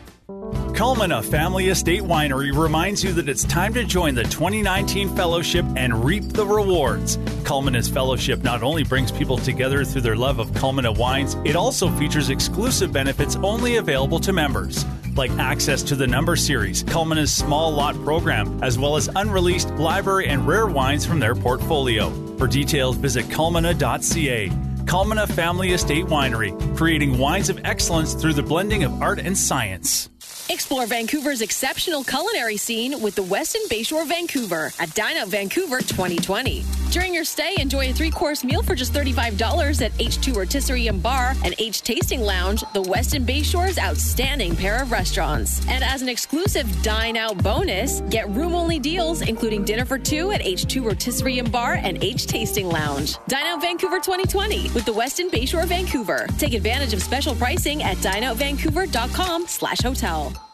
Culmina 0.81 1.23
Family 1.23 1.67
Estate 1.67 2.01
Winery 2.01 2.51
reminds 2.57 3.03
you 3.03 3.13
that 3.13 3.29
it's 3.29 3.43
time 3.43 3.71
to 3.75 3.83
join 3.83 4.15
the 4.15 4.23
2019 4.23 5.15
Fellowship 5.15 5.63
and 5.75 6.03
reap 6.03 6.23
the 6.29 6.43
rewards. 6.43 7.17
Culmina's 7.43 7.87
Fellowship 7.87 8.41
not 8.41 8.63
only 8.63 8.83
brings 8.83 9.11
people 9.11 9.37
together 9.37 9.85
through 9.85 10.01
their 10.01 10.15
love 10.15 10.39
of 10.39 10.49
Culmina 10.53 10.97
wines, 10.97 11.35
it 11.45 11.55
also 11.55 11.87
features 11.87 12.31
exclusive 12.31 12.91
benefits 12.91 13.35
only 13.43 13.75
available 13.75 14.19
to 14.21 14.33
members. 14.33 14.83
Like 15.15 15.29
access 15.33 15.83
to 15.83 15.95
the 15.95 16.07
Number 16.07 16.35
Series, 16.35 16.83
Culmina's 16.83 17.31
small 17.31 17.71
lot 17.71 17.93
program, 18.03 18.63
as 18.63 18.79
well 18.79 18.95
as 18.95 19.07
unreleased 19.15 19.69
library 19.75 20.29
and 20.29 20.47
rare 20.47 20.65
wines 20.65 21.05
from 21.05 21.19
their 21.19 21.35
portfolio. 21.35 22.09
For 22.37 22.47
details, 22.47 22.95
visit 22.95 23.25
culmina.ca. 23.25 24.49
Culmina 24.85 25.27
Family 25.29 25.73
Estate 25.73 26.05
Winery, 26.05 26.75
creating 26.75 27.19
wines 27.19 27.49
of 27.49 27.61
excellence 27.65 28.15
through 28.15 28.33
the 28.33 28.41
blending 28.41 28.83
of 28.83 28.99
art 28.99 29.19
and 29.19 29.37
science. 29.37 30.09
Explore 30.51 30.85
Vancouver's 30.85 31.41
exceptional 31.41 32.03
culinary 32.03 32.57
scene 32.57 32.99
with 32.99 33.15
the 33.15 33.23
Westin 33.23 33.65
Bayshore 33.69 34.05
Vancouver 34.05 34.73
at 34.79 34.93
Dine 34.93 35.15
Out 35.15 35.29
Vancouver 35.29 35.79
2020. 35.79 36.65
During 36.91 37.13
your 37.13 37.23
stay, 37.23 37.55
enjoy 37.57 37.89
a 37.89 37.93
three 37.93 38.11
course 38.11 38.43
meal 38.43 38.61
for 38.61 38.75
just 38.75 38.91
$35 38.91 39.81
at 39.81 39.93
H2 39.93 40.35
Rotisserie 40.35 40.87
and 40.87 41.01
Bar 41.01 41.35
and 41.45 41.55
H 41.57 41.83
Tasting 41.83 42.19
Lounge, 42.19 42.65
the 42.73 42.83
Westin 42.83 43.25
Bayshore's 43.25 43.79
outstanding 43.79 44.57
pair 44.57 44.81
of 44.81 44.91
restaurants. 44.91 45.65
And 45.69 45.85
as 45.85 46.01
an 46.01 46.09
exclusive 46.09 46.67
Dine 46.83 47.15
Out 47.15 47.41
bonus, 47.41 48.01
get 48.09 48.29
room 48.31 48.53
only 48.55 48.77
deals, 48.77 49.21
including 49.21 49.63
dinner 49.63 49.85
for 49.85 49.97
two 49.97 50.33
at 50.33 50.41
H2 50.41 50.83
Rotisserie 50.83 51.39
and 51.39 51.49
Bar 51.49 51.75
and 51.75 52.03
H 52.03 52.27
Tasting 52.27 52.67
Lounge. 52.67 53.15
Dine 53.29 53.45
Out 53.45 53.61
Vancouver 53.61 53.99
2020 53.99 54.71
with 54.71 54.83
the 54.83 54.91
Westin 54.91 55.29
Bayshore 55.29 55.65
Vancouver. 55.65 56.27
Take 56.37 56.53
advantage 56.53 56.91
of 56.91 57.01
special 57.01 57.35
pricing 57.35 57.81
at 57.83 57.95
dineoutvancouver.com 57.99 59.47
slash 59.47 59.79
hotel. 59.79 60.50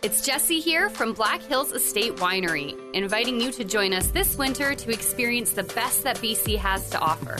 It's 0.00 0.24
Jesse 0.24 0.60
here 0.60 0.90
from 0.90 1.12
Black 1.12 1.42
Hills 1.42 1.72
Estate 1.72 2.14
Winery, 2.16 2.78
inviting 2.94 3.40
you 3.40 3.50
to 3.50 3.64
join 3.64 3.92
us 3.92 4.06
this 4.12 4.38
winter 4.38 4.72
to 4.72 4.92
experience 4.92 5.50
the 5.50 5.64
best 5.64 6.04
that 6.04 6.18
BC 6.18 6.56
has 6.56 6.88
to 6.90 7.00
offer. 7.00 7.36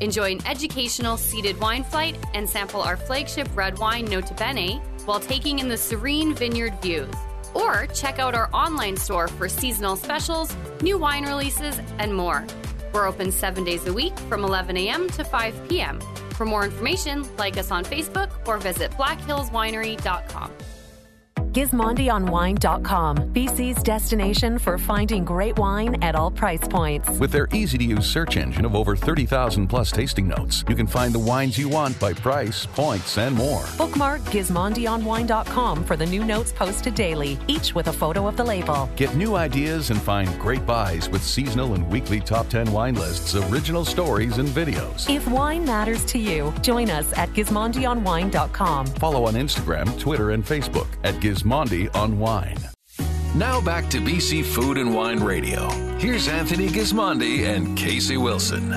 Enjoy 0.00 0.32
an 0.32 0.46
educational 0.46 1.18
seated 1.18 1.60
wine 1.60 1.84
flight 1.84 2.16
and 2.32 2.48
sample 2.48 2.80
our 2.80 2.96
flagship 2.96 3.46
red 3.54 3.78
wine 3.78 4.06
Nota 4.06 4.32
Bene 4.32 4.80
while 5.04 5.20
taking 5.20 5.58
in 5.58 5.68
the 5.68 5.76
serene 5.76 6.32
vineyard 6.34 6.80
views. 6.80 7.12
Or 7.52 7.86
check 7.88 8.18
out 8.18 8.34
our 8.34 8.48
online 8.54 8.96
store 8.96 9.28
for 9.28 9.46
seasonal 9.46 9.96
specials, 9.96 10.56
new 10.80 10.96
wine 10.96 11.26
releases, 11.26 11.78
and 11.98 12.14
more. 12.14 12.46
We're 12.94 13.06
open 13.06 13.30
seven 13.30 13.64
days 13.64 13.86
a 13.86 13.92
week 13.92 14.18
from 14.20 14.44
11 14.44 14.78
a.m. 14.78 15.10
to 15.10 15.24
5 15.24 15.68
p.m. 15.68 16.00
For 16.30 16.46
more 16.46 16.64
information, 16.64 17.26
like 17.36 17.58
us 17.58 17.70
on 17.70 17.84
Facebook 17.84 18.30
or 18.48 18.56
visit 18.56 18.92
blackhillswinery.com. 18.92 20.52
GismondiOnWine.com, 21.58 23.16
BC's 23.34 23.82
destination 23.82 24.60
for 24.60 24.78
finding 24.78 25.24
great 25.24 25.58
wine 25.58 26.00
at 26.04 26.14
all 26.14 26.30
price 26.30 26.60
points. 26.68 27.10
With 27.18 27.32
their 27.32 27.48
easy 27.52 27.76
to 27.78 27.82
use 27.82 28.08
search 28.08 28.36
engine 28.36 28.64
of 28.64 28.76
over 28.76 28.94
30,000 28.94 29.66
plus 29.66 29.90
tasting 29.90 30.28
notes, 30.28 30.64
you 30.68 30.76
can 30.76 30.86
find 30.86 31.12
the 31.12 31.18
wines 31.18 31.58
you 31.58 31.68
want 31.68 31.98
by 31.98 32.12
price, 32.12 32.64
points, 32.64 33.18
and 33.18 33.34
more. 33.34 33.64
Bookmark 33.76 34.20
GismondiOnWine.com 34.30 35.82
for 35.82 35.96
the 35.96 36.06
new 36.06 36.22
notes 36.22 36.52
posted 36.52 36.94
daily, 36.94 37.36
each 37.48 37.74
with 37.74 37.88
a 37.88 37.92
photo 37.92 38.28
of 38.28 38.36
the 38.36 38.44
label. 38.44 38.88
Get 38.94 39.16
new 39.16 39.34
ideas 39.34 39.90
and 39.90 40.00
find 40.00 40.28
great 40.38 40.64
buys 40.64 41.08
with 41.08 41.24
seasonal 41.24 41.74
and 41.74 41.88
weekly 41.88 42.20
top 42.20 42.48
10 42.48 42.70
wine 42.70 42.94
lists, 42.94 43.34
original 43.34 43.84
stories, 43.84 44.38
and 44.38 44.48
videos. 44.48 45.12
If 45.12 45.26
wine 45.26 45.64
matters 45.64 46.04
to 46.04 46.20
you, 46.20 46.54
join 46.62 46.88
us 46.88 47.12
at 47.18 47.30
GismondiOnWine.com. 47.30 48.86
Follow 48.86 49.24
on 49.24 49.34
Instagram, 49.34 49.98
Twitter, 49.98 50.30
and 50.30 50.44
Facebook 50.44 50.86
at 51.02 51.14
Gismondi 51.14 51.47
on 51.52 52.18
Wine. 52.18 52.58
Now 53.34 53.60
back 53.60 53.88
to 53.90 53.98
BC 53.98 54.44
Food 54.44 54.76
and 54.76 54.94
Wine 54.94 55.20
Radio. 55.20 55.70
Here's 55.98 56.28
Anthony 56.28 56.68
Gismondi 56.68 57.46
and 57.46 57.76
Casey 57.76 58.18
Wilson. 58.18 58.70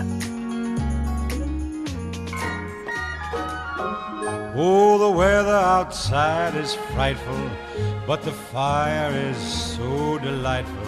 Oh, 4.55 4.97
the 4.99 5.09
weather 5.09 5.51
outside 5.51 6.55
is 6.55 6.75
frightful, 6.93 7.49
but 8.07 8.21
the 8.21 8.31
fire 8.31 9.11
is 9.11 9.37
so 9.37 10.17
delightful. 10.19 10.87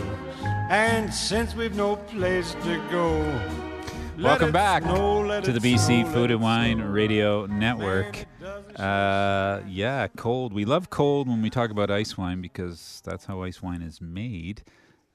And 0.70 1.14
since 1.14 1.54
we've 1.54 1.76
no 1.76 1.98
place 1.98 2.54
to 2.64 2.78
go, 2.90 3.20
let 3.20 3.73
Welcome 4.18 4.52
back 4.52 4.84
snow, 4.84 5.42
to 5.42 5.52
the 5.52 5.60
BC 5.60 6.04
snow, 6.04 6.12
Food 6.12 6.32
and 6.32 6.42
Wine 6.42 6.80
Radio 6.82 7.46
Network. 7.48 8.26
Uh, 8.76 9.62
yeah, 9.68 10.08
cold. 10.16 10.54
We 10.54 10.66
love 10.66 10.90
cold 10.90 11.28
when 11.28 11.42
we 11.42 11.50
talk 11.50 11.72
about 11.72 11.90
ice 11.90 12.18
wine 12.18 12.42
because 12.42 13.02
that's 13.04 13.26
how 13.26 13.42
ice 13.42 13.62
wine 13.62 13.82
is 13.82 14.00
made. 14.00 14.64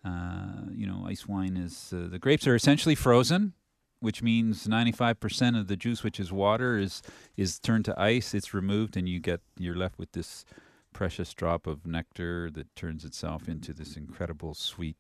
Uh, 0.04 0.66
you 0.72 0.86
know, 0.86 1.04
ice 1.06 1.28
wine 1.28 1.56
is 1.56 1.92
uh, 1.96 2.08
the 2.10 2.18
grapes 2.18 2.46
are 2.46 2.54
essentially 2.54 2.94
frozen, 2.94 3.52
which 4.00 4.22
means 4.22 4.66
95% 4.66 5.58
of 5.58 5.68
the 5.68 5.76
juice, 5.76 6.02
which 6.02 6.18
is 6.18 6.32
water, 6.32 6.78
is 6.78 7.02
is 7.36 7.58
turned 7.58 7.84
to 7.84 8.00
ice. 8.00 8.34
It's 8.34 8.52
removed, 8.52 8.96
and 8.96 9.08
you 9.08 9.20
get 9.20 9.40
you're 9.56 9.76
left 9.76 9.98
with 9.98 10.12
this 10.12 10.44
precious 10.92 11.32
drop 11.34 11.66
of 11.66 11.86
nectar 11.86 12.50
that 12.50 12.74
turns 12.74 13.04
itself 13.04 13.48
into 13.48 13.72
this 13.72 13.96
incredible 13.96 14.54
sweet 14.54 14.96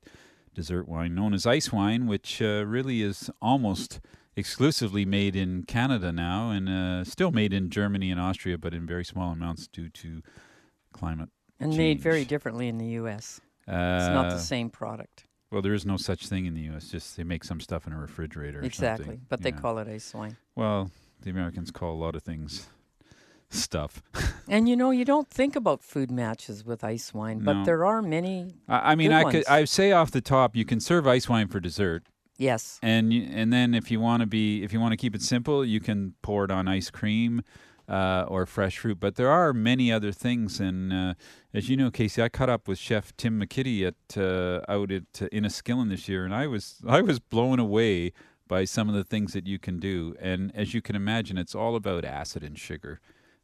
dessert 0.58 0.88
wine 0.88 1.14
known 1.14 1.32
as 1.34 1.46
ice 1.46 1.72
wine, 1.72 2.08
which 2.08 2.42
uh, 2.42 2.64
really 2.66 3.00
is 3.00 3.30
almost 3.40 4.00
exclusively 4.34 5.04
made 5.04 5.36
in 5.36 5.62
Canada 5.62 6.10
now 6.10 6.50
and 6.50 6.68
uh, 6.68 7.04
still 7.04 7.30
made 7.30 7.52
in 7.52 7.70
Germany 7.70 8.10
and 8.10 8.20
Austria, 8.20 8.58
but 8.58 8.74
in 8.74 8.84
very 8.84 9.04
small 9.04 9.30
amounts 9.30 9.68
due 9.68 9.88
to 9.88 10.20
climate. 10.92 11.28
And 11.60 11.76
made 11.76 12.00
very 12.00 12.24
differently 12.24 12.66
in 12.66 12.78
the 12.78 12.86
U.S. 13.02 13.40
it's 13.68 13.72
not 14.14 14.26
Uh, 14.26 14.30
the 14.30 14.38
same 14.40 14.68
product. 14.68 15.26
Well, 15.52 15.62
there 15.62 15.74
is 15.74 15.86
no 15.86 15.96
such 15.96 16.26
thing 16.26 16.44
in 16.46 16.54
the 16.54 16.62
U.S. 16.72 16.88
Just 16.88 17.16
they 17.16 17.24
make 17.24 17.44
some 17.44 17.60
stuff 17.60 17.86
in 17.86 17.92
a 17.92 17.98
refrigerator. 18.00 18.58
Or 18.58 18.62
Exactly, 18.64 19.20
but 19.28 19.42
they 19.42 19.52
call 19.52 19.78
it 19.78 19.86
ice 19.88 20.12
wine. 20.12 20.36
Well, 20.56 20.90
the 21.22 21.30
Americans 21.30 21.70
call 21.70 21.92
a 21.94 22.00
lot 22.04 22.16
of 22.16 22.22
things 22.24 22.66
stuff. 23.50 24.02
And 24.50 24.66
you 24.66 24.76
know, 24.76 24.90
you 24.90 25.04
don't 25.04 25.28
think 25.28 25.56
about 25.56 25.82
food 25.82 26.10
matches 26.10 26.64
with 26.64 26.82
ice 26.82 27.12
wine, 27.12 27.40
but 27.40 27.52
No. 27.52 27.64
there 27.66 27.84
are 27.84 28.00
many. 28.00 28.54
I, 28.66 28.92
I 28.92 28.94
mean, 28.94 29.12
I 29.12 29.24
ones. 29.24 29.34
could 29.34 29.46
I 29.46 29.66
say 29.66 29.92
off 29.92 30.10
the 30.10 30.22
top, 30.22 30.56
you 30.56 30.64
can 30.64 30.80
serve 30.80 31.06
ice 31.06 31.28
wine 31.28 31.48
for 31.48 31.60
dessert. 31.60 32.04
Yes. 32.38 32.78
And 32.82 33.12
you, 33.12 33.28
and 33.30 33.52
then 33.52 33.74
if 33.74 33.90
you 33.90 34.00
want 34.00 34.22
to 34.22 34.26
be 34.26 34.62
if 34.62 34.72
you 34.72 34.80
want 34.80 34.92
to 34.92 34.96
keep 34.96 35.14
it 35.14 35.20
simple, 35.20 35.66
you 35.66 35.80
can 35.80 36.14
pour 36.22 36.46
it 36.46 36.50
on 36.50 36.66
ice 36.66 36.88
cream 36.90 37.42
uh, 37.90 38.24
or 38.26 38.46
fresh 38.46 38.78
fruit. 38.78 39.00
But 39.00 39.16
there 39.16 39.28
are 39.30 39.52
many 39.52 39.92
other 39.92 40.12
things, 40.12 40.60
and 40.60 40.90
uh, 40.92 41.14
as 41.52 41.68
you 41.68 41.76
know, 41.76 41.90
Casey, 41.90 42.22
I 42.22 42.30
caught 42.30 42.48
up 42.48 42.68
with 42.68 42.78
Chef 42.78 43.14
Tim 43.18 43.38
McKitty 43.38 43.86
at 43.86 44.16
uh, 44.16 44.62
out 44.66 44.90
at 44.90 45.02
uh, 45.20 45.26
Inniskillin 45.30 45.90
this 45.90 46.08
year, 46.08 46.24
and 46.24 46.34
I 46.34 46.46
was 46.46 46.76
I 46.88 47.02
was 47.02 47.18
blown 47.18 47.58
away 47.58 48.12
by 48.46 48.64
some 48.64 48.88
of 48.88 48.94
the 48.94 49.04
things 49.04 49.34
that 49.34 49.46
you 49.46 49.58
can 49.58 49.78
do. 49.78 50.14
And 50.20 50.52
as 50.54 50.72
you 50.72 50.80
can 50.80 50.96
imagine, 50.96 51.36
it's 51.36 51.54
all 51.54 51.76
about 51.76 52.06
acid 52.06 52.42
and 52.42 52.58
sugar 52.58 52.98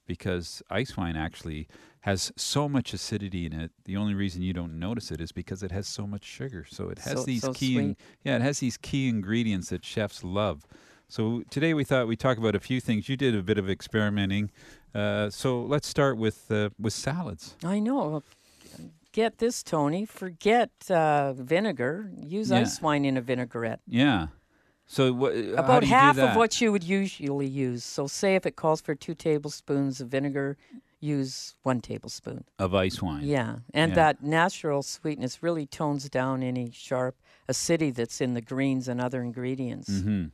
because 0.07 0.63
ice 0.71 0.97
wine 0.97 1.17
actually 1.17 1.69
has 2.01 2.33
so 2.37 2.69
much 2.69 2.93
acidity 2.93 3.47
in 3.47 3.53
it. 3.53 3.71
The 3.85 3.97
only 3.97 4.15
reason 4.15 4.43
you 4.43 4.53
don't 4.53 4.79
notice 4.79 5.11
it 5.11 5.21
is 5.21 5.33
because 5.33 5.63
it 5.63 5.71
has 5.73 5.87
so 5.89 6.07
much 6.07 6.25
sugar. 6.25 6.67
So 6.69 6.91
it 6.91 6.99
has 7.01 7.21
So- 7.21 7.25
these 7.25 7.43
so 7.43 7.53
key, 7.55 7.79
in- 7.79 7.97
yeah, 8.25 8.37
it 8.37 8.43
has 8.43 8.59
these 8.61 8.77
key 8.77 9.09
ingredients 9.09 9.71
that 9.71 9.85
chefs 9.85 10.23
love. 10.23 10.67
So 11.09 11.43
today 11.51 11.75
we 11.75 11.85
thought 11.85 12.07
we'd 12.09 12.19
talk 12.21 12.39
about 12.39 12.55
a 12.55 12.61
few 12.61 12.81
things. 12.81 13.09
You 13.09 13.17
did 13.17 13.35
a 13.35 13.43
bit 13.43 13.59
of 13.59 13.71
experimenting, 13.71 14.51
uh, 14.95 15.31
so 15.31 15.63
let's 15.63 15.87
start 15.87 16.17
with 16.19 16.51
uh, 16.51 16.71
with 16.79 16.93
salads. 16.93 17.57
I 17.65 17.79
know. 17.79 18.23
Get 19.13 19.39
this, 19.39 19.63
Tony. 19.63 20.07
Forget 20.07 20.71
uh, 20.91 21.35
vinegar. 21.35 22.11
Use 22.17 22.51
Yeah. 22.51 22.61
ice 22.61 22.83
wine 22.83 23.05
in 23.05 23.17
a 23.17 23.21
vinaigrette. 23.21 23.81
Yeah. 23.87 24.27
So 24.87 25.13
what? 25.13 25.35
how 25.35 25.53
About 25.65 25.85
half 25.85 26.19
of 26.19 26.37
what 26.37 26.61
you 26.61 26.71
would 26.73 26.85
usually 26.85 27.47
use. 27.47 27.83
So, 27.85 28.07
say 28.07 28.35
if 28.37 28.45
it 28.47 28.55
calls 28.57 28.81
for 28.81 28.95
two 28.95 29.15
tablespoons 29.15 30.01
of 30.01 30.09
vinegar, 30.09 30.57
use 31.01 31.55
one 31.63 31.81
tablespoon. 31.81 32.45
of 32.59 32.75
ice 32.75 33.01
wine. 33.03 33.25
Yeah, 33.25 33.57
and 33.73 33.91
Yeah. 33.91 33.95
that 33.97 34.23
natural 34.23 34.83
sweetness 34.83 35.43
really 35.43 35.67
tones 35.67 36.09
down 36.09 36.43
any 36.43 36.71
sharp 36.73 37.17
acidity 37.49 37.91
that's 37.91 38.21
in 38.21 38.35
the 38.35 38.41
greens 38.41 38.89
and 38.89 39.01
other 39.01 39.23
ingredients. 39.23 39.89
hmm 39.89 40.27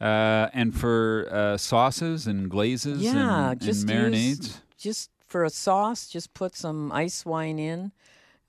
Uh, 0.00 0.48
and 0.54 0.74
for 0.74 1.28
uh, 1.30 1.58
sauces 1.58 2.26
and 2.26 2.50
glazes 2.50 3.02
Yeah, 3.02 3.50
and, 3.50 3.60
just 3.60 3.88
and 3.90 4.14
use- 4.14 4.38
marinades. 4.38 4.56
just 4.78 5.10
for 5.26 5.44
a 5.44 5.50
sauce, 5.50 6.08
just 6.08 6.32
put 6.32 6.56
some 6.56 6.90
ice 6.92 7.26
wine 7.26 7.58
in. 7.58 7.92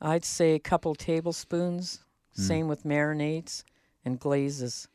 I'd 0.01 0.23
say 0.23 0.53
a 0.55 0.59
couple 0.59 0.95
tablespoons. 0.95 1.99
Mm. 2.37 2.47
Same 2.47 2.67
with 2.69 2.83
marinades 2.85 3.63
and 4.05 4.17
glazes. 4.17 4.87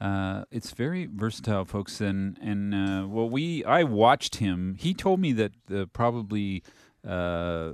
Uh, 0.00 0.44
it's 0.50 0.72
very 0.72 1.06
versatile, 1.06 1.64
folks. 1.64 2.00
And 2.00 2.38
and 2.40 2.74
uh, 2.74 3.06
well, 3.08 3.28
we 3.28 3.64
I 3.64 3.82
watched 3.82 4.36
him. 4.36 4.76
He 4.78 4.94
told 4.94 5.20
me 5.20 5.32
that 5.32 5.52
uh, 5.72 5.86
probably 5.92 6.62
uh, 7.06 7.72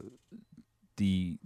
the 0.96 1.38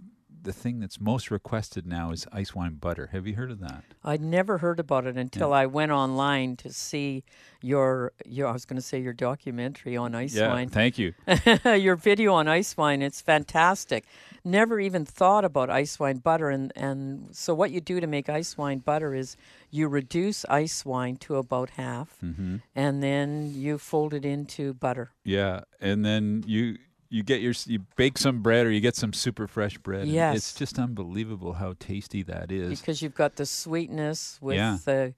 the 0.47 0.53
thing 0.53 0.79
that's 0.79 0.97
most 1.01 1.29
requested 1.29 1.85
now 1.85 2.11
is 2.11 2.25
ice 2.31 2.55
wine 2.55 2.75
butter. 2.75 3.09
Have 3.11 3.27
you 3.27 3.35
heard 3.35 3.51
of 3.51 3.59
that? 3.59 3.83
I'd 4.01 4.21
never 4.21 4.59
heard 4.59 4.79
about 4.79 5.05
it 5.05 5.17
until 5.17 5.51
I 5.51 5.65
went 5.65 5.91
online 5.91 6.55
to 6.63 6.71
see 6.71 7.25
your 7.61 8.13
your 8.25 8.47
I 8.47 8.53
was 8.53 8.63
going 8.65 8.77
to 8.81 8.87
say 8.91 8.97
your 9.01 9.11
documentary 9.11 9.97
on 9.97 10.15
ice 10.15 10.33
Yeah, 10.33 10.47
wine. 10.53 10.69
thank 10.69 10.97
you. 10.97 11.13
your 11.65 11.97
video 11.97 12.33
on 12.33 12.47
ice 12.47 12.77
wine. 12.77 13.01
It's 13.01 13.19
fantastic. 13.19 14.05
Never 14.45 14.79
even 14.79 15.03
thought 15.03 15.43
about 15.43 15.69
ice 15.69 15.99
wine 15.99 16.19
butter 16.19 16.49
and 16.49 16.71
and 16.77 17.35
so 17.35 17.53
what 17.53 17.71
you 17.71 17.81
do 17.81 17.99
to 17.99 18.07
make 18.07 18.29
ice 18.29 18.57
wine 18.57 18.79
butter 18.79 19.13
is 19.13 19.35
you 19.69 19.89
reduce 19.89 20.45
ice 20.45 20.85
wine 20.85 21.17
to 21.17 21.35
about 21.35 21.71
half 21.71 22.17
Mhm. 22.23 22.61
and 22.73 23.03
then 23.03 23.51
you 23.53 23.77
fold 23.77 24.13
it 24.13 24.23
into 24.23 24.73
butter. 24.75 25.11
Yeah, 25.25 25.61
and 25.81 26.05
then 26.05 26.43
you 26.47 26.77
you 27.09 27.23
get 27.23 27.41
your 27.41 27.53
you 27.65 27.79
bake 27.95 28.17
some 28.17 28.41
bread 28.41 28.65
or 28.65 28.71
you 28.71 28.79
get 28.81 28.95
some 28.95 29.13
super 29.13 29.47
fresh 29.47 29.77
bread. 29.77 30.07
Yes. 30.07 30.35
it's 30.37 30.53
just 30.53 30.77
unbelievable 30.79 31.53
how 31.53 31.73
tasty 31.79 32.23
that 32.23 32.51
is. 32.51 32.79
because 32.79 33.01
you've 33.01 33.15
got 33.15 33.35
the 33.35 33.45
sweetness 33.45 34.39
with 34.41 34.55
Yeah. 34.57 34.77
the 34.85 35.13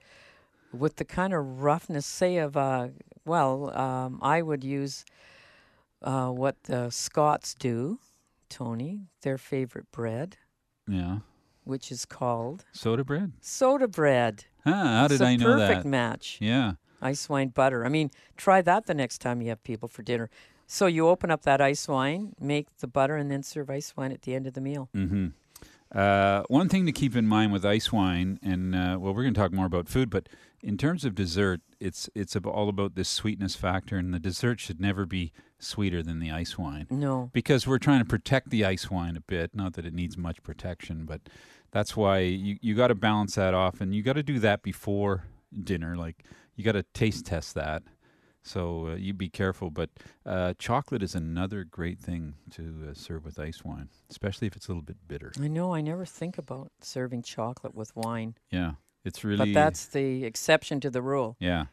with 0.72 0.98
the 0.98 1.06
kind 1.06 1.34
of 1.34 1.62
roughness 1.64 2.06
say 2.06 2.38
of 2.38 2.56
uh 2.56 2.90
well 3.26 3.76
um, 3.76 4.20
i 4.22 4.40
would 4.42 4.64
use 4.64 5.04
uh, 6.04 6.30
what 6.30 6.56
the 6.64 6.90
scots 6.92 7.56
do 7.56 8.00
tony 8.50 9.08
their 9.22 9.38
favorite 9.38 9.90
bread 9.92 10.38
yeah, 10.88 11.20
which 11.64 11.92
is 11.92 12.06
called 12.06 12.66
soda 12.72 13.04
bread. 13.04 13.34
soda 13.42 13.88
bread 13.88 14.46
Huh, 14.64 14.74
how 14.74 15.06
It's 15.06 15.14
did 15.18 15.22
a 15.22 15.26
I 15.28 15.36
know 15.38 15.46
perfect 15.58 15.86
match 15.86 16.38
Yeah. 16.42 16.74
ice 17.02 17.28
wine 17.30 17.50
butter 17.50 17.84
i 17.86 17.90
mean 17.90 18.12
try 18.38 18.62
that 18.62 18.86
the 18.86 18.94
next 18.94 19.20
time 19.20 19.42
you 19.42 19.50
have 19.50 19.64
people 19.64 19.88
for 19.88 20.04
dinner 20.04 20.30
so 20.72 20.86
you 20.86 21.08
open 21.08 21.32
up 21.32 21.42
that 21.42 21.60
ice 21.60 21.88
wine 21.88 22.34
make 22.40 22.68
the 22.78 22.88
butter 22.88 23.16
and 23.16 23.30
then 23.32 23.42
serve 23.44 23.70
ice 23.70 23.94
wine 23.98 24.12
at 24.12 24.22
the 24.22 24.36
end 24.36 24.46
of 24.48 24.54
the 24.54 24.62
meal 24.62 24.88
Mm-hmm. 24.96 25.28
Uh, 25.92 26.44
one 26.50 26.70
thing 26.70 26.86
to 26.86 26.92
keep 26.92 27.16
in 27.16 27.26
mind 27.26 27.52
with 27.52 27.66
ice 27.66 27.92
wine, 27.92 28.40
and 28.44 28.76
uh, 28.76 28.96
well, 29.00 29.12
we're 29.12 29.24
going 29.24 29.34
to 29.34 29.40
talk 29.40 29.52
more 29.52 29.66
about 29.66 29.90
food, 29.90 30.08
but 30.10 30.30
in 30.62 30.78
terms 30.78 31.04
of 31.04 31.16
dessert, 31.16 31.62
it's 31.80 32.08
it's 32.14 32.36
all 32.36 32.70
about 32.70 32.94
this 32.94 33.10
sweetness 33.10 33.56
factor, 33.56 33.98
and 33.98 34.14
the 34.14 34.20
dessert 34.20 34.60
should 34.60 34.80
never 34.80 35.08
be 35.08 35.32
sweeter 35.58 36.04
than 36.04 36.20
the 36.20 36.30
ice 36.30 36.60
wine. 36.60 36.86
No. 36.92 37.32
because 37.34 37.66
we're 37.66 37.80
trying 37.80 38.00
to 38.00 38.06
protect 38.06 38.52
the 38.52 38.64
ice 38.64 38.92
wine 38.92 39.18
a 39.18 39.22
bit. 39.22 39.56
Not 39.56 39.74
that 39.74 39.86
it 39.86 39.94
needs 39.94 40.16
much 40.16 40.44
protection, 40.44 41.06
but 41.06 41.22
that's 41.72 41.98
why 41.98 42.20
you 42.20 42.58
you 42.62 42.76
got 42.76 42.90
to 42.90 42.96
balance 42.96 43.34
that 43.36 43.56
off, 43.56 43.82
and 43.82 43.96
you 43.96 44.04
got 44.04 44.14
to 44.14 44.24
do 44.24 44.38
that 44.40 44.62
before 44.62 45.24
dinner. 45.64 45.96
Like 45.96 46.24
you 46.56 46.64
got 46.64 46.74
to 46.74 46.84
taste 46.94 47.26
test 47.26 47.56
that. 47.56 47.82
So 48.50 48.88
uh, 48.88 48.96
you 48.96 49.14
be 49.14 49.30
careful, 49.30 49.70
but 49.70 49.90
uh, 50.26 50.54
chocolate 50.58 51.04
is 51.04 51.14
another 51.16 51.64
great 51.64 52.00
thing 52.00 52.34
to 52.56 52.64
uh, 52.90 52.94
serve 52.96 53.24
with 53.24 53.38
ice 53.40 53.64
wine, 53.64 53.90
especially 54.10 54.48
if 54.48 54.56
it's 54.56 54.68
a 54.68 54.72
little 54.72 54.82
bit 54.94 54.98
bitter. 55.08 55.32
i 55.40 55.48
know 55.48 55.76
i 55.76 55.82
never 55.82 56.06
think 56.06 56.38
about 56.38 56.72
serving 56.82 57.22
chocolate 57.24 57.76
with 57.76 57.96
wine 57.96 58.34
Yeah, 58.52 58.72
it's 59.06 59.24
really. 59.24 59.54
But 59.54 59.54
that's 59.54 59.86
the 59.88 60.26
exception 60.26 60.80
to 60.82 60.90
the 60.90 61.02
rule. 61.02 61.36
yeah. 61.40 61.66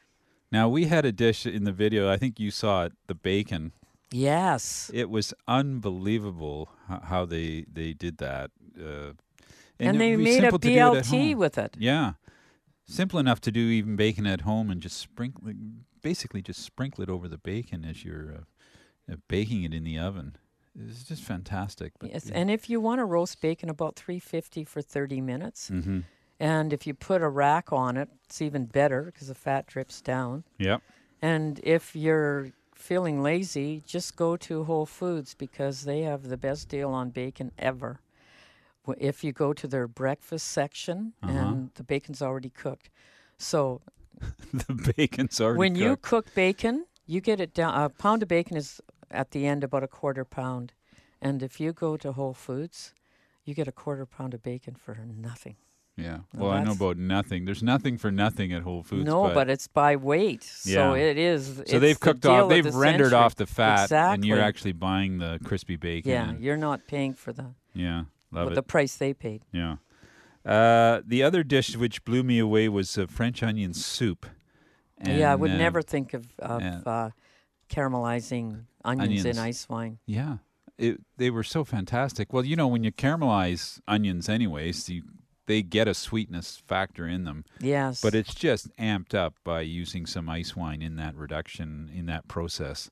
Now 0.53 0.69
we 0.69 0.87
had 0.87 1.05
a 1.05 1.13
dish 1.13 1.47
in 1.47 1.65
the 1.65 1.73
video. 1.73 2.13
I 2.15 2.19
think 2.19 2.39
you 2.39 2.51
saw 2.51 2.85
it. 2.87 2.93
The 3.07 3.15
bacon. 3.15 3.73
Yes. 4.13 4.91
It 4.95 5.09
was 5.11 5.35
unbelievable 5.49 6.69
how 7.11 7.27
they 7.27 7.65
they 7.73 7.95
did 7.95 8.19
that. 8.19 8.51
Uh, 8.79 9.13
And 9.79 9.97
it 9.97 9.99
they 9.99 10.17
made 10.17 10.45
a 10.45 10.51
do 10.51 10.57
it 10.57 10.63
BLT 10.63 11.35
with 11.37 11.59
it. 11.59 11.77
Yeah, 11.79 12.13
simple 12.85 13.19
enough 13.19 13.41
to 13.41 13.51
do 13.51 13.61
even 13.61 13.97
bacon 13.97 14.27
at 14.27 14.41
home 14.43 14.71
and 14.73 14.83
just 14.83 14.97
sprinkle, 14.99 15.43
basically 16.07 16.41
just 16.41 16.63
sprinkle 16.63 17.03
it 17.03 17.11
over 17.11 17.27
the 17.27 17.39
bacon 17.39 17.85
as 17.85 18.05
you're 18.05 18.33
uh, 18.33 19.13
uh, 19.13 19.17
baking 19.27 19.65
it 19.65 19.75
in 19.75 19.83
the 19.83 19.99
oven. 19.99 20.37
It's 20.79 21.03
just 21.03 21.23
fantastic. 21.25 21.95
But 21.99 22.11
Yes, 22.13 22.31
and 22.31 22.49
if 22.49 22.71
you 22.71 22.81
want 22.81 23.01
to 23.01 23.05
roast 23.05 23.41
bacon, 23.41 23.69
about 23.69 23.97
350 23.97 24.63
for 24.65 24.81
30 24.83 25.21
minutes. 25.21 25.69
Mhm. 25.71 26.05
And 26.39 26.73
if 26.73 26.87
you 26.87 26.95
put 26.95 27.23
a 27.23 27.29
rack 27.29 27.73
on 27.73 27.97
it, 27.97 28.09
it's 28.25 28.41
even 28.41 28.67
better 28.67 29.03
because 29.03 29.27
the 29.29 29.35
fat 29.35 29.67
drips 29.67 30.01
down. 30.01 30.45
Yep. 30.59 30.81
And 31.23 31.59
if 31.65 31.97
you're 31.97 32.53
feeling 32.75 33.21
lazy, 33.23 33.83
just 33.87 34.15
go 34.17 34.37
to 34.37 34.65
Whole 34.65 34.87
Foods 34.87 35.35
because 35.35 35.85
they 35.85 36.03
have 36.03 36.25
the 36.29 36.37
best 36.37 36.69
deal 36.69 36.91
on 36.91 37.11
bacon 37.11 37.51
ever. 37.59 38.01
If 38.99 39.25
you 39.25 39.33
go 39.33 39.53
to 39.55 39.67
their 39.67 39.89
breakfast 39.89 40.47
section 40.47 41.15
Uh-huh. 41.23 41.33
and 41.33 41.71
the 41.75 41.83
bacon's 41.83 42.23
already 42.23 42.51
cooked. 42.51 42.91
So 43.39 43.81
the 44.53 44.93
bacon's 44.97 45.41
already 45.41 45.59
when 45.59 45.75
you 45.75 45.91
cooked. 45.91 46.03
cook 46.03 46.35
bacon, 46.35 46.87
you 47.07 47.21
get 47.21 47.41
it 47.41 47.55
down. 47.55 47.81
A 47.81 47.89
pound 47.89 48.23
of 48.23 48.29
bacon 48.29 48.57
is 48.57 48.81
at 49.11 49.31
the 49.31 49.47
end 49.47 49.63
about 49.65 49.83
a 49.83 49.89
quarter 49.89 50.25
pound, 50.25 50.73
and 51.21 51.43
if 51.43 51.61
you 51.61 51.73
go 51.73 51.97
to 51.97 52.13
Whole 52.13 52.35
Foods, 52.35 52.93
you 53.45 53.55
get 53.55 53.69
a 53.69 53.73
quarter 53.73 54.07
pound 54.07 54.35
of 54.35 54.43
bacon 54.43 54.75
for 54.75 54.97
nothing. 55.07 55.57
Yeah. 55.97 56.19
Well, 56.35 56.51
Well, 56.51 56.59
I 56.59 56.63
know 56.63 56.73
about 56.73 56.99
nothing. 56.99 57.47
There's 57.47 57.63
nothing 57.63 57.97
for 57.97 58.11
nothing 58.11 58.53
at 58.53 58.63
Whole 58.63 58.83
Foods. 58.83 59.07
no, 59.07 59.33
but, 59.33 59.49
it's 59.49 59.67
by 59.67 59.97
weight, 59.97 60.43
so 60.43 60.95
Yeah. 60.95 61.11
it 61.11 61.17
is. 61.17 61.63
So 61.67 61.79
they've 61.79 61.99
cooked 61.99 62.21
deal 62.21 62.33
off. 62.33 62.49
They've 62.51 62.65
the 62.65 62.73
rendered 62.73 63.07
century. 63.07 63.19
off 63.19 63.35
the 63.37 63.47
fat, 63.47 63.91
and 63.91 64.23
you're 64.25 64.41
actually 64.41 64.73
buying 64.73 65.19
the 65.19 65.39
crispy 65.43 65.77
bacon. 65.77 66.11
Yeah, 66.11 66.35
you're 66.39 66.59
not 66.59 66.87
paying 66.87 67.15
for 67.15 67.33
the 67.33 67.55
yeah. 67.73 68.05
Love 68.31 68.53
it. 68.53 68.55
the 68.57 68.63
price 68.63 68.97
they 68.97 69.15
paid. 69.15 69.43
Yeah. 69.53 69.77
Uh, 70.47 71.03
the 71.05 71.23
other 71.23 71.43
dish 71.43 71.77
which 71.77 72.05
blew 72.05 72.23
me 72.23 72.39
away 72.39 72.69
was 72.69 72.97
uh, 72.97 73.07
French 73.07 73.43
onion 73.43 73.75
soup. 73.75 74.27
yeah, 75.05 75.33
I 75.33 75.35
would 75.35 75.51
uh, 75.51 75.57
never 75.57 75.83
think 75.83 76.15
of, 76.15 76.27
of 76.39 76.63
uh, 76.87 77.11
caramelizing 77.69 78.65
onions, 78.85 79.21
Onions. 79.25 79.25
in 79.27 79.39
ice 79.39 79.69
wine. 79.69 79.99
Yeah, 80.07 80.37
it, 80.79 81.01
they 81.17 81.31
were 81.31 81.43
so 81.43 81.65
fantastic. 81.65 82.33
Well, 82.33 82.45
you 82.45 82.57
know, 82.57 82.69
when 82.69 82.85
you 82.85 82.93
caramelize 82.93 83.81
onions, 83.89 84.29
anyways, 84.29 84.89
you, 84.89 85.03
they 85.47 85.63
get 85.63 85.89
a 85.89 85.95
sweetness 85.95 86.63
factor 86.67 87.09
in 87.09 87.25
them. 87.25 87.45
Yes. 87.61 88.01
but 88.01 88.15
it's 88.15 88.35
just 88.35 88.75
amped 88.77 89.15
up 89.15 89.35
by 89.45 89.63
using 89.63 90.07
some 90.07 90.29
ice 90.29 90.55
wine 90.55 90.81
in 90.81 90.97
that 90.97 91.17
reduction 91.17 91.91
in 91.95 92.07
that 92.07 92.29
process, 92.29 92.91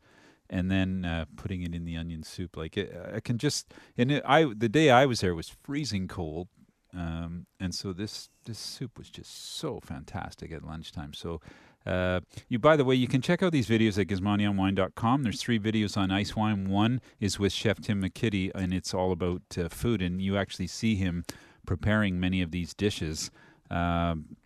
and 0.50 0.70
then 0.70 1.04
uh, 1.04 1.26
putting 1.36 1.62
it 1.62 1.74
in 1.74 1.84
the 1.84 1.96
onion 1.96 2.22
soup. 2.24 2.56
Like 2.56 2.76
it, 2.76 2.96
I 3.14 3.20
can 3.20 3.38
just 3.38 3.72
and 3.96 4.10
it, 4.10 4.22
I 4.26 4.52
the 4.56 4.68
day 4.68 4.90
I 4.90 5.06
was 5.06 5.20
there 5.20 5.34
was 5.34 5.48
freezing 5.48 6.08
cold. 6.08 6.48
Um, 6.96 7.46
and 7.58 7.74
so 7.74 7.92
this 7.92 8.28
this 8.44 8.58
soup 8.58 8.98
was 8.98 9.10
just 9.10 9.56
so 9.56 9.80
fantastic 9.80 10.52
at 10.52 10.64
lunchtime. 10.64 11.12
So 11.12 11.40
uh, 11.86 12.20
you, 12.48 12.58
by 12.58 12.76
the 12.76 12.84
way, 12.84 12.94
you 12.94 13.08
can 13.08 13.20
check 13.20 13.42
out 13.42 13.52
these 13.52 13.68
videos 13.68 13.98
at 14.00 14.06
gismondionwine.com. 14.06 15.22
There's 15.22 15.40
three 15.40 15.58
videos 15.58 15.96
on 15.96 16.10
ice 16.10 16.34
wine. 16.34 16.68
One 16.68 17.00
is 17.20 17.38
with 17.38 17.52
Chef 17.52 17.80
Tim 17.80 18.02
McKitty, 18.02 18.50
and 18.54 18.72
it's 18.72 18.94
all 18.94 19.12
about 19.12 19.42
uh, 19.58 19.68
food. 19.68 20.00
And 20.00 20.22
you 20.22 20.36
actually 20.36 20.68
see 20.68 20.94
him 20.94 21.24
preparing 21.66 22.20
many 22.20 22.42
of 22.42 22.50
these 22.52 22.74
dishes 22.74 23.30
um, 23.70 24.36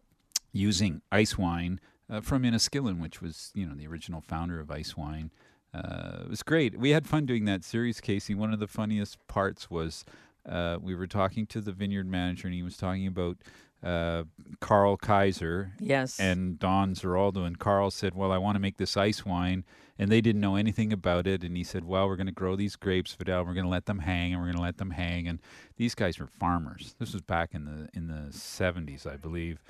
using 0.52 1.02
ice 1.12 1.36
wine 1.36 1.80
uh, 2.10 2.20
from 2.20 2.42
Inniskillin, 2.42 3.00
which 3.00 3.20
was 3.20 3.52
you 3.54 3.66
know 3.66 3.74
the 3.74 3.86
original 3.86 4.20
founder 4.20 4.58
of 4.58 4.70
ice 4.70 4.96
wine. 4.96 5.30
Uh, 5.74 6.22
it 6.22 6.30
was 6.30 6.42
great. 6.42 6.78
We 6.78 6.90
had 6.90 7.06
fun 7.06 7.26
doing 7.26 7.44
that 7.44 7.62
series, 7.62 8.00
Casey. 8.00 8.34
One 8.34 8.52
of 8.52 8.58
the 8.58 8.66
funniest 8.66 9.18
parts 9.28 9.70
was 9.70 10.04
uh, 10.46 10.78
we 10.80 10.94
were 10.94 11.06
talking 11.06 11.46
to 11.46 11.60
the 11.60 11.72
vineyard 11.72 12.06
manager, 12.06 12.46
and 12.48 12.54
he 12.54 12.62
was 12.62 12.76
talking 12.76 13.06
about 13.06 13.36
uh, 13.82 14.24
Karl 14.60 14.96
Kaiser 14.96 15.72
Yes. 15.78 16.18
and 16.18 16.58
Don 16.58 16.94
Ziraldo. 16.94 17.46
And 17.46 17.58
Karl 17.58 17.90
said, 17.90 18.14
Well, 18.14 18.32
I 18.32 18.38
want 18.38 18.56
to 18.56 18.60
make 18.60 18.76
this 18.76 18.96
ice 18.96 19.24
wine. 19.24 19.64
And 20.00 20.12
they 20.12 20.20
didn't 20.20 20.40
know 20.40 20.54
anything 20.54 20.92
about 20.92 21.26
it. 21.26 21.42
And 21.42 21.56
he 21.56 21.64
said, 21.64 21.84
Well, 21.84 22.06
we're 22.08 22.16
going 22.16 22.26
to 22.28 22.32
grow 22.32 22.54
these 22.56 22.76
grapes, 22.76 23.14
Vidal. 23.14 23.44
We're 23.44 23.54
going 23.54 23.64
to 23.66 23.70
let 23.70 23.86
them 23.86 24.00
hang, 24.00 24.32
and 24.32 24.40
we're 24.40 24.46
going 24.46 24.56
to 24.56 24.62
let 24.62 24.78
them 24.78 24.90
hang. 24.90 25.26
And 25.28 25.38
these 25.76 25.94
guys 25.94 26.18
were 26.18 26.26
farmers. 26.26 26.94
This 26.98 27.12
was 27.12 27.22
back 27.22 27.50
in 27.54 27.64
the 27.64 27.88
in 27.94 28.06
the 28.08 28.30
70s, 28.32 29.06
I 29.06 29.16
believe, 29.16 29.60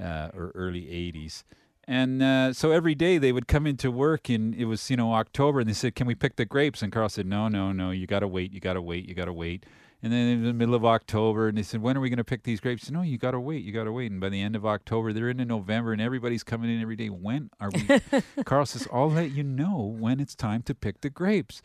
uh, 0.00 0.28
or 0.34 0.52
early 0.54 0.82
80s. 0.82 1.44
And 1.88 2.22
uh, 2.22 2.52
so 2.52 2.70
every 2.70 2.94
day 2.94 3.18
they 3.18 3.32
would 3.32 3.48
come 3.48 3.66
into 3.66 3.90
work, 3.90 4.28
and 4.28 4.54
it 4.54 4.66
was 4.66 4.88
you 4.90 4.96
know 4.96 5.14
October, 5.14 5.60
and 5.60 5.68
they 5.68 5.74
said, 5.74 5.94
"Can 5.94 6.06
we 6.06 6.14
pick 6.14 6.36
the 6.36 6.44
grapes?" 6.44 6.80
And 6.82 6.92
Karl 6.92 7.08
said, 7.08 7.26
"No, 7.26 7.48
no, 7.48 7.72
no. 7.72 7.90
You 7.90 8.06
got 8.06 8.20
to 8.20 8.28
wait. 8.28 8.52
You 8.52 8.60
got 8.60 8.74
to 8.74 8.82
wait. 8.82 9.08
You 9.08 9.14
got 9.14 9.24
to 9.26 9.32
wait." 9.32 9.66
And 10.02 10.12
then 10.12 10.28
in 10.28 10.44
the 10.44 10.52
middle 10.52 10.74
of 10.74 10.84
October, 10.84 11.48
and 11.48 11.56
they 11.56 11.62
said, 11.62 11.80
"When 11.80 11.96
are 11.96 12.00
we 12.00 12.08
going 12.08 12.16
to 12.16 12.24
pick 12.24 12.42
these 12.42 12.58
grapes?" 12.58 12.84
Said, 12.84 12.94
No, 12.94 13.02
you 13.02 13.18
got 13.18 13.30
to 13.32 13.40
wait. 13.40 13.62
You 13.62 13.72
got 13.72 13.84
to 13.84 13.92
wait. 13.92 14.10
And 14.10 14.20
by 14.20 14.30
the 14.30 14.40
end 14.40 14.56
of 14.56 14.66
October, 14.66 15.12
they're 15.12 15.30
into 15.30 15.44
November, 15.44 15.92
and 15.92 16.02
everybody's 16.02 16.42
coming 16.42 16.70
in 16.70 16.82
every 16.82 16.96
day. 16.96 17.08
When 17.08 17.50
are 17.60 17.70
we? 17.70 18.22
Karl 18.44 18.66
says, 18.66 18.88
"I'll 18.92 19.10
let 19.10 19.30
you 19.30 19.44
know 19.44 19.94
when 19.96 20.18
it's 20.18 20.34
time 20.34 20.62
to 20.62 20.74
pick 20.74 21.02
the 21.02 21.10
grapes." 21.10 21.62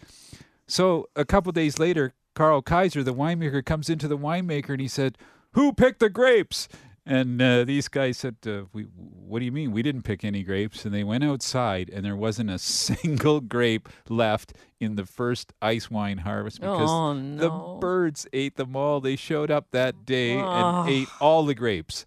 So 0.67 1.09
a 1.15 1.25
couple 1.25 1.51
days 1.51 1.79
later, 1.79 2.13
Karl 2.35 2.61
Kaiser, 2.61 3.01
the 3.01 3.13
winemaker, 3.13 3.65
comes 3.65 3.89
into 3.89 4.07
the 4.07 4.17
winemaker, 4.17 4.69
and 4.69 4.81
he 4.81 4.87
said, 4.87 5.17
"Who 5.53 5.73
picked 5.73 5.99
the 5.99 6.09
grapes?" 6.09 6.67
And 7.09 7.41
uh, 7.41 7.63
these 7.63 7.87
guys 7.87 8.17
said, 8.17 8.35
uh, 8.45 8.63
"We, 8.73 8.83
what 8.83 9.39
do 9.39 9.45
you 9.45 9.51
mean? 9.53 9.71
We 9.71 9.81
didn't 9.81 10.01
pick 10.01 10.25
any 10.25 10.43
grapes." 10.43 10.83
And 10.83 10.93
they 10.93 11.05
went 11.05 11.23
outside, 11.23 11.89
and 11.89 12.03
there 12.03 12.17
wasn't 12.17 12.49
a 12.49 12.59
single 12.85 13.39
grape 13.39 13.87
left 14.09 14.51
in 14.81 14.95
the 14.97 15.05
first 15.05 15.53
ice 15.61 15.89
wine 15.89 16.17
harvest 16.19 16.59
because 16.59 16.89
Oh, 16.91 17.13
the 17.37 17.49
birds 17.79 18.27
ate 18.33 18.57
them 18.57 18.75
all. 18.75 18.99
They 18.99 19.15
showed 19.15 19.49
up 19.49 19.71
that 19.71 20.05
day 20.05 20.35
Oh. 20.37 20.81
and 20.81 20.89
ate 20.89 21.07
all 21.21 21.45
the 21.45 21.55
grapes, 21.55 22.05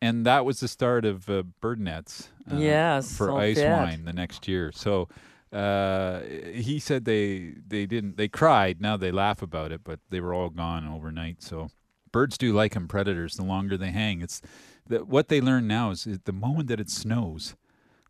and 0.00 0.24
that 0.24 0.46
was 0.46 0.60
the 0.60 0.68
start 0.68 1.04
of 1.04 1.28
uh, 1.28 1.42
bird 1.60 1.78
nets. 1.78 2.30
Uh, 2.50 2.56
Yes, 2.56 3.14
for 3.14 3.32
ice 3.38 3.58
wine 3.60 4.04
the 4.06 4.14
next 4.14 4.48
year. 4.48 4.72
So. 4.72 5.08
uh, 5.52 6.20
he 6.52 6.78
said 6.78 7.04
they 7.06 7.54
they 7.66 7.86
didn't 7.86 8.16
they 8.18 8.28
cried. 8.28 8.80
Now 8.80 8.96
they 8.98 9.10
laugh 9.10 9.40
about 9.42 9.72
it, 9.72 9.80
but 9.82 9.98
they 10.10 10.20
were 10.20 10.34
all 10.34 10.50
gone 10.50 10.86
overnight. 10.86 11.42
So 11.42 11.68
birds 12.12 12.36
do 12.38 12.52
like 12.52 12.74
them 12.74 12.88
predators. 12.88 13.34
The 13.36 13.42
longer 13.44 13.76
they 13.76 13.90
hang, 13.90 14.20
it's 14.22 14.40
the, 14.86 15.04
what 15.04 15.28
they 15.28 15.40
learn 15.40 15.66
now 15.66 15.90
is, 15.90 16.04
the 16.24 16.32
moment 16.32 16.68
that 16.68 16.80
it 16.80 16.90
snows. 16.90 17.54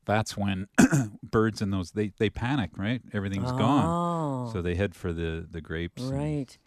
That's 0.07 0.37
when 0.39 0.69
birds 1.23 1.61
in 1.61 1.71
those 1.71 1.91
they, 1.91 2.13
they 2.19 2.31
panic, 2.31 2.71
right? 2.77 3.03
Everything's 3.13 3.53
gone, 3.53 3.85
Oh. 4.49 4.53
so 4.53 4.63
they 4.63 4.75
head 4.75 4.95
for 4.95 5.13
the 5.13 5.47
the 5.51 5.61
grapes. 5.61 6.03
and- 6.03 6.13
Right. 6.13 6.59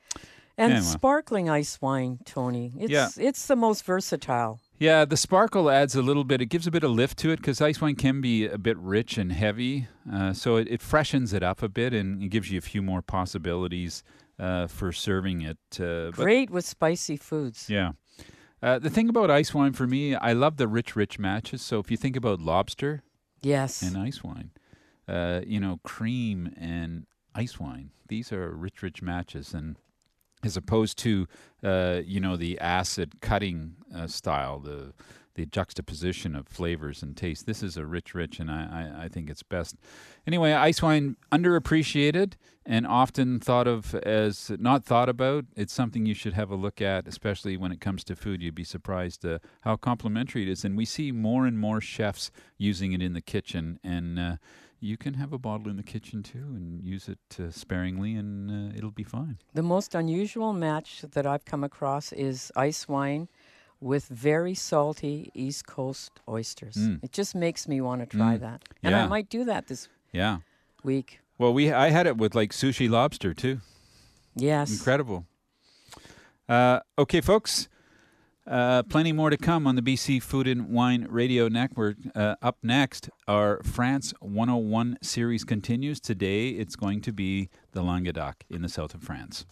And 0.57 0.73
Anyway. 0.73 0.86
sparkling 0.86 1.49
ice 1.49 1.82
wine, 1.82 2.19
Tony. 2.23 2.71
It's 2.77 2.91
Yeah. 2.91 3.07
it's 3.17 3.47
the 3.47 3.55
most 3.55 3.84
versatile. 3.84 4.59
Yeah, 4.77 5.05
the 5.05 5.17
sparkle 5.17 5.71
adds 5.71 5.95
a 5.95 6.01
little 6.03 6.23
bit. 6.23 6.41
It 6.41 6.47
gives 6.47 6.67
a 6.67 6.71
bit 6.71 6.84
of 6.84 6.91
lift 6.91 7.17
to 7.19 7.32
it 7.32 7.38
because 7.38 7.61
ice 7.61 7.79
wine 7.82 7.95
can 7.95 8.19
be 8.21 8.45
a 8.45 8.57
bit 8.59 8.77
rich 8.77 9.17
and 9.17 9.32
heavy. 9.32 9.88
Uh, 10.11 10.34
so 10.34 10.57
it, 10.57 10.67
it 10.69 10.82
freshens 10.82 11.34
it 11.34 11.41
up 11.41 11.63
a 11.63 11.69
bit 11.69 11.93
and 11.93 12.21
it 12.21 12.27
gives 12.29 12.51
you 12.51 12.57
a 12.59 12.61
few 12.61 12.82
more 12.84 13.01
possibilities 13.01 14.03
uh, 14.39 14.67
for 14.67 14.91
serving 14.91 15.41
it. 15.41 15.57
Uh, 15.79 16.11
Great 16.11 16.49
with 16.49 16.65
spicy 16.65 17.17
foods. 17.17 17.67
yeah. 17.69 17.91
Uh, 18.63 18.77
the 18.77 18.91
thing 18.91 19.09
about 19.09 19.32
ice 19.32 19.55
wine 19.55 19.73
for 19.73 19.88
me, 19.88 20.13
I 20.13 20.34
love 20.34 20.57
the 20.57 20.67
rich, 20.67 20.95
rich 20.95 21.17
matches. 21.17 21.63
So 21.63 21.79
if 21.79 21.89
you 21.89 21.97
think 21.97 22.15
about 22.15 22.39
lobster 22.39 23.01
Yes. 23.41 23.82
and 23.82 23.97
ice 23.97 24.23
wine, 24.23 24.51
uh, 25.07 25.41
you 25.47 25.59
know, 25.59 25.79
cream 25.84 26.53
and 26.55 27.07
ice 27.34 27.59
wine, 27.59 27.89
these 28.07 28.32
are 28.32 28.51
rich, 28.51 28.84
rich 28.84 29.01
matches. 29.01 29.55
And 29.55 29.77
as 30.43 30.55
opposed 30.57 30.99
to, 30.99 31.27
uh, 31.63 32.01
you 32.05 32.19
know, 32.19 32.38
the 32.38 32.59
acid 32.59 33.19
cutting 33.19 33.77
uh, 33.95 34.05
style, 34.05 34.59
the 34.59 34.93
the 35.36 35.45
juxtaposition 35.45 36.36
of 36.36 36.47
flavors 36.47 37.01
and 37.01 37.15
taste. 37.15 37.45
This 37.45 37.63
is 37.63 37.77
a 37.77 37.86
rich, 37.86 38.13
rich, 38.13 38.39
and 38.39 38.51
I, 38.51 38.93
I, 38.99 39.03
I 39.05 39.07
think 39.07 39.29
it's 39.29 39.43
best. 39.43 39.75
Anyway, 40.27 40.53
ice 40.53 40.82
wine 40.82 41.15
underappreciated 41.32 42.34
and 42.65 42.86
often 42.86 43.39
thought 43.39 43.67
of 43.67 43.95
as 43.95 44.51
not 44.59 44.84
thought 44.84 45.09
about. 45.09 45.45
It's 45.55 45.73
something 45.73 46.05
you 46.05 46.13
should 46.13 46.34
have 46.34 46.51
a 46.51 46.55
look 46.55 46.82
at, 46.82 47.07
especially 47.07 47.57
when 47.57 47.71
it 47.71 47.82
comes 47.82 48.03
to 48.05 48.15
food. 48.15 48.41
You'd 48.41 48.55
be 48.55 48.63
surprised 48.63 49.25
uh, 49.25 49.39
how 49.61 49.75
complimentary 49.77 50.43
it 50.43 50.49
is, 50.49 50.63
and 50.63 50.77
we 50.77 50.86
see 50.86 51.11
more 51.11 51.45
and 51.45 51.57
more 51.57 51.82
chefs 51.82 52.32
using 52.57 52.93
it 52.93 53.01
in 53.01 53.13
the 53.13 53.21
kitchen. 53.21 53.79
And 53.84 54.19
uh, 54.19 54.36
you 54.79 54.97
can 54.97 55.13
have 55.13 55.32
a 55.32 55.38
bottle 55.38 55.69
in 55.69 55.77
the 55.77 55.84
kitchen 55.84 56.23
too, 56.23 56.39
and 56.55 56.84
use 56.84 57.07
it 57.07 57.19
uh, 57.39 57.51
sparingly, 57.51 58.15
and 58.15 58.73
uh, 58.73 58.77
it'll 58.77 58.91
be 58.91 59.03
fine. 59.03 59.38
The 59.53 59.63
most 59.63 59.95
unusual 59.95 60.53
match 60.53 61.01
that 61.11 61.25
I've 61.25 61.45
come 61.45 61.63
across 61.63 62.11
is 62.11 62.51
ice 62.55 62.88
wine 62.88 63.29
with 63.82 64.07
very 64.07 64.53
salty 64.53 65.32
East 65.34 65.65
Coast 65.65 66.11
oysters. 66.29 66.75
Mm. 66.75 67.03
It 67.03 67.11
just 67.11 67.34
makes 67.36 67.67
me 67.67 67.82
want 67.82 68.01
to 68.01 68.05
try 68.17 68.38
Mm. 68.38 68.41
that. 68.41 68.63
And 68.84 68.95
I 68.95 69.07
might 69.07 69.27
do 69.29 69.43
that 69.45 69.67
this 69.67 69.89
Yeah. 70.13 70.39
week. 70.84 71.19
Well, 71.38 71.53
we 71.53 71.71
I 71.73 71.89
had 71.89 72.05
it 72.07 72.17
with 72.17 72.36
like 72.36 72.51
sushi 72.51 72.88
lobster 72.89 73.34
too. 73.34 73.59
Yes. 74.36 74.71
Incredible. 74.71 75.25
Uh, 76.47 76.79
okay, 76.97 77.21
folks. 77.21 77.67
Uh, 78.47 78.82
plenty 78.84 79.11
more 79.11 79.29
to 79.29 79.38
come 79.38 79.67
on 79.67 79.75
the 79.75 79.82
BC 79.84 80.19
Food 80.21 80.47
and 80.47 80.69
Wine 80.69 81.05
Radio 81.09 81.47
Network. 81.47 81.97
Uh, 82.15 82.36
up 82.41 82.57
next, 82.63 83.09
our 83.27 83.61
France 83.63 84.13
101 84.19 84.97
series 85.01 85.43
continues. 85.43 85.99
Today, 85.99 86.49
it's 86.49 86.75
going 86.75 87.01
to 87.01 87.13
be 87.13 87.49
the 87.71 87.84
Languedoc 87.84 88.43
in 88.49 88.61
the 88.63 88.69
south 88.69 88.93
of 88.95 89.03
France. 89.03 89.45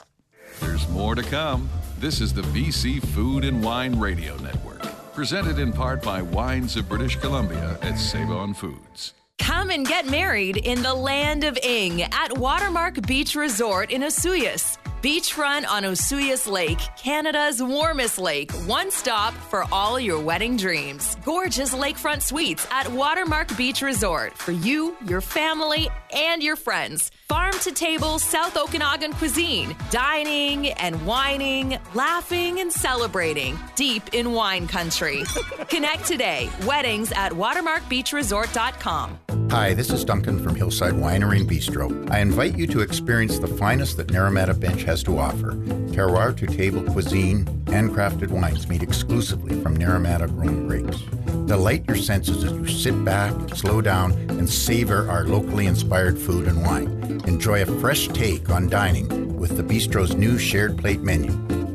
There's 0.60 0.88
more 0.89 1.16
to 1.16 1.24
come. 1.24 1.70
This 2.00 2.22
is 2.22 2.34
the 2.34 2.41
BC 2.41 3.06
Food 3.08 3.43
and 3.45 3.64
Wine 3.64 4.00
Radio 4.00 4.38
Network, 4.38 4.82
presented 5.14 5.60
in 5.60 5.72
part 5.72 6.02
by 6.02 6.22
Wines 6.22 6.76
of 6.76 6.89
British 6.89 7.16
Columbia 7.16 7.78
at 7.82 7.97
Save 7.97 8.32
On 8.32 8.54
Foods. 8.54 9.14
Come 9.38 9.70
and 9.70 9.88
get 9.88 10.08
married 10.08 10.58
in 10.58 10.82
the 10.82 10.93
land 10.93 11.43
of 11.43 11.58
Ing 11.58 12.04
at 12.04 12.38
Watermark 12.38 13.02
Beach 13.08 13.36
Resort 13.36 13.91
in 13.91 14.02
Osoyoos. 14.02 14.78
Beachfront 15.02 15.66
on 15.66 15.84
Osoyoos 15.84 16.52
Lake, 16.52 16.82
Canada's 16.97 17.64
warmest 17.64 18.20
lake. 18.20 18.52
One 18.68 18.91
stop 18.91 19.34
for 19.34 19.64
all 19.72 19.97
your 19.97 20.20
wedding 20.20 20.58
dreams. 20.58 21.16
Gorgeous 21.24 21.74
lakefront 21.74 22.22
suites 22.22 22.68
at 22.70 22.91
Watermark 22.91 23.56
Beach 23.56 23.82
Resort 23.82 24.38
for 24.38 24.52
you, 24.52 24.97
your 25.08 25.22
family, 25.22 25.89
and 26.14 26.43
your 26.43 26.58
friends. 26.58 27.12
Farm 27.30 27.54
to 27.62 27.72
table 27.72 28.20
South 28.20 28.58
Okanagan 28.58 29.14
cuisine. 29.14 29.74
Dining 29.89 30.72
and 30.72 31.06
wining, 31.06 31.78
laughing 31.93 32.60
and 32.60 32.70
celebrating 32.70 33.58
deep 33.78 34.04
in 34.14 34.34
wine 34.34 34.68
country. 34.68 35.24
Connect 35.70 36.04
today. 36.06 36.50
Weddings 36.66 37.14
at 37.14 37.32
watermarkbeachresort.com. 37.32 39.20
Hi, 39.52 39.74
this 39.74 39.89
is 39.89 40.06
Duncan 40.06 40.43
from 40.43 40.54
Hillside 40.54 40.93
Winery 40.93 41.39
and 41.39 41.50
Bistro. 41.50 42.08
I 42.12 42.20
invite 42.20 42.56
you 42.56 42.68
to 42.68 42.82
experience 42.82 43.39
the 43.39 43.47
finest 43.47 43.97
that 43.97 44.08
Naramata 44.08 44.60
Bench 44.60 44.84
has 44.90 45.04
to 45.04 45.20
offer. 45.20 45.52
Terroir 45.94 46.36
to 46.36 46.48
table 46.48 46.82
cuisine, 46.82 47.46
handcrafted 47.66 48.30
wines 48.30 48.68
made 48.68 48.82
exclusively 48.82 49.54
from 49.62 49.78
Naramata 49.78 50.28
grown 50.28 50.68
grapes. 50.68 51.02
Delight 51.46 51.86
your 51.88 51.96
senses 51.96 52.44
as 52.44 52.52
you 52.54 52.66
sit 52.66 53.06
back, 53.06 53.32
slow 53.56 53.82
down, 53.82 54.14
and 54.30 54.50
savor 54.50 55.08
our 55.08 55.26
locally 55.26 55.68
inspired 55.68 56.18
food 56.18 56.48
and 56.48 56.64
wine. 56.64 57.22
Enjoy 57.28 57.62
a 57.62 57.68
fresh 57.80 58.08
take 58.08 58.50
on 58.50 58.68
dining 58.68 59.38
with 59.38 59.58
the 59.58 59.64
Bistro's 59.64 60.16
new 60.16 60.40
shared 60.40 60.76
plate 60.80 61.02
menu. 61.02 61.34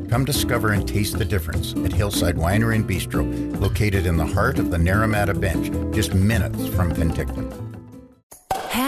Come 0.08 0.24
discover 0.24 0.72
and 0.72 0.86
taste 0.86 1.16
the 1.16 1.24
difference 1.24 1.72
at 1.84 1.92
Hillside 1.92 2.34
Winery 2.34 2.74
and 2.74 2.88
Bistro, 2.88 3.24
located 3.60 4.06
in 4.06 4.16
the 4.16 4.26
heart 4.26 4.58
of 4.58 4.72
the 4.72 4.76
Naramata 4.76 5.40
Bench, 5.40 5.70
just 5.94 6.14
minutes 6.14 6.66
from 6.74 6.92
Penticton. 6.92 7.73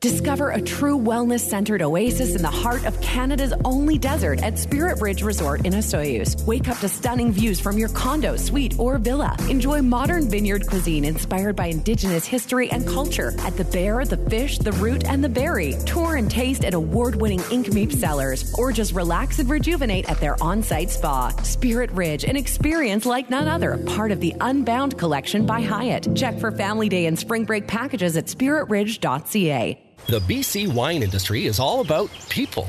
Discover 0.00 0.50
a 0.50 0.60
true 0.60 0.98
wellness 0.98 1.40
centered 1.40 1.80
oasis 1.80 2.36
in 2.36 2.42
the 2.42 2.50
heart 2.50 2.84
of 2.84 3.00
Canada's 3.00 3.54
only 3.64 3.96
desert 3.96 4.42
at 4.42 4.58
Spirit 4.58 5.00
Ridge 5.00 5.22
Resort 5.22 5.64
in 5.64 5.72
Osoyoos. 5.72 6.46
Wake 6.46 6.68
up 6.68 6.78
to 6.80 6.88
stunning 6.88 7.32
views 7.32 7.58
from 7.60 7.78
your 7.78 7.88
condo, 7.88 8.36
suite, 8.36 8.78
or 8.78 8.98
villa. 8.98 9.34
Enjoy 9.48 9.80
modern 9.80 10.28
vineyard 10.28 10.66
cuisine 10.66 11.06
inspired 11.06 11.56
by 11.56 11.68
Indigenous 11.68 12.26
history 12.26 12.70
and 12.70 12.86
culture 12.86 13.32
at 13.38 13.56
the 13.56 13.64
bear, 13.64 14.04
the 14.04 14.18
fish, 14.28 14.58
the 14.58 14.72
root, 14.72 15.06
and 15.06 15.24
the 15.24 15.30
berry. 15.30 15.72
Tour 15.86 16.16
and 16.16 16.30
taste 16.30 16.66
at 16.66 16.74
award 16.74 17.16
winning 17.16 17.40
Nk'Mip 17.40 17.90
cellars, 17.90 18.52
or 18.58 18.72
just 18.72 18.92
relax 18.92 19.38
and 19.38 19.48
rejuvenate 19.48 20.10
at 20.10 20.20
their 20.20 20.40
on 20.42 20.62
site 20.62 20.90
spa. 20.90 21.30
Spirit 21.42 21.90
Ridge, 21.92 22.24
an 22.24 22.36
experience 22.36 23.06
like 23.06 23.30
none 23.30 23.48
other, 23.48 23.78
part 23.78 24.12
of 24.12 24.20
the 24.20 24.34
Unbound 24.42 24.98
collection 24.98 25.46
by 25.46 25.62
Hyatt. 25.62 26.14
Check 26.14 26.38
for 26.38 26.52
Family 26.52 26.90
Day 26.90 27.06
and 27.06 27.18
Spring 27.18 27.46
Break 27.46 27.66
packages 27.66 28.18
at 28.18 28.26
spiritridge.ca. 28.26 29.82
The 30.04 30.20
BC 30.20 30.72
wine 30.72 31.02
industry 31.02 31.46
is 31.46 31.58
all 31.58 31.80
about 31.80 32.10
people. 32.28 32.68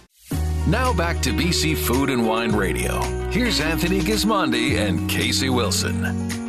Now 0.67 0.93
back 0.93 1.21
to 1.23 1.31
BC 1.31 1.75
Food 1.75 2.09
and 2.09 2.25
Wine 2.25 2.51
Radio. 2.51 3.01
Here's 3.29 3.59
Anthony 3.59 3.99
Gismondi 3.99 4.77
and 4.77 5.09
Casey 5.09 5.49
Wilson. 5.49 6.40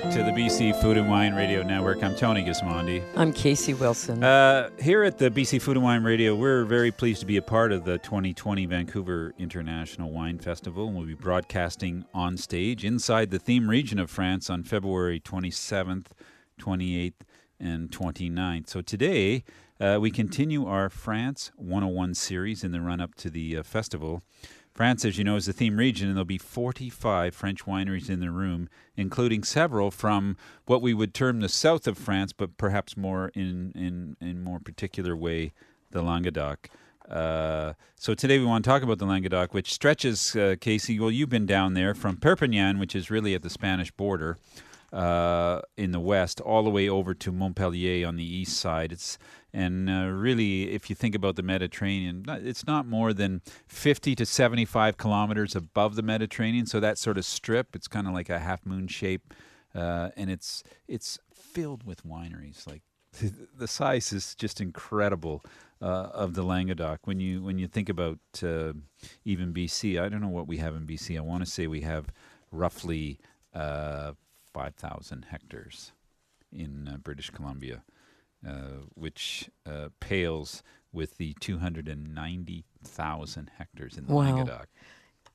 Back. 0.00 0.12
to 0.12 0.22
the 0.22 0.30
BC 0.30 0.80
Food 0.80 0.96
and 0.96 1.08
Wine 1.08 1.34
Radio 1.34 1.62
Network. 1.62 2.02
I'm 2.02 2.14
Tony 2.14 2.44
Gismondi. 2.44 3.02
I'm 3.16 3.32
Casey 3.32 3.74
Wilson. 3.74 4.22
Uh, 4.22 4.70
here 4.80 5.02
at 5.02 5.18
the 5.18 5.30
BC 5.30 5.60
Food 5.60 5.76
and 5.76 5.84
Wine 5.84 6.04
Radio, 6.04 6.34
we're 6.34 6.64
very 6.64 6.90
pleased 6.90 7.20
to 7.20 7.26
be 7.26 7.36
a 7.36 7.42
part 7.42 7.72
of 7.72 7.84
the 7.84 7.98
2020 7.98 8.66
Vancouver 8.66 9.34
International 9.38 10.10
Wine 10.10 10.38
Festival. 10.38 10.88
And 10.88 10.96
we'll 10.96 11.06
be 11.06 11.14
broadcasting 11.14 12.04
on 12.14 12.36
stage 12.36 12.84
inside 12.84 13.30
the 13.30 13.38
theme 13.38 13.68
region 13.68 13.98
of 13.98 14.10
France 14.10 14.48
on 14.48 14.62
February 14.62 15.20
27th, 15.20 16.06
28th, 16.60 17.14
and 17.58 17.90
29th. 17.90 18.68
So 18.68 18.80
today, 18.80 19.42
uh, 19.80 19.98
we 20.00 20.10
continue 20.10 20.66
our 20.66 20.88
France 20.88 21.50
101 21.56 22.14
series 22.14 22.62
in 22.62 22.72
the 22.72 22.80
run 22.80 23.00
up 23.00 23.14
to 23.16 23.30
the 23.30 23.56
uh, 23.56 23.62
festival. 23.62 24.22
France, 24.78 25.04
as 25.04 25.18
you 25.18 25.24
know, 25.24 25.34
is 25.34 25.46
the 25.46 25.52
theme 25.52 25.76
region, 25.76 26.06
and 26.06 26.16
there'll 26.16 26.24
be 26.24 26.38
45 26.38 27.34
French 27.34 27.64
wineries 27.64 28.08
in 28.08 28.20
the 28.20 28.30
room, 28.30 28.68
including 28.96 29.42
several 29.42 29.90
from 29.90 30.36
what 30.66 30.80
we 30.80 30.94
would 30.94 31.12
term 31.12 31.40
the 31.40 31.48
south 31.48 31.88
of 31.88 31.98
France, 31.98 32.32
but 32.32 32.56
perhaps 32.56 32.96
more 32.96 33.32
in 33.34 33.72
in 33.74 34.16
in 34.20 34.40
more 34.40 34.60
particular 34.60 35.16
way, 35.16 35.52
the 35.90 36.00
Languedoc. 36.00 36.70
Uh, 37.10 37.72
so 37.96 38.14
today 38.14 38.38
we 38.38 38.44
want 38.44 38.64
to 38.64 38.70
talk 38.70 38.84
about 38.84 38.98
the 38.98 39.04
Languedoc, 39.04 39.52
which 39.52 39.74
stretches, 39.74 40.36
uh, 40.36 40.54
Casey. 40.60 41.00
Well, 41.00 41.10
you've 41.10 41.28
been 41.28 41.44
down 41.44 41.74
there 41.74 41.92
from 41.92 42.16
Perpignan, 42.16 42.78
which 42.78 42.94
is 42.94 43.10
really 43.10 43.34
at 43.34 43.42
the 43.42 43.50
Spanish 43.50 43.90
border 43.90 44.38
uh, 44.92 45.60
in 45.76 45.92
the 45.92 46.00
west, 46.00 46.40
all 46.40 46.62
the 46.62 46.70
way 46.70 46.88
over 46.88 47.14
to 47.14 47.32
Montpellier 47.32 48.06
on 48.06 48.16
the 48.16 48.24
east 48.24 48.56
side. 48.56 48.92
It's 48.92 49.18
and 49.52 49.88
uh, 49.88 50.08
really, 50.08 50.70
if 50.70 50.90
you 50.90 50.96
think 50.96 51.14
about 51.14 51.36
the 51.36 51.42
Mediterranean, 51.42 52.24
it's 52.28 52.66
not 52.66 52.86
more 52.86 53.12
than 53.12 53.40
50 53.66 54.14
to 54.14 54.26
75 54.26 54.98
kilometers 54.98 55.56
above 55.56 55.96
the 55.96 56.02
Mediterranean. 56.02 56.66
So 56.66 56.80
that 56.80 56.98
sort 56.98 57.16
of 57.16 57.24
strip, 57.24 57.74
it's 57.74 57.88
kind 57.88 58.06
of 58.06 58.12
like 58.12 58.28
a 58.28 58.38
half 58.38 58.66
moon 58.66 58.88
shape, 58.88 59.32
uh, 59.74 60.10
and 60.16 60.30
it's 60.30 60.62
it's 60.86 61.18
filled 61.32 61.84
with 61.84 62.06
wineries. 62.06 62.66
Like 62.66 62.82
the 63.58 63.68
size 63.68 64.12
is 64.12 64.34
just 64.34 64.60
incredible 64.60 65.42
uh, 65.80 66.08
of 66.12 66.34
the 66.34 66.42
Languedoc. 66.42 67.06
When 67.06 67.20
you 67.20 67.42
when 67.42 67.58
you 67.58 67.68
think 67.68 67.88
about 67.88 68.18
uh, 68.42 68.72
even 69.24 69.52
BC, 69.52 70.00
I 70.00 70.08
don't 70.08 70.20
know 70.20 70.28
what 70.28 70.46
we 70.46 70.58
have 70.58 70.74
in 70.74 70.86
BC. 70.86 71.16
I 71.16 71.20
want 71.20 71.44
to 71.44 71.50
say 71.50 71.66
we 71.66 71.82
have 71.82 72.12
roughly 72.50 73.18
uh, 73.54 74.12
5,000 74.58 75.26
hectares 75.30 75.92
in 76.52 76.88
uh, 76.88 76.96
British 76.96 77.30
Columbia. 77.30 77.84
Uh, 78.46 78.84
which 78.94 79.50
uh, 79.66 79.88
pales 79.98 80.62
with 80.92 81.16
the 81.16 81.34
290,000 81.40 83.50
hectares 83.58 83.98
in 83.98 84.06
the 84.06 84.12
wow. 84.12 84.22
Languedoc. 84.22 84.68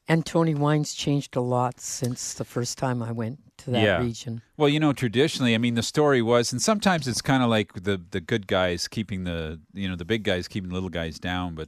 And 0.08 0.26
Tony 0.26 0.56
Wine's 0.56 0.94
changed 0.94 1.36
a 1.36 1.42
lot 1.42 1.82
since 1.82 2.34
the 2.34 2.46
first 2.46 2.78
time 2.78 3.04
I 3.04 3.12
went 3.12 3.40
to 3.58 3.72
that 3.72 3.84
yeah. 3.84 4.02
region. 4.02 4.42
Well, 4.56 4.70
you 4.70 4.80
know, 4.80 4.94
traditionally, 4.94 5.54
I 5.54 5.58
mean, 5.58 5.76
the 5.76 5.84
story 5.84 6.22
was, 6.22 6.54
and 6.54 6.62
sometimes 6.62 7.06
it's 7.06 7.22
kind 7.22 7.44
of 7.44 7.50
like 7.50 7.74
the 7.74 8.02
the 8.12 8.22
good 8.22 8.48
guys 8.48 8.88
keeping 8.88 9.26
the 9.26 9.60
you 9.74 9.90
know 9.90 9.98
the 9.98 10.06
big 10.06 10.24
guys 10.24 10.48
keeping 10.48 10.70
the 10.70 10.74
little 10.74 10.88
guys 10.88 11.20
down, 11.20 11.56
but 11.56 11.68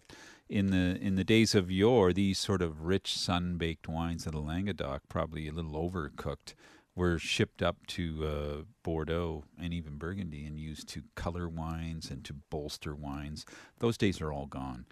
in 0.49 0.71
the 0.71 0.97
in 1.01 1.15
the 1.15 1.25
days 1.25 1.53
of 1.53 1.69
yore, 1.69 2.13
these 2.13 2.39
sort 2.39 2.61
of 2.61 2.85
rich 2.85 3.17
sun 3.17 3.57
baked 3.57 3.89
wines 3.89 4.25
of 4.25 4.31
the 4.31 4.39
Languedoc, 4.39 5.01
probably 5.09 5.49
a 5.49 5.51
little 5.51 5.73
overcooked, 5.73 6.53
were 6.95 7.19
shipped 7.19 7.61
up 7.61 7.85
to 7.87 8.25
uh, 8.25 8.63
Bordeaux 8.83 9.43
and 9.59 9.73
even 9.73 9.97
Burgundy 9.97 10.45
and 10.45 10.57
used 10.57 10.87
to 10.89 11.03
color 11.15 11.49
wines 11.49 12.09
and 12.09 12.23
to 12.25 12.33
bolster 12.49 12.95
wines. 12.95 13.45
Those 13.79 13.97
days 13.97 14.21
are 14.21 14.31
all 14.31 14.45
gone. 14.45 14.85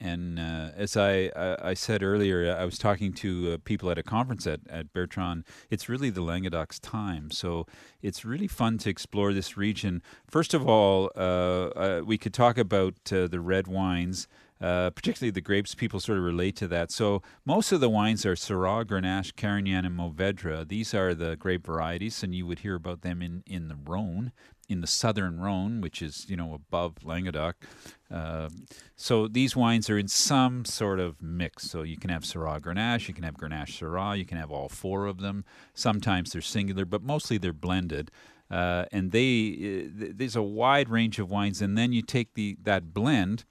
And 0.00 0.38
uh, 0.38 0.70
as 0.76 0.96
I, 0.96 1.30
I, 1.34 1.70
I 1.70 1.74
said 1.74 2.04
earlier, 2.04 2.56
I 2.56 2.64
was 2.64 2.78
talking 2.78 3.12
to 3.14 3.54
uh, 3.54 3.56
people 3.64 3.90
at 3.90 3.98
a 3.98 4.02
conference 4.04 4.46
at, 4.46 4.60
at 4.70 4.92
Bertrand. 4.92 5.44
It's 5.70 5.88
really 5.88 6.10
the 6.10 6.20
Languedoc's 6.20 6.78
time. 6.78 7.32
So 7.32 7.66
it's 8.00 8.24
really 8.24 8.46
fun 8.46 8.78
to 8.78 8.90
explore 8.90 9.32
this 9.32 9.56
region. 9.56 10.02
First 10.28 10.54
of 10.54 10.68
all, 10.68 11.10
uh, 11.16 11.18
uh 11.18 12.02
we 12.04 12.16
could 12.16 12.32
talk 12.32 12.58
about 12.58 12.94
uh, 13.12 13.26
the 13.26 13.40
red 13.40 13.66
wines. 13.66 14.28
Uh, 14.60 14.90
particularly 14.90 15.30
the 15.30 15.40
grapes, 15.40 15.74
people 15.74 16.00
sort 16.00 16.18
of 16.18 16.24
relate 16.24 16.56
to 16.56 16.66
that. 16.68 16.90
So 16.90 17.22
most 17.44 17.70
of 17.70 17.80
the 17.80 17.88
wines 17.88 18.26
are 18.26 18.34
Syrah, 18.34 18.84
Grenache, 18.84 19.36
Carignan, 19.36 19.84
and 19.84 19.96
Mourvedre. 19.96 20.66
These 20.66 20.94
are 20.94 21.14
the 21.14 21.36
grape 21.36 21.64
varieties, 21.64 22.22
and 22.22 22.34
you 22.34 22.46
would 22.46 22.60
hear 22.60 22.74
about 22.74 23.02
them 23.02 23.22
in, 23.22 23.44
in 23.46 23.68
the 23.68 23.76
Rhone, 23.76 24.32
in 24.68 24.80
the 24.80 24.88
southern 24.88 25.40
Rhone, 25.40 25.80
which 25.80 26.02
is 26.02 26.26
you 26.28 26.36
know 26.36 26.54
above 26.54 27.04
Languedoc. 27.04 27.54
Uh, 28.10 28.48
so 28.96 29.28
these 29.28 29.54
wines 29.54 29.88
are 29.88 29.98
in 29.98 30.08
some 30.08 30.64
sort 30.64 30.98
of 30.98 31.22
mix. 31.22 31.70
So 31.70 31.82
you 31.82 31.96
can 31.96 32.10
have 32.10 32.24
Syrah, 32.24 32.60
Grenache, 32.60 33.06
you 33.06 33.14
can 33.14 33.24
have 33.24 33.36
Grenache, 33.36 33.78
Syrah, 33.78 34.18
you 34.18 34.24
can 34.24 34.38
have 34.38 34.50
all 34.50 34.68
four 34.68 35.06
of 35.06 35.18
them. 35.18 35.44
Sometimes 35.72 36.32
they're 36.32 36.42
singular, 36.42 36.84
but 36.84 37.02
mostly 37.02 37.38
they're 37.38 37.52
blended. 37.52 38.10
Uh, 38.50 38.86
and 38.90 39.12
they 39.12 39.84
uh, 39.86 40.06
there's 40.14 40.36
a 40.36 40.42
wide 40.42 40.88
range 40.88 41.18
of 41.18 41.30
wines, 41.30 41.62
and 41.62 41.78
then 41.78 41.92
you 41.92 42.02
take 42.02 42.34
the 42.34 42.56
that 42.62 42.92
blend 42.92 43.44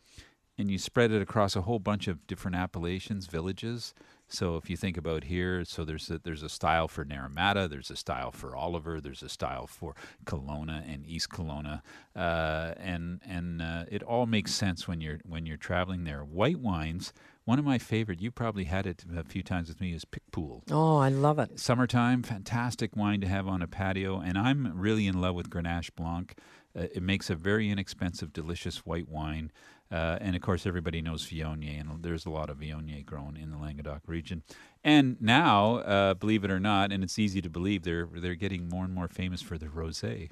and 0.58 0.72
you 0.72 0.78
spread 0.78 1.12
it 1.12 1.22
across 1.22 1.56
a 1.56 1.62
whole 1.62 1.80
bunch 1.80 2.08
of 2.08 2.26
different 2.26 2.58
appellations, 2.58 3.28
villages. 3.28 3.94
So 4.30 4.58
if 4.58 4.70
you 4.70 4.76
think 4.76 4.98
about 4.98 5.26
here, 5.26 5.64
so 5.64 5.86
there's 5.86 6.10
a, 6.10 6.20
there's 6.20 6.44
a 6.44 6.50
style 6.50 6.88
for 6.88 7.06
Naramata, 7.06 7.70
there's 7.70 7.90
a 7.90 7.96
style 7.96 8.32
for 8.32 8.56
Oliver, 8.56 9.00
there's 9.00 9.24
a 9.24 9.30
style 9.30 9.68
for 9.68 9.96
Kelowna 10.26 10.84
and 10.92 11.06
East 11.06 11.30
Kelowna, 11.30 11.82
uh, 12.16 12.74
and 12.78 13.22
and 13.26 13.62
uh, 13.62 13.86
it 13.90 14.04
all 14.04 14.26
makes 14.26 14.54
sense 14.54 14.88
when 14.88 15.00
you're 15.00 15.20
when 15.24 15.46
you're 15.46 15.58
traveling 15.58 16.04
there. 16.04 16.22
White 16.26 16.60
wines. 16.60 17.14
One 17.46 17.60
of 17.60 17.64
my 17.64 17.78
favorite, 17.78 18.22
you 18.22 18.30
probably 18.30 18.66
had 18.66 18.86
it 18.86 19.06
a 19.16 19.24
few 19.24 19.42
times 19.42 19.70
with 19.70 19.80
me, 19.80 19.94
is 19.94 20.04
Picpoul. 20.04 20.64
Oh, 20.70 20.98
I 20.98 21.08
love 21.08 21.40
it. 21.40 21.58
Summertime, 21.58 22.22
fantastic 22.22 22.98
wine 22.98 23.22
to 23.22 23.28
have 23.28 23.48
on 23.48 23.62
a 23.62 23.68
patio, 23.68 24.20
and 24.20 24.38
I'm 24.38 24.78
really 24.78 25.08
in 25.08 25.22
love 25.22 25.36
with 25.36 25.50
Grenache 25.50 25.96
Blanc. 25.96 26.38
Uh, 26.78 26.88
it 26.94 27.02
makes 27.02 27.30
a 27.30 27.36
very 27.36 27.70
inexpensive, 27.70 28.34
delicious 28.34 28.86
white 28.86 29.08
wine. 29.08 29.54
Uh, 29.92 30.18
and 30.20 30.36
of 30.36 30.42
course, 30.42 30.66
everybody 30.66 31.02
knows 31.02 31.26
Viognier, 31.26 31.80
and 31.80 32.04
there's 32.04 32.26
a 32.26 32.30
lot 32.30 32.50
of 32.50 32.58
Viognier 32.58 33.06
grown 33.06 33.38
in 33.38 33.52
the 33.52 33.58
Languedoc 33.58 34.02
region. 34.06 34.44
And 34.84 35.16
now, 35.22 35.78
uh, 35.78 36.14
believe 36.14 36.44
it 36.44 36.52
or 36.52 36.60
not, 36.60 36.92
and 36.92 37.04
it's 37.04 37.18
easy 37.18 37.42
to 37.42 37.50
believe, 37.50 37.84
they're 37.84 38.08
they're 38.14 38.36
getting 38.36 38.70
more 38.70 38.84
and 38.84 38.94
more 38.94 39.08
famous 39.08 39.42
for 39.42 39.58
the 39.58 39.68
rosé. 39.68 40.30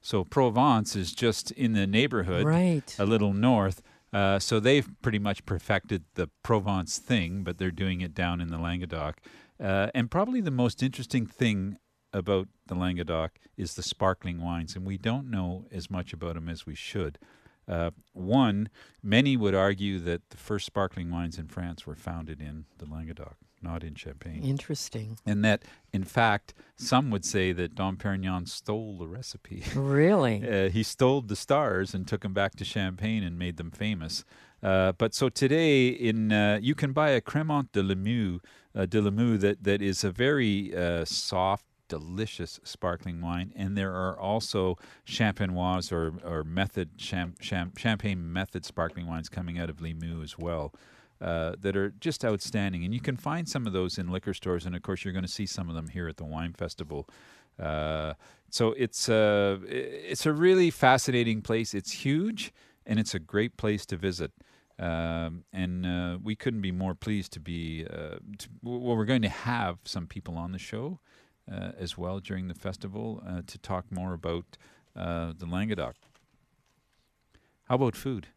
So 0.00 0.24
Provence 0.24 0.96
is 0.96 1.12
just 1.12 1.50
in 1.52 1.72
the 1.72 1.86
neighborhood, 1.86 2.46
right. 2.46 2.94
a 2.98 3.06
little 3.06 3.32
north. 3.32 3.82
Uh, 4.12 4.38
so 4.38 4.58
they've 4.58 4.88
pretty 5.02 5.18
much 5.18 5.44
perfected 5.44 6.04
the 6.14 6.28
Provence 6.42 6.98
thing, 6.98 7.42
but 7.42 7.58
they're 7.58 7.70
doing 7.70 8.00
it 8.00 8.14
down 8.14 8.40
in 8.40 8.48
the 8.48 8.58
Languedoc. 8.58 9.20
Uh, 9.60 9.88
and 9.94 10.10
probably 10.10 10.40
the 10.40 10.50
most 10.50 10.82
interesting 10.82 11.26
thing 11.26 11.78
about 12.12 12.48
the 12.66 12.74
Languedoc 12.74 13.38
is 13.56 13.74
the 13.74 13.82
sparkling 13.82 14.40
wines, 14.40 14.76
and 14.76 14.86
we 14.86 14.96
don't 14.96 15.30
know 15.30 15.66
as 15.70 15.90
much 15.90 16.12
about 16.12 16.34
them 16.34 16.48
as 16.48 16.64
we 16.64 16.74
should. 16.74 17.18
Uh, 17.68 17.90
one, 18.12 18.68
many 19.02 19.36
would 19.36 19.54
argue 19.54 19.98
that 20.00 20.30
the 20.30 20.36
first 20.36 20.66
sparkling 20.66 21.10
wines 21.10 21.38
in 21.38 21.48
France 21.48 21.86
were 21.86 21.94
founded 21.94 22.40
in 22.40 22.64
the 22.78 22.86
Languedoc, 22.86 23.36
not 23.60 23.84
in 23.84 23.94
Champagne. 23.94 24.42
Interesting. 24.42 25.18
And 25.26 25.44
that, 25.44 25.64
in 25.92 26.04
fact, 26.04 26.54
some 26.76 27.10
would 27.10 27.24
say 27.24 27.52
that 27.52 27.74
Dom 27.74 27.96
Perignon 27.96 28.48
stole 28.48 28.96
the 28.98 29.06
recipe. 29.06 29.62
Really? 29.76 30.48
uh, 30.48 30.70
he 30.70 30.82
stole 30.82 31.20
the 31.20 31.36
stars 31.36 31.94
and 31.94 32.08
took 32.08 32.22
them 32.22 32.32
back 32.32 32.56
to 32.56 32.64
Champagne 32.64 33.22
and 33.22 33.38
made 33.38 33.56
them 33.58 33.70
famous. 33.70 34.24
Uh, 34.62 34.92
but 34.92 35.14
so 35.14 35.28
today, 35.28 35.88
in 35.88 36.32
uh, 36.32 36.58
you 36.60 36.74
can 36.74 36.92
buy 36.92 37.10
a 37.10 37.20
Cremant 37.20 37.70
de 37.72 37.82
Limoux, 37.82 38.40
uh, 38.74 38.86
de 38.86 39.00
Limoux 39.00 39.38
that 39.38 39.62
that 39.62 39.80
is 39.80 40.02
a 40.02 40.10
very 40.10 40.74
uh, 40.74 41.04
soft, 41.04 41.64
delicious 41.88 42.60
sparkling 42.62 43.20
wine, 43.20 43.52
and 43.56 43.76
there 43.76 43.94
are 43.94 44.18
also 44.18 44.78
champenoise 45.06 45.90
or 45.92 46.14
or 46.24 46.44
method 46.44 46.96
cham, 46.98 47.34
cham, 47.40 47.72
champagne 47.76 48.32
method 48.32 48.64
sparkling 48.64 49.06
wines 49.06 49.28
coming 49.28 49.58
out 49.58 49.70
of 49.70 49.76
Limoux 49.78 50.22
as 50.22 50.38
well. 50.38 50.72
Uh, 51.20 51.56
that 51.60 51.76
are 51.76 51.90
just 51.98 52.24
outstanding, 52.24 52.84
and 52.84 52.94
you 52.94 53.00
can 53.00 53.16
find 53.16 53.48
some 53.48 53.66
of 53.66 53.72
those 53.72 53.98
in 53.98 54.06
liquor 54.06 54.32
stores, 54.32 54.64
and 54.66 54.76
of 54.76 54.82
course 54.82 55.04
you're 55.04 55.12
going 55.12 55.24
to 55.24 55.30
see 55.30 55.46
some 55.46 55.68
of 55.68 55.74
them 55.74 55.88
here 55.88 56.06
at 56.06 56.16
the 56.16 56.24
wine 56.24 56.52
festival. 56.52 57.08
Uh, 57.58 58.14
so 58.50 58.72
it's 58.78 59.08
a 59.08 59.58
it's 59.66 60.26
a 60.26 60.32
really 60.32 60.70
fascinating 60.70 61.42
place. 61.42 61.74
It's 61.74 61.90
huge, 61.90 62.52
and 62.86 63.00
it's 63.00 63.14
a 63.14 63.18
great 63.18 63.56
place 63.56 63.84
to 63.86 63.96
visit. 63.96 64.30
Um, 64.78 65.42
and 65.52 65.84
uh, 65.84 66.18
we 66.22 66.36
couldn't 66.36 66.60
be 66.60 66.70
more 66.70 66.94
pleased 66.94 67.32
to 67.32 67.40
be. 67.40 67.84
Uh, 67.84 68.18
to, 68.38 68.48
well, 68.62 68.96
we're 68.96 69.04
going 69.04 69.22
to 69.22 69.28
have 69.28 69.78
some 69.84 70.06
people 70.06 70.36
on 70.36 70.52
the 70.52 70.58
show 70.58 71.00
uh, 71.00 71.27
as 71.78 71.96
well 71.96 72.20
during 72.20 72.48
the 72.48 72.54
festival 72.54 73.22
uh, 73.26 73.42
to 73.46 73.58
talk 73.58 73.86
more 73.90 74.12
about 74.12 74.44
uh, 74.96 75.32
the 75.36 75.46
Languedoc. 75.46 75.94
How 77.64 77.76
about 77.76 77.96
food? 77.96 78.28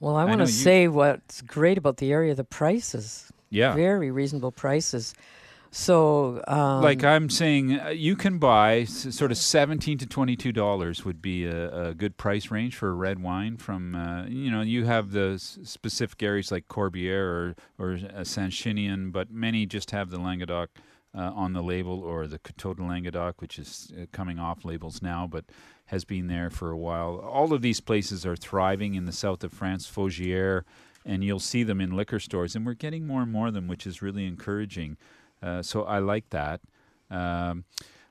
Well, 0.00 0.16
I, 0.16 0.22
I 0.22 0.24
want 0.24 0.40
to 0.40 0.46
say 0.46 0.88
what's 0.88 1.42
great 1.42 1.76
about 1.76 1.98
the 1.98 2.12
area 2.12 2.34
the 2.34 2.44
prices. 2.44 3.32
Yeah. 3.50 3.74
Very 3.74 4.10
reasonable 4.10 4.52
prices. 4.52 5.14
So, 5.70 6.42
um, 6.48 6.82
like 6.82 7.04
I'm 7.04 7.28
saying, 7.28 7.78
uh, 7.78 7.88
you 7.88 8.16
can 8.16 8.38
buy 8.38 8.80
s- 8.80 9.14
sort 9.14 9.30
of 9.30 9.36
seventeen 9.36 9.98
to 9.98 10.06
twenty-two 10.06 10.52
dollars 10.52 11.04
would 11.04 11.20
be 11.20 11.44
a, 11.44 11.88
a, 11.88 11.94
good 11.94 12.16
price 12.16 12.50
range 12.50 12.74
for 12.74 12.88
a 12.88 12.92
red 12.92 13.22
wine. 13.22 13.58
From 13.58 13.94
uh, 13.94 14.24
you 14.26 14.50
know, 14.50 14.62
you 14.62 14.86
have 14.86 15.10
the 15.10 15.32
s- 15.34 15.58
specific 15.64 16.22
areas 16.22 16.50
like 16.50 16.68
Corbière 16.68 17.20
or 17.20 17.54
or 17.78 17.98
uh, 18.14 18.24
Saint-Chinian, 18.24 19.12
but 19.12 19.30
many 19.30 19.66
just 19.66 19.90
have 19.90 20.08
the 20.08 20.18
Languedoc 20.18 20.70
uh, 21.18 21.32
on 21.34 21.52
the 21.52 21.62
label, 21.62 22.00
or 22.00 22.28
the 22.28 22.38
Coteau 22.38 22.74
Languedoc, 22.78 23.40
which 23.40 23.58
is 23.58 23.92
uh, 24.00 24.06
coming 24.12 24.38
off 24.38 24.64
labels 24.64 25.02
now, 25.02 25.26
but 25.26 25.44
has 25.86 26.04
been 26.04 26.28
there 26.28 26.48
for 26.48 26.70
a 26.70 26.76
while. 26.76 27.18
All 27.18 27.52
of 27.52 27.60
these 27.60 27.80
places 27.80 28.24
are 28.24 28.36
thriving 28.36 28.94
in 28.94 29.04
the 29.04 29.12
south 29.12 29.42
of 29.42 29.52
France, 29.52 29.90
Faugères, 29.90 30.62
and 31.04 31.24
you'll 31.24 31.40
see 31.40 31.64
them 31.64 31.80
in 31.80 31.96
liquor 31.96 32.20
stores, 32.20 32.54
and 32.54 32.64
we're 32.64 32.74
getting 32.74 33.06
more 33.06 33.22
and 33.22 33.32
more 33.32 33.48
of 33.48 33.54
them, 33.54 33.66
which 33.66 33.86
is 33.86 34.00
really 34.00 34.26
encouraging. 34.26 34.96
Uh, 35.42 35.62
so 35.62 35.82
I 35.82 35.98
like 35.98 36.30
that. 36.30 36.60
Um, 37.10 37.64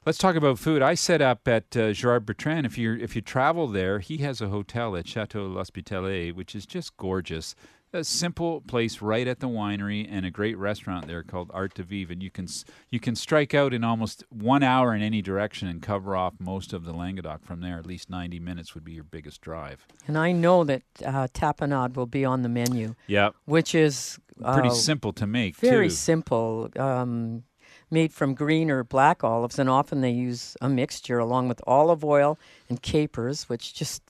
let's 0.06 0.18
talk 0.18 0.36
about 0.36 0.60
food. 0.60 0.82
I 0.82 0.96
set 0.96 1.22
up 1.22 1.48
at 1.48 1.78
uh, 1.78 1.94
Gerard 1.94 2.26
Bertrand. 2.26 2.66
If 2.66 2.78
you 2.78 2.94
if 2.96 3.16
you 3.16 3.22
travel 3.22 3.68
there, 3.68 4.00
he 4.00 4.18
has 4.18 4.42
a 4.42 4.50
hotel 4.50 4.96
at 4.96 5.08
Chateau 5.08 5.46
L'Hospitalet, 5.46 6.34
which 6.34 6.56
is 6.56 6.66
just 6.66 6.98
gorgeous. 6.98 7.56
A 7.94 8.04
simple 8.04 8.62
place 8.62 9.02
right 9.02 9.28
at 9.28 9.40
the 9.40 9.48
winery, 9.48 10.06
and 10.10 10.26
a 10.26 10.30
great 10.30 10.58
restaurant 10.58 11.08
there 11.08 11.24
called 11.24 11.50
Art 11.54 11.74
de 11.74 11.84
Vivre. 11.84 12.12
And 12.14 12.22
you 12.22 12.30
can 12.30 12.48
you 12.90 13.00
can 13.00 13.16
strike 13.16 13.54
out 13.54 13.74
in 13.74 13.84
almost 13.84 14.26
one 14.30 14.62
hour 14.62 14.94
in 14.94 15.02
any 15.02 15.22
direction 15.22 15.70
and 15.70 15.82
cover 15.82 16.16
off 16.16 16.34
most 16.38 16.74
of 16.74 16.84
the 16.84 16.92
Languedoc 16.94 17.46
from 17.46 17.62
there. 17.62 17.78
At 17.80 17.86
least 17.86 18.10
ninety 18.10 18.40
minutes 18.40 18.74
would 18.76 18.84
be 18.84 18.92
your 18.92 19.06
biggest 19.06 19.40
drive. 19.40 19.88
And 20.06 20.18
I 20.18 20.34
know 20.34 20.66
that 20.66 20.82
uh, 21.06 21.28
tapenade 21.34 21.96
will 21.96 22.06
be 22.08 22.26
on 22.26 22.42
the 22.42 22.50
menu. 22.50 22.96
Yep. 23.08 23.36
Which 23.46 23.74
is 23.74 24.20
Pretty 24.44 24.70
uh, 24.70 24.74
simple 24.74 25.14
to 25.14 25.26
make, 25.26 25.56
Very 25.56 25.88
too. 25.88 25.96
simple. 25.96 26.70
Um, 26.78 27.44
made 27.90 28.12
from 28.12 28.34
green 28.34 28.70
or 28.70 28.84
black 28.84 29.24
olives, 29.24 29.58
and 29.58 29.70
often 29.70 30.02
they 30.02 30.12
use 30.12 30.58
a 30.62 30.68
mixture 30.68 31.20
along 31.20 31.48
with 31.48 31.62
olive 31.66 32.04
oil 32.04 32.38
and 32.68 32.82
capers, 32.82 33.48
which 33.48 33.74
just 33.74 34.04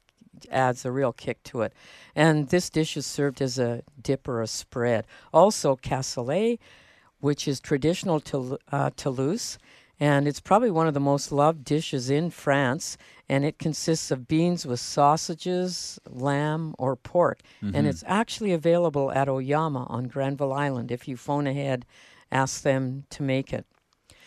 adds 0.51 0.85
a 0.85 0.91
real 0.91 1.13
kick 1.13 1.41
to 1.43 1.61
it. 1.61 1.73
And 2.15 2.49
this 2.49 2.69
dish 2.69 2.97
is 2.97 3.05
served 3.05 3.41
as 3.41 3.57
a 3.57 3.83
dip 4.01 4.27
or 4.27 4.41
a 4.41 4.47
spread. 4.47 5.05
Also, 5.33 5.75
cassoulet, 5.75 6.59
which 7.19 7.47
is 7.47 7.59
traditional 7.59 8.19
to 8.21 8.57
uh, 8.71 8.91
Toulouse, 8.95 9.57
and 9.99 10.27
it's 10.27 10.39
probably 10.39 10.69
one 10.69 10.87
of 10.87 10.93
the 10.93 10.99
most 10.99 11.31
loved 11.31 11.63
dishes 11.63 12.09
in 12.09 12.29
France. 12.29 12.97
And 13.29 13.43
it 13.43 13.57
consists 13.57 14.11
of 14.11 14.27
beans 14.27 14.65
with 14.65 14.79
sausages, 14.79 15.99
lamb, 16.07 16.75
or 16.77 16.95
pork. 16.95 17.41
Mhm. 17.61 17.75
And 17.75 17.87
it's 17.87 18.03
actually 18.07 18.53
available 18.53 19.11
at 19.11 19.27
Oyama 19.27 19.85
on 19.89 20.07
Granville 20.07 20.53
Island. 20.53 20.91
If 20.91 21.07
you 21.07 21.17
phone 21.17 21.47
ahead, 21.47 21.85
ask 22.31 22.61
them 22.61 23.05
to 23.09 23.23
make 23.23 23.51
it. 23.51 23.65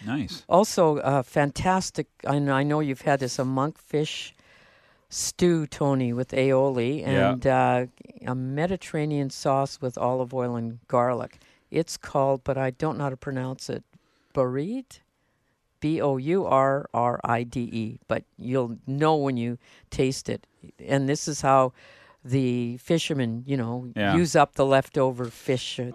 Nice. 0.04 0.44
Also, 0.48 0.98
uh, 0.98 1.22
fantastic. 1.22 2.08
I 2.26 2.38
know, 2.38 2.52
I 2.52 2.62
know 2.62 2.80
you've 2.80 3.02
had 3.02 3.20
this 3.20 3.38
a 3.38 3.44
monkfish 3.44 4.32
stew, 5.10 5.66
Tony, 5.66 6.12
with 6.14 6.30
aioli 6.30 7.00
Yeah. 7.00 7.32
and 7.32 7.46
uh, 7.46 7.86
a 8.26 8.34
Mediterranean 8.34 9.28
sauce 9.28 9.80
with 9.82 9.98
olive 9.98 10.32
oil 10.32 10.56
and 10.56 10.78
garlic. 10.88 11.38
It's 11.70 11.96
called, 11.98 12.42
but 12.44 12.56
I 12.56 12.70
don't 12.70 12.96
know 12.96 13.04
how 13.04 13.10
to 13.10 13.16
pronounce 13.16 13.68
it, 13.68 13.84
Bourride? 14.34 15.00
B 15.80 16.00
O 16.00 16.16
U 16.18 16.44
R 16.46 16.88
R 16.92 17.20
I 17.24 17.42
D 17.42 17.60
E. 17.60 17.98
But 18.06 18.24
you'll 18.38 18.78
know 18.86 19.16
when 19.16 19.36
you 19.36 19.56
taste 19.90 20.28
it. 20.28 20.46
And 20.78 21.08
this 21.08 21.26
is 21.26 21.40
how 21.40 21.72
the 22.24 22.76
fishermen, 22.78 23.44
you 23.46 23.56
know, 23.56 23.90
Yeah. 23.96 24.14
use 24.14 24.36
up 24.36 24.54
the 24.56 24.66
leftover 24.66 25.24
fish 25.26 25.80
uh, 25.80 25.92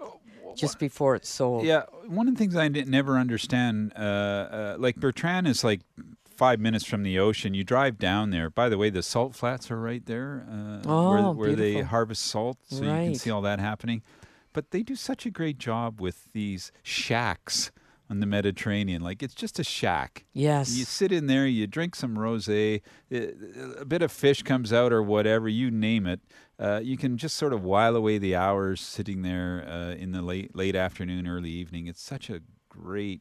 just 0.56 0.78
before 0.80 1.14
it's 1.14 1.28
sold. 1.28 1.64
Yeah, 1.64 1.84
one 2.08 2.26
of 2.26 2.34
the 2.34 2.38
things 2.38 2.56
I 2.56 2.66
didn't 2.68 2.90
never 2.90 3.16
understand, 3.16 3.92
uh, 3.96 4.00
uh, 4.00 4.76
like 4.78 4.96
Bertrand 4.96 5.46
is 5.46 5.62
like 5.62 5.82
five 6.36 6.60
minutes 6.60 6.84
from 6.84 7.02
the 7.02 7.18
ocean. 7.18 7.54
You 7.54 7.64
drive 7.64 7.98
down 7.98 8.30
there. 8.30 8.50
By 8.50 8.68
the 8.68 8.78
way, 8.78 8.90
the 8.90 9.02
salt 9.02 9.34
flats 9.34 9.70
are 9.70 9.80
right 9.80 10.04
there, 10.06 10.46
uh, 10.50 10.54
where, 10.86 11.18
Oh, 11.18 11.32
where 11.32 11.54
they 11.56 11.80
harvest 11.82 12.22
salt, 12.22 12.58
so 12.68 12.82
you 12.82 12.90
can 12.90 13.14
see 13.14 13.30
all 13.30 13.42
that 13.42 13.58
happening. 13.58 14.02
But 14.52 14.70
they 14.70 14.82
do 14.82 14.96
such 14.96 15.26
a 15.26 15.30
great 15.30 15.58
job 15.58 16.00
with 16.00 16.28
these 16.32 16.72
shacks 16.82 17.70
on 18.08 18.20
the 18.20 18.26
Mediterranean. 18.26 19.02
Like 19.02 19.22
it's 19.22 19.34
just 19.34 19.58
a 19.58 19.64
shack. 19.64 20.24
Yes. 20.32 20.76
You 20.76 20.84
sit 20.84 21.10
in 21.12 21.26
there, 21.26 21.46
you 21.46 21.66
drink 21.66 21.94
some 21.96 22.16
rosé, 22.16 22.80
uh, 23.12 23.80
a 23.80 23.84
bit 23.84 24.00
of 24.00 24.12
fish 24.12 24.42
comes 24.42 24.72
out 24.72 24.92
or 24.92 25.02
whatever, 25.02 25.48
you 25.48 25.70
name 25.70 26.06
it. 26.06 26.20
Uh, 26.58 26.80
you 26.82 26.96
can 26.96 27.18
just 27.18 27.36
sort 27.36 27.52
of 27.52 27.64
while 27.64 27.96
away 27.96 28.16
the 28.16 28.34
hours 28.34 28.80
sitting 28.80 29.22
there 29.22 29.66
uh, 29.68 29.90
in 29.94 30.12
the 30.12 30.22
late 30.22 30.54
late 30.56 30.76
afternoon, 30.76 31.26
early 31.26 31.50
evening. 31.50 31.86
It's 31.86 32.00
such 32.00 32.30
a 32.30 32.40
great, 32.70 33.20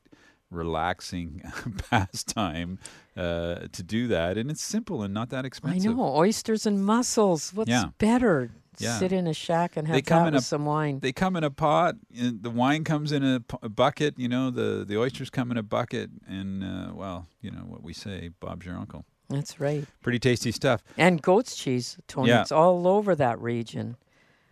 relaxing 0.56 1.42
pastime 1.90 2.80
uh, 3.18 3.68
to 3.72 3.84
do 3.84 4.08
that, 4.08 4.38
and 4.38 4.50
it's 4.50 4.64
simple 4.64 5.02
and 5.04 5.14
not 5.14 5.30
that 5.30 5.46
expensive. 5.46 5.92
I 5.92 5.94
know 5.94 6.16
oysters 6.16 6.66
and 6.66 6.86
mussels. 6.86 7.54
What's 7.54 7.70
Yeah. 7.70 7.86
better? 7.98 8.52
Yeah. 8.78 9.00
Sit 9.00 9.14
in 9.14 9.26
a 9.26 9.34
shack 9.34 9.78
and 9.78 9.88
have 9.88 9.96
they 9.96 10.02
come 10.02 10.24
that 10.24 10.28
in 10.30 10.34
with 10.34 10.44
a 10.44 10.46
some 10.46 10.66
wine. 10.66 11.00
They 11.00 11.14
come 11.14 11.38
in 11.38 11.46
a 11.46 11.50
pot. 11.50 11.96
And 12.18 12.44
the 12.44 12.50
wine 12.50 12.84
comes 12.84 13.14
in 13.14 13.24
a, 13.24 13.40
p- 13.40 13.58
a 13.62 13.70
bucket. 13.70 14.20
You 14.20 14.28
know, 14.28 14.52
the 14.52 14.84
the 14.86 14.98
oysters 15.00 15.30
come 15.30 15.50
in 15.50 15.56
a 15.58 15.64
bucket, 15.64 16.10
and 16.28 16.62
uh, 16.62 16.94
well, 16.94 17.26
you 17.42 17.52
know 17.52 17.62
what 17.62 17.84
we 17.84 17.94
say, 17.94 18.32
Bob's 18.42 18.66
your 18.66 18.76
uncle. 18.76 19.06
That's 19.30 19.62
right. 19.62 19.86
Pretty 20.02 20.20
tasty 20.20 20.52
stuff. 20.52 20.84
And 20.98 21.22
goat's 21.22 21.56
cheese, 21.56 21.98
Tony. 22.08 22.30
Yeah. 22.30 22.42
It's 22.42 22.52
all 22.52 22.86
over 22.86 23.16
that 23.16 23.40
region. 23.40 23.96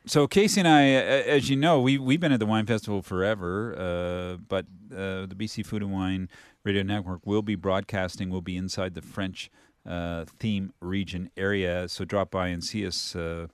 So 0.05 0.27
Casey 0.27 0.59
and 0.59 0.67
I, 0.67 0.83
as 0.83 1.49
you 1.49 1.55
know, 1.55 1.79
we 1.79 1.97
we've 1.97 2.19
been 2.19 2.33
at 2.33 2.39
the 2.39 2.45
wine 2.45 2.65
festival 2.65 3.01
forever, 3.01 3.73
uh, 3.77 4.37
but 4.49 4.65
uh, 4.91 5.25
the 5.27 5.35
BC 5.37 5.65
Food 5.65 5.81
and 5.81 5.93
Wine 5.93 6.27
Radio 6.65 6.83
Network 6.83 7.25
will 7.25 7.41
be 7.41 7.55
broadcasting. 7.55 8.29
We'll 8.29 8.41
be 8.41 8.57
inside 8.57 8.95
the 8.95 9.01
French 9.01 9.49
uh, 9.85 10.25
theme 10.25 10.73
region 10.81 11.29
area. 11.37 11.87
So 11.87 12.03
drop 12.03 12.31
by 12.31 12.47
and 12.47 12.61
see 12.61 12.85
us 12.85 13.15
uh, 13.15 13.47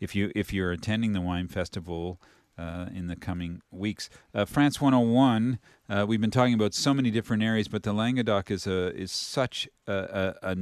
if 0.00 0.16
you 0.16 0.32
if 0.34 0.54
you're 0.54 0.72
attending 0.72 1.12
the 1.12 1.20
wine 1.20 1.48
festival. 1.48 2.20
Uh, 2.58 2.90
in 2.94 3.06
the 3.06 3.16
coming 3.16 3.62
weeks, 3.70 4.10
uh, 4.34 4.44
France 4.44 4.82
101. 4.82 5.58
Uh, 5.88 6.04
we've 6.06 6.20
been 6.20 6.30
talking 6.30 6.52
about 6.52 6.74
so 6.74 6.92
many 6.92 7.10
different 7.10 7.42
areas, 7.42 7.68
but 7.68 7.84
the 7.84 7.92
Languedoc 7.94 8.50
is 8.50 8.66
a 8.66 8.94
is 8.94 9.10
such 9.10 9.66
a, 9.86 10.34
a, 10.42 10.56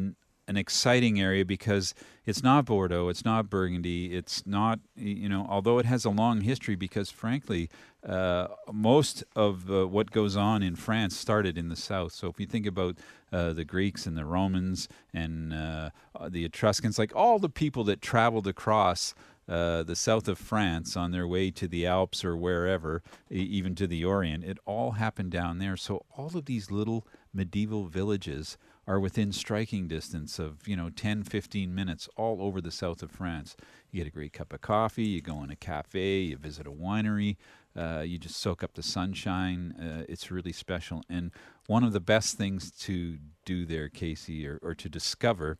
an 0.48 0.56
exciting 0.56 1.20
area 1.20 1.44
because 1.44 1.94
it's 2.24 2.42
not 2.42 2.64
Bordeaux, 2.64 3.08
it's 3.08 3.24
not 3.24 3.48
Burgundy, 3.48 4.16
it's 4.16 4.46
not 4.46 4.80
you 4.96 5.28
know. 5.28 5.46
Although 5.48 5.78
it 5.78 5.86
has 5.86 6.04
a 6.04 6.10
long 6.10 6.40
history, 6.40 6.74
because 6.74 7.10
frankly, 7.10 7.68
uh, 8.04 8.48
most 8.72 9.22
of 9.36 9.70
uh, 9.70 9.86
what 9.86 10.10
goes 10.10 10.36
on 10.36 10.62
in 10.62 10.74
France 10.74 11.16
started 11.16 11.56
in 11.58 11.68
the 11.68 11.76
south. 11.76 12.12
So 12.12 12.28
if 12.28 12.40
you 12.40 12.46
think 12.46 12.66
about 12.66 12.96
uh, 13.30 13.52
the 13.52 13.64
Greeks 13.64 14.06
and 14.06 14.16
the 14.16 14.24
Romans 14.24 14.88
and 15.12 15.52
uh, 15.52 15.90
the 16.28 16.44
Etruscans, 16.44 16.98
like 16.98 17.14
all 17.14 17.38
the 17.38 17.50
people 17.50 17.84
that 17.84 18.02
traveled 18.02 18.48
across. 18.48 19.14
Uh, 19.50 19.82
the 19.82 19.96
south 19.96 20.28
of 20.28 20.36
France 20.36 20.94
on 20.94 21.10
their 21.10 21.26
way 21.26 21.50
to 21.50 21.66
the 21.66 21.86
Alps 21.86 22.22
or 22.22 22.36
wherever, 22.36 23.02
e- 23.32 23.36
even 23.36 23.74
to 23.74 23.86
the 23.86 24.04
Orient. 24.04 24.44
It 24.44 24.58
all 24.66 24.90
happened 24.90 25.30
down 25.30 25.56
there. 25.56 25.74
So 25.74 26.04
all 26.18 26.36
of 26.36 26.44
these 26.44 26.70
little 26.70 27.06
medieval 27.32 27.86
villages 27.86 28.58
are 28.88 28.98
within 28.98 29.30
striking 29.30 29.86
distance 29.86 30.38
of, 30.38 30.66
you 30.66 30.74
know, 30.74 30.88
10, 30.88 31.22
15 31.22 31.74
minutes 31.74 32.08
all 32.16 32.40
over 32.40 32.58
the 32.58 32.70
south 32.70 33.02
of 33.02 33.10
France. 33.10 33.54
You 33.90 34.00
get 34.00 34.08
a 34.08 34.10
great 34.10 34.32
cup 34.32 34.54
of 34.54 34.62
coffee, 34.62 35.04
you 35.04 35.20
go 35.20 35.42
in 35.44 35.50
a 35.50 35.56
cafe, 35.56 36.20
you 36.20 36.38
visit 36.38 36.66
a 36.66 36.70
winery, 36.70 37.36
uh, 37.76 38.00
you 38.00 38.16
just 38.16 38.36
soak 38.36 38.64
up 38.64 38.72
the 38.72 38.82
sunshine. 38.82 39.74
Uh, 39.78 40.04
it's 40.08 40.30
really 40.30 40.52
special. 40.52 41.02
And 41.06 41.32
one 41.66 41.84
of 41.84 41.92
the 41.92 42.00
best 42.00 42.38
things 42.38 42.70
to 42.80 43.18
do 43.44 43.66
there, 43.66 43.90
Casey, 43.90 44.46
or, 44.46 44.58
or 44.62 44.74
to 44.76 44.88
discover 44.88 45.58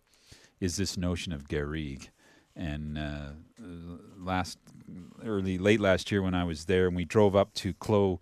is 0.59 0.79
this 0.79 0.97
notion 0.97 1.31
of 1.35 1.49
garrigue. 1.49 2.09
And 2.57 2.97
uh, 2.97 3.33
last, 4.17 4.59
early, 5.23 5.59
late 5.59 5.81
last 5.81 6.11
year 6.11 6.23
when 6.23 6.35
I 6.35 6.45
was 6.45 6.65
there, 6.65 6.87
and 6.87 6.97
we 6.97 7.05
drove 7.05 7.37
up 7.37 7.53
to 7.57 7.75
Clos, 7.75 8.21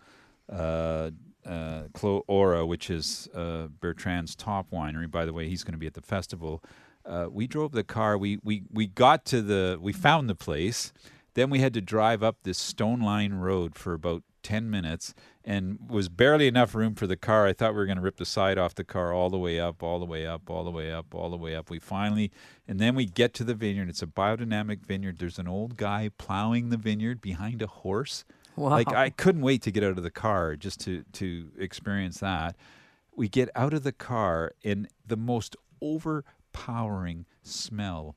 uh, 1.46 1.84
Clos 1.92 2.24
which 2.66 2.90
is 2.90 3.28
uh, 3.34 3.68
Bertrand's 3.80 4.34
top 4.34 4.70
winery. 4.70 5.10
By 5.10 5.24
the 5.24 5.32
way, 5.32 5.48
he's 5.48 5.64
going 5.64 5.72
to 5.72 5.78
be 5.78 5.86
at 5.86 5.94
the 5.94 6.02
festival. 6.02 6.62
Uh, 7.04 7.28
we 7.30 7.46
drove 7.46 7.72
the 7.72 7.84
car. 7.84 8.18
We, 8.18 8.38
we 8.42 8.64
we 8.72 8.86
got 8.86 9.24
to 9.26 9.42
the. 9.42 9.78
We 9.80 9.92
found 9.92 10.28
the 10.28 10.34
place. 10.34 10.92
Then 11.34 11.50
we 11.50 11.60
had 11.60 11.74
to 11.74 11.80
drive 11.82 12.22
up 12.22 12.38
this 12.42 12.58
stone 12.58 13.00
line 13.00 13.34
road 13.34 13.74
for 13.76 13.92
about 13.92 14.22
10 14.46 14.70
minutes 14.70 15.12
and 15.44 15.78
was 15.88 16.08
barely 16.08 16.46
enough 16.46 16.72
room 16.74 16.94
for 16.94 17.08
the 17.08 17.16
car. 17.16 17.46
I 17.46 17.52
thought 17.52 17.72
we 17.72 17.78
were 17.78 17.86
going 17.86 17.98
to 17.98 18.02
rip 18.02 18.16
the 18.16 18.24
side 18.24 18.58
off 18.58 18.76
the 18.76 18.84
car 18.84 19.12
all 19.12 19.28
the 19.28 19.36
way 19.36 19.58
up, 19.58 19.82
all 19.82 19.98
the 19.98 20.06
way 20.06 20.24
up, 20.24 20.48
all 20.48 20.62
the 20.62 20.70
way 20.70 20.92
up, 20.92 21.14
all 21.14 21.28
the 21.28 21.36
way 21.36 21.56
up. 21.56 21.68
We 21.68 21.80
finally, 21.80 22.30
and 22.66 22.78
then 22.78 22.94
we 22.94 23.06
get 23.06 23.34
to 23.34 23.44
the 23.44 23.54
vineyard. 23.54 23.88
It's 23.88 24.02
a 24.02 24.06
biodynamic 24.06 24.86
vineyard. 24.86 25.18
There's 25.18 25.40
an 25.40 25.48
old 25.48 25.76
guy 25.76 26.10
plowing 26.16 26.70
the 26.70 26.76
vineyard 26.76 27.20
behind 27.20 27.60
a 27.60 27.66
horse. 27.66 28.24
Like 28.56 28.92
I 28.92 29.10
couldn't 29.10 29.42
wait 29.42 29.62
to 29.62 29.70
get 29.70 29.84
out 29.84 29.96
of 29.98 30.02
the 30.02 30.10
car 30.10 30.56
just 30.56 30.80
to 30.80 31.04
to 31.14 31.48
experience 31.58 32.20
that. 32.20 32.56
We 33.14 33.28
get 33.28 33.48
out 33.54 33.72
of 33.72 33.82
the 33.82 33.92
car 33.92 34.52
in 34.62 34.88
the 35.06 35.16
most 35.16 35.56
overpowering 35.80 37.26
smell 37.42 38.16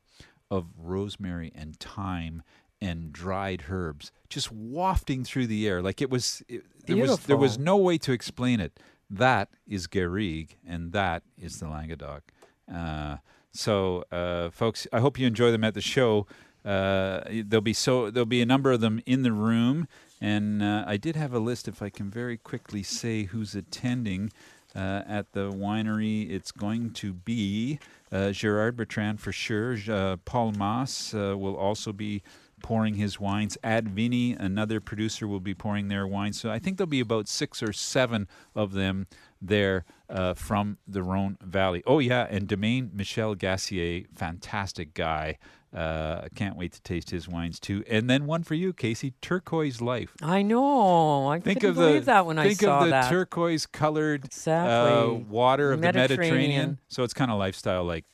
of 0.51 0.67
rosemary 0.77 1.51
and 1.55 1.79
thyme 1.79 2.43
and 2.81 3.11
dried 3.11 3.65
herbs 3.69 4.11
just 4.29 4.51
wafting 4.51 5.23
through 5.23 5.47
the 5.47 5.67
air. 5.67 5.81
Like 5.81 6.01
it 6.01 6.09
was 6.09 6.43
it, 6.47 6.63
there 6.85 6.97
was 6.97 7.19
there 7.21 7.37
was 7.37 7.57
no 7.57 7.77
way 7.77 7.97
to 7.99 8.11
explain 8.11 8.59
it. 8.59 8.79
That 9.09 9.49
is 9.67 9.87
garrigue 9.87 10.55
and 10.67 10.91
that 10.93 11.23
is 11.37 11.59
the 11.59 11.67
languedoc. 11.67 12.31
Uh, 12.71 13.17
so 13.51 14.03
uh, 14.11 14.51
folks 14.51 14.85
i 14.93 14.99
hope 14.99 15.17
you 15.17 15.25
enjoy 15.25 15.51
them 15.51 15.63
at 15.63 15.73
the 15.73 15.81
show. 15.81 16.27
Uh, 16.63 17.21
there'll 17.45 17.61
be 17.61 17.73
so 17.73 18.09
there'll 18.11 18.25
be 18.25 18.41
a 18.41 18.45
number 18.45 18.71
of 18.71 18.81
them 18.81 19.01
in 19.05 19.23
the 19.23 19.31
room, 19.31 19.87
and 20.21 20.61
uh, 20.61 20.83
I 20.87 20.97
did 20.97 21.15
have 21.15 21.33
a 21.33 21.39
list. 21.39 21.67
If 21.67 21.81
I 21.81 21.89
can 21.89 22.09
very 22.09 22.37
quickly 22.37 22.83
say 22.83 23.23
who's 23.23 23.55
attending 23.55 24.31
uh, 24.75 25.03
at 25.07 25.31
the 25.33 25.51
winery, 25.51 26.29
it's 26.29 26.51
going 26.51 26.91
to 26.91 27.13
be 27.13 27.79
uh, 28.11 28.31
Gerard 28.31 28.75
Bertrand 28.75 29.19
for 29.19 29.31
sure. 29.31 29.77
Uh, 29.89 30.17
Paul 30.25 30.51
Mas 30.51 31.13
uh, 31.13 31.37
will 31.37 31.55
also 31.55 31.93
be 31.93 32.21
pouring 32.61 32.95
his 32.95 33.19
wines. 33.19 33.57
Ad 33.63 33.89
Vini, 33.89 34.33
another 34.33 34.79
producer, 34.79 35.27
will 35.27 35.39
be 35.39 35.53
pouring 35.53 35.87
their 35.87 36.05
wines. 36.05 36.39
So 36.39 36.51
I 36.51 36.59
think 36.59 36.77
there'll 36.77 36.87
be 36.87 36.99
about 36.99 37.27
six 37.27 37.63
or 37.63 37.73
seven 37.73 38.27
of 38.55 38.73
them 38.73 39.07
there 39.41 39.85
uh, 40.09 40.33
from 40.33 40.77
the 40.87 41.01
Rhone 41.01 41.37
Valley. 41.41 41.81
Oh, 41.87 41.99
yeah, 41.99 42.27
and 42.29 42.47
Domaine 42.47 42.91
Michel 42.93 43.35
Gassier, 43.35 44.07
fantastic 44.13 44.93
guy. 44.93 45.37
Uh, 45.73 46.27
can't 46.33 46.57
wait 46.57 46.71
to 46.73 46.81
taste 46.81 47.11
his 47.11 47.27
wines 47.27 47.59
too. 47.59 47.83
And 47.87 48.09
then 48.09 48.25
one 48.25 48.43
for 48.43 48.55
you, 48.55 48.73
Casey, 48.73 49.13
Turquoise 49.21 49.81
Life. 49.81 50.15
I 50.21 50.41
know. 50.41 51.27
I 51.27 51.39
think 51.39 51.59
couldn't 51.59 51.69
of 51.71 51.75
believe 51.75 52.05
the 52.05 52.11
that 52.11 52.25
when 52.25 52.39
I 52.39 52.47
think 52.47 52.61
saw 52.61 52.79
of 52.79 52.85
the 52.85 52.91
that. 52.91 53.09
turquoise 53.09 53.65
colored 53.67 54.29
uh, 54.47 55.13
water 55.27 55.71
of 55.71 55.79
the 55.79 55.87
Mediterranean. 55.87 56.19
Mediterranean. 56.19 56.79
So 56.87 57.03
it's 57.03 57.13
kind 57.13 57.29
of 57.31 57.37
lifestyle 57.37 57.83
like. 57.83 58.05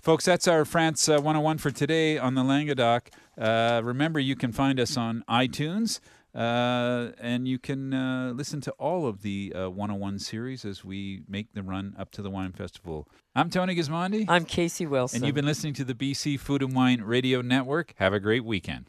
Folks, 0.00 0.26
that's 0.26 0.46
our 0.46 0.66
France 0.66 1.08
uh, 1.08 1.14
101 1.14 1.56
for 1.58 1.70
today 1.70 2.18
on 2.18 2.34
the 2.34 2.42
Languedoc. 2.44 3.08
Uh, 3.38 3.80
remember, 3.82 4.20
you 4.20 4.36
can 4.36 4.52
find 4.52 4.78
us 4.78 4.98
on 4.98 5.24
iTunes. 5.30 6.00
Uh, 6.34 7.12
and 7.20 7.46
you 7.46 7.58
can 7.60 7.94
uh, 7.94 8.32
listen 8.34 8.60
to 8.60 8.72
all 8.72 9.06
of 9.06 9.22
the 9.22 9.52
uh, 9.54 9.70
101 9.70 10.18
series 10.18 10.64
as 10.64 10.84
we 10.84 11.22
make 11.28 11.54
the 11.54 11.62
run 11.62 11.94
up 11.96 12.10
to 12.10 12.22
the 12.22 12.28
Wine 12.28 12.52
Festival. 12.52 13.08
I'm 13.36 13.50
Tony 13.50 13.74
Gismondi. 13.74 14.26
I'm 14.28 14.44
Casey 14.44 14.86
Wilson. 14.86 15.16
And 15.16 15.26
you've 15.26 15.34
been 15.34 15.44
listening 15.44 15.74
to 15.74 15.84
the 15.84 15.94
BC 15.94 16.38
Food 16.38 16.62
and 16.62 16.72
Wine 16.72 17.00
Radio 17.02 17.42
Network. 17.42 17.92
Have 17.96 18.12
a 18.12 18.20
great 18.20 18.44
weekend. 18.44 18.88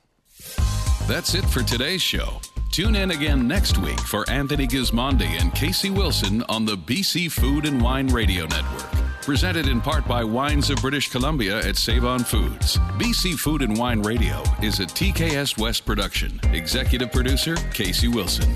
That's 1.07 1.33
it 1.33 1.45
for 1.45 1.63
today's 1.63 2.03
show. 2.03 2.41
Tune 2.71 2.95
in 2.95 3.09
again 3.09 3.47
next 3.47 3.79
week 3.79 3.99
for 4.01 4.29
Anthony 4.29 4.67
Gismondi 4.67 5.41
and 5.41 5.51
Casey 5.55 5.89
Wilson 5.89 6.43
on 6.43 6.63
the 6.63 6.77
BC 6.77 7.31
Food 7.31 7.65
and 7.65 7.81
Wine 7.81 8.07
Radio 8.07 8.45
Network. 8.45 8.85
Presented 9.23 9.67
in 9.67 9.81
part 9.81 10.07
by 10.07 10.23
Wines 10.23 10.69
of 10.69 10.79
British 10.79 11.09
Columbia 11.09 11.57
at 11.67 11.75
Save 11.75 12.05
On 12.05 12.19
Foods. 12.19 12.77
BC 12.99 13.39
Food 13.39 13.63
and 13.63 13.75
Wine 13.75 14.03
Radio 14.03 14.43
is 14.61 14.79
a 14.79 14.85
TKS 14.85 15.57
West 15.57 15.87
production. 15.87 16.39
Executive 16.53 17.11
producer 17.11 17.55
Casey 17.73 18.09
Wilson. 18.09 18.53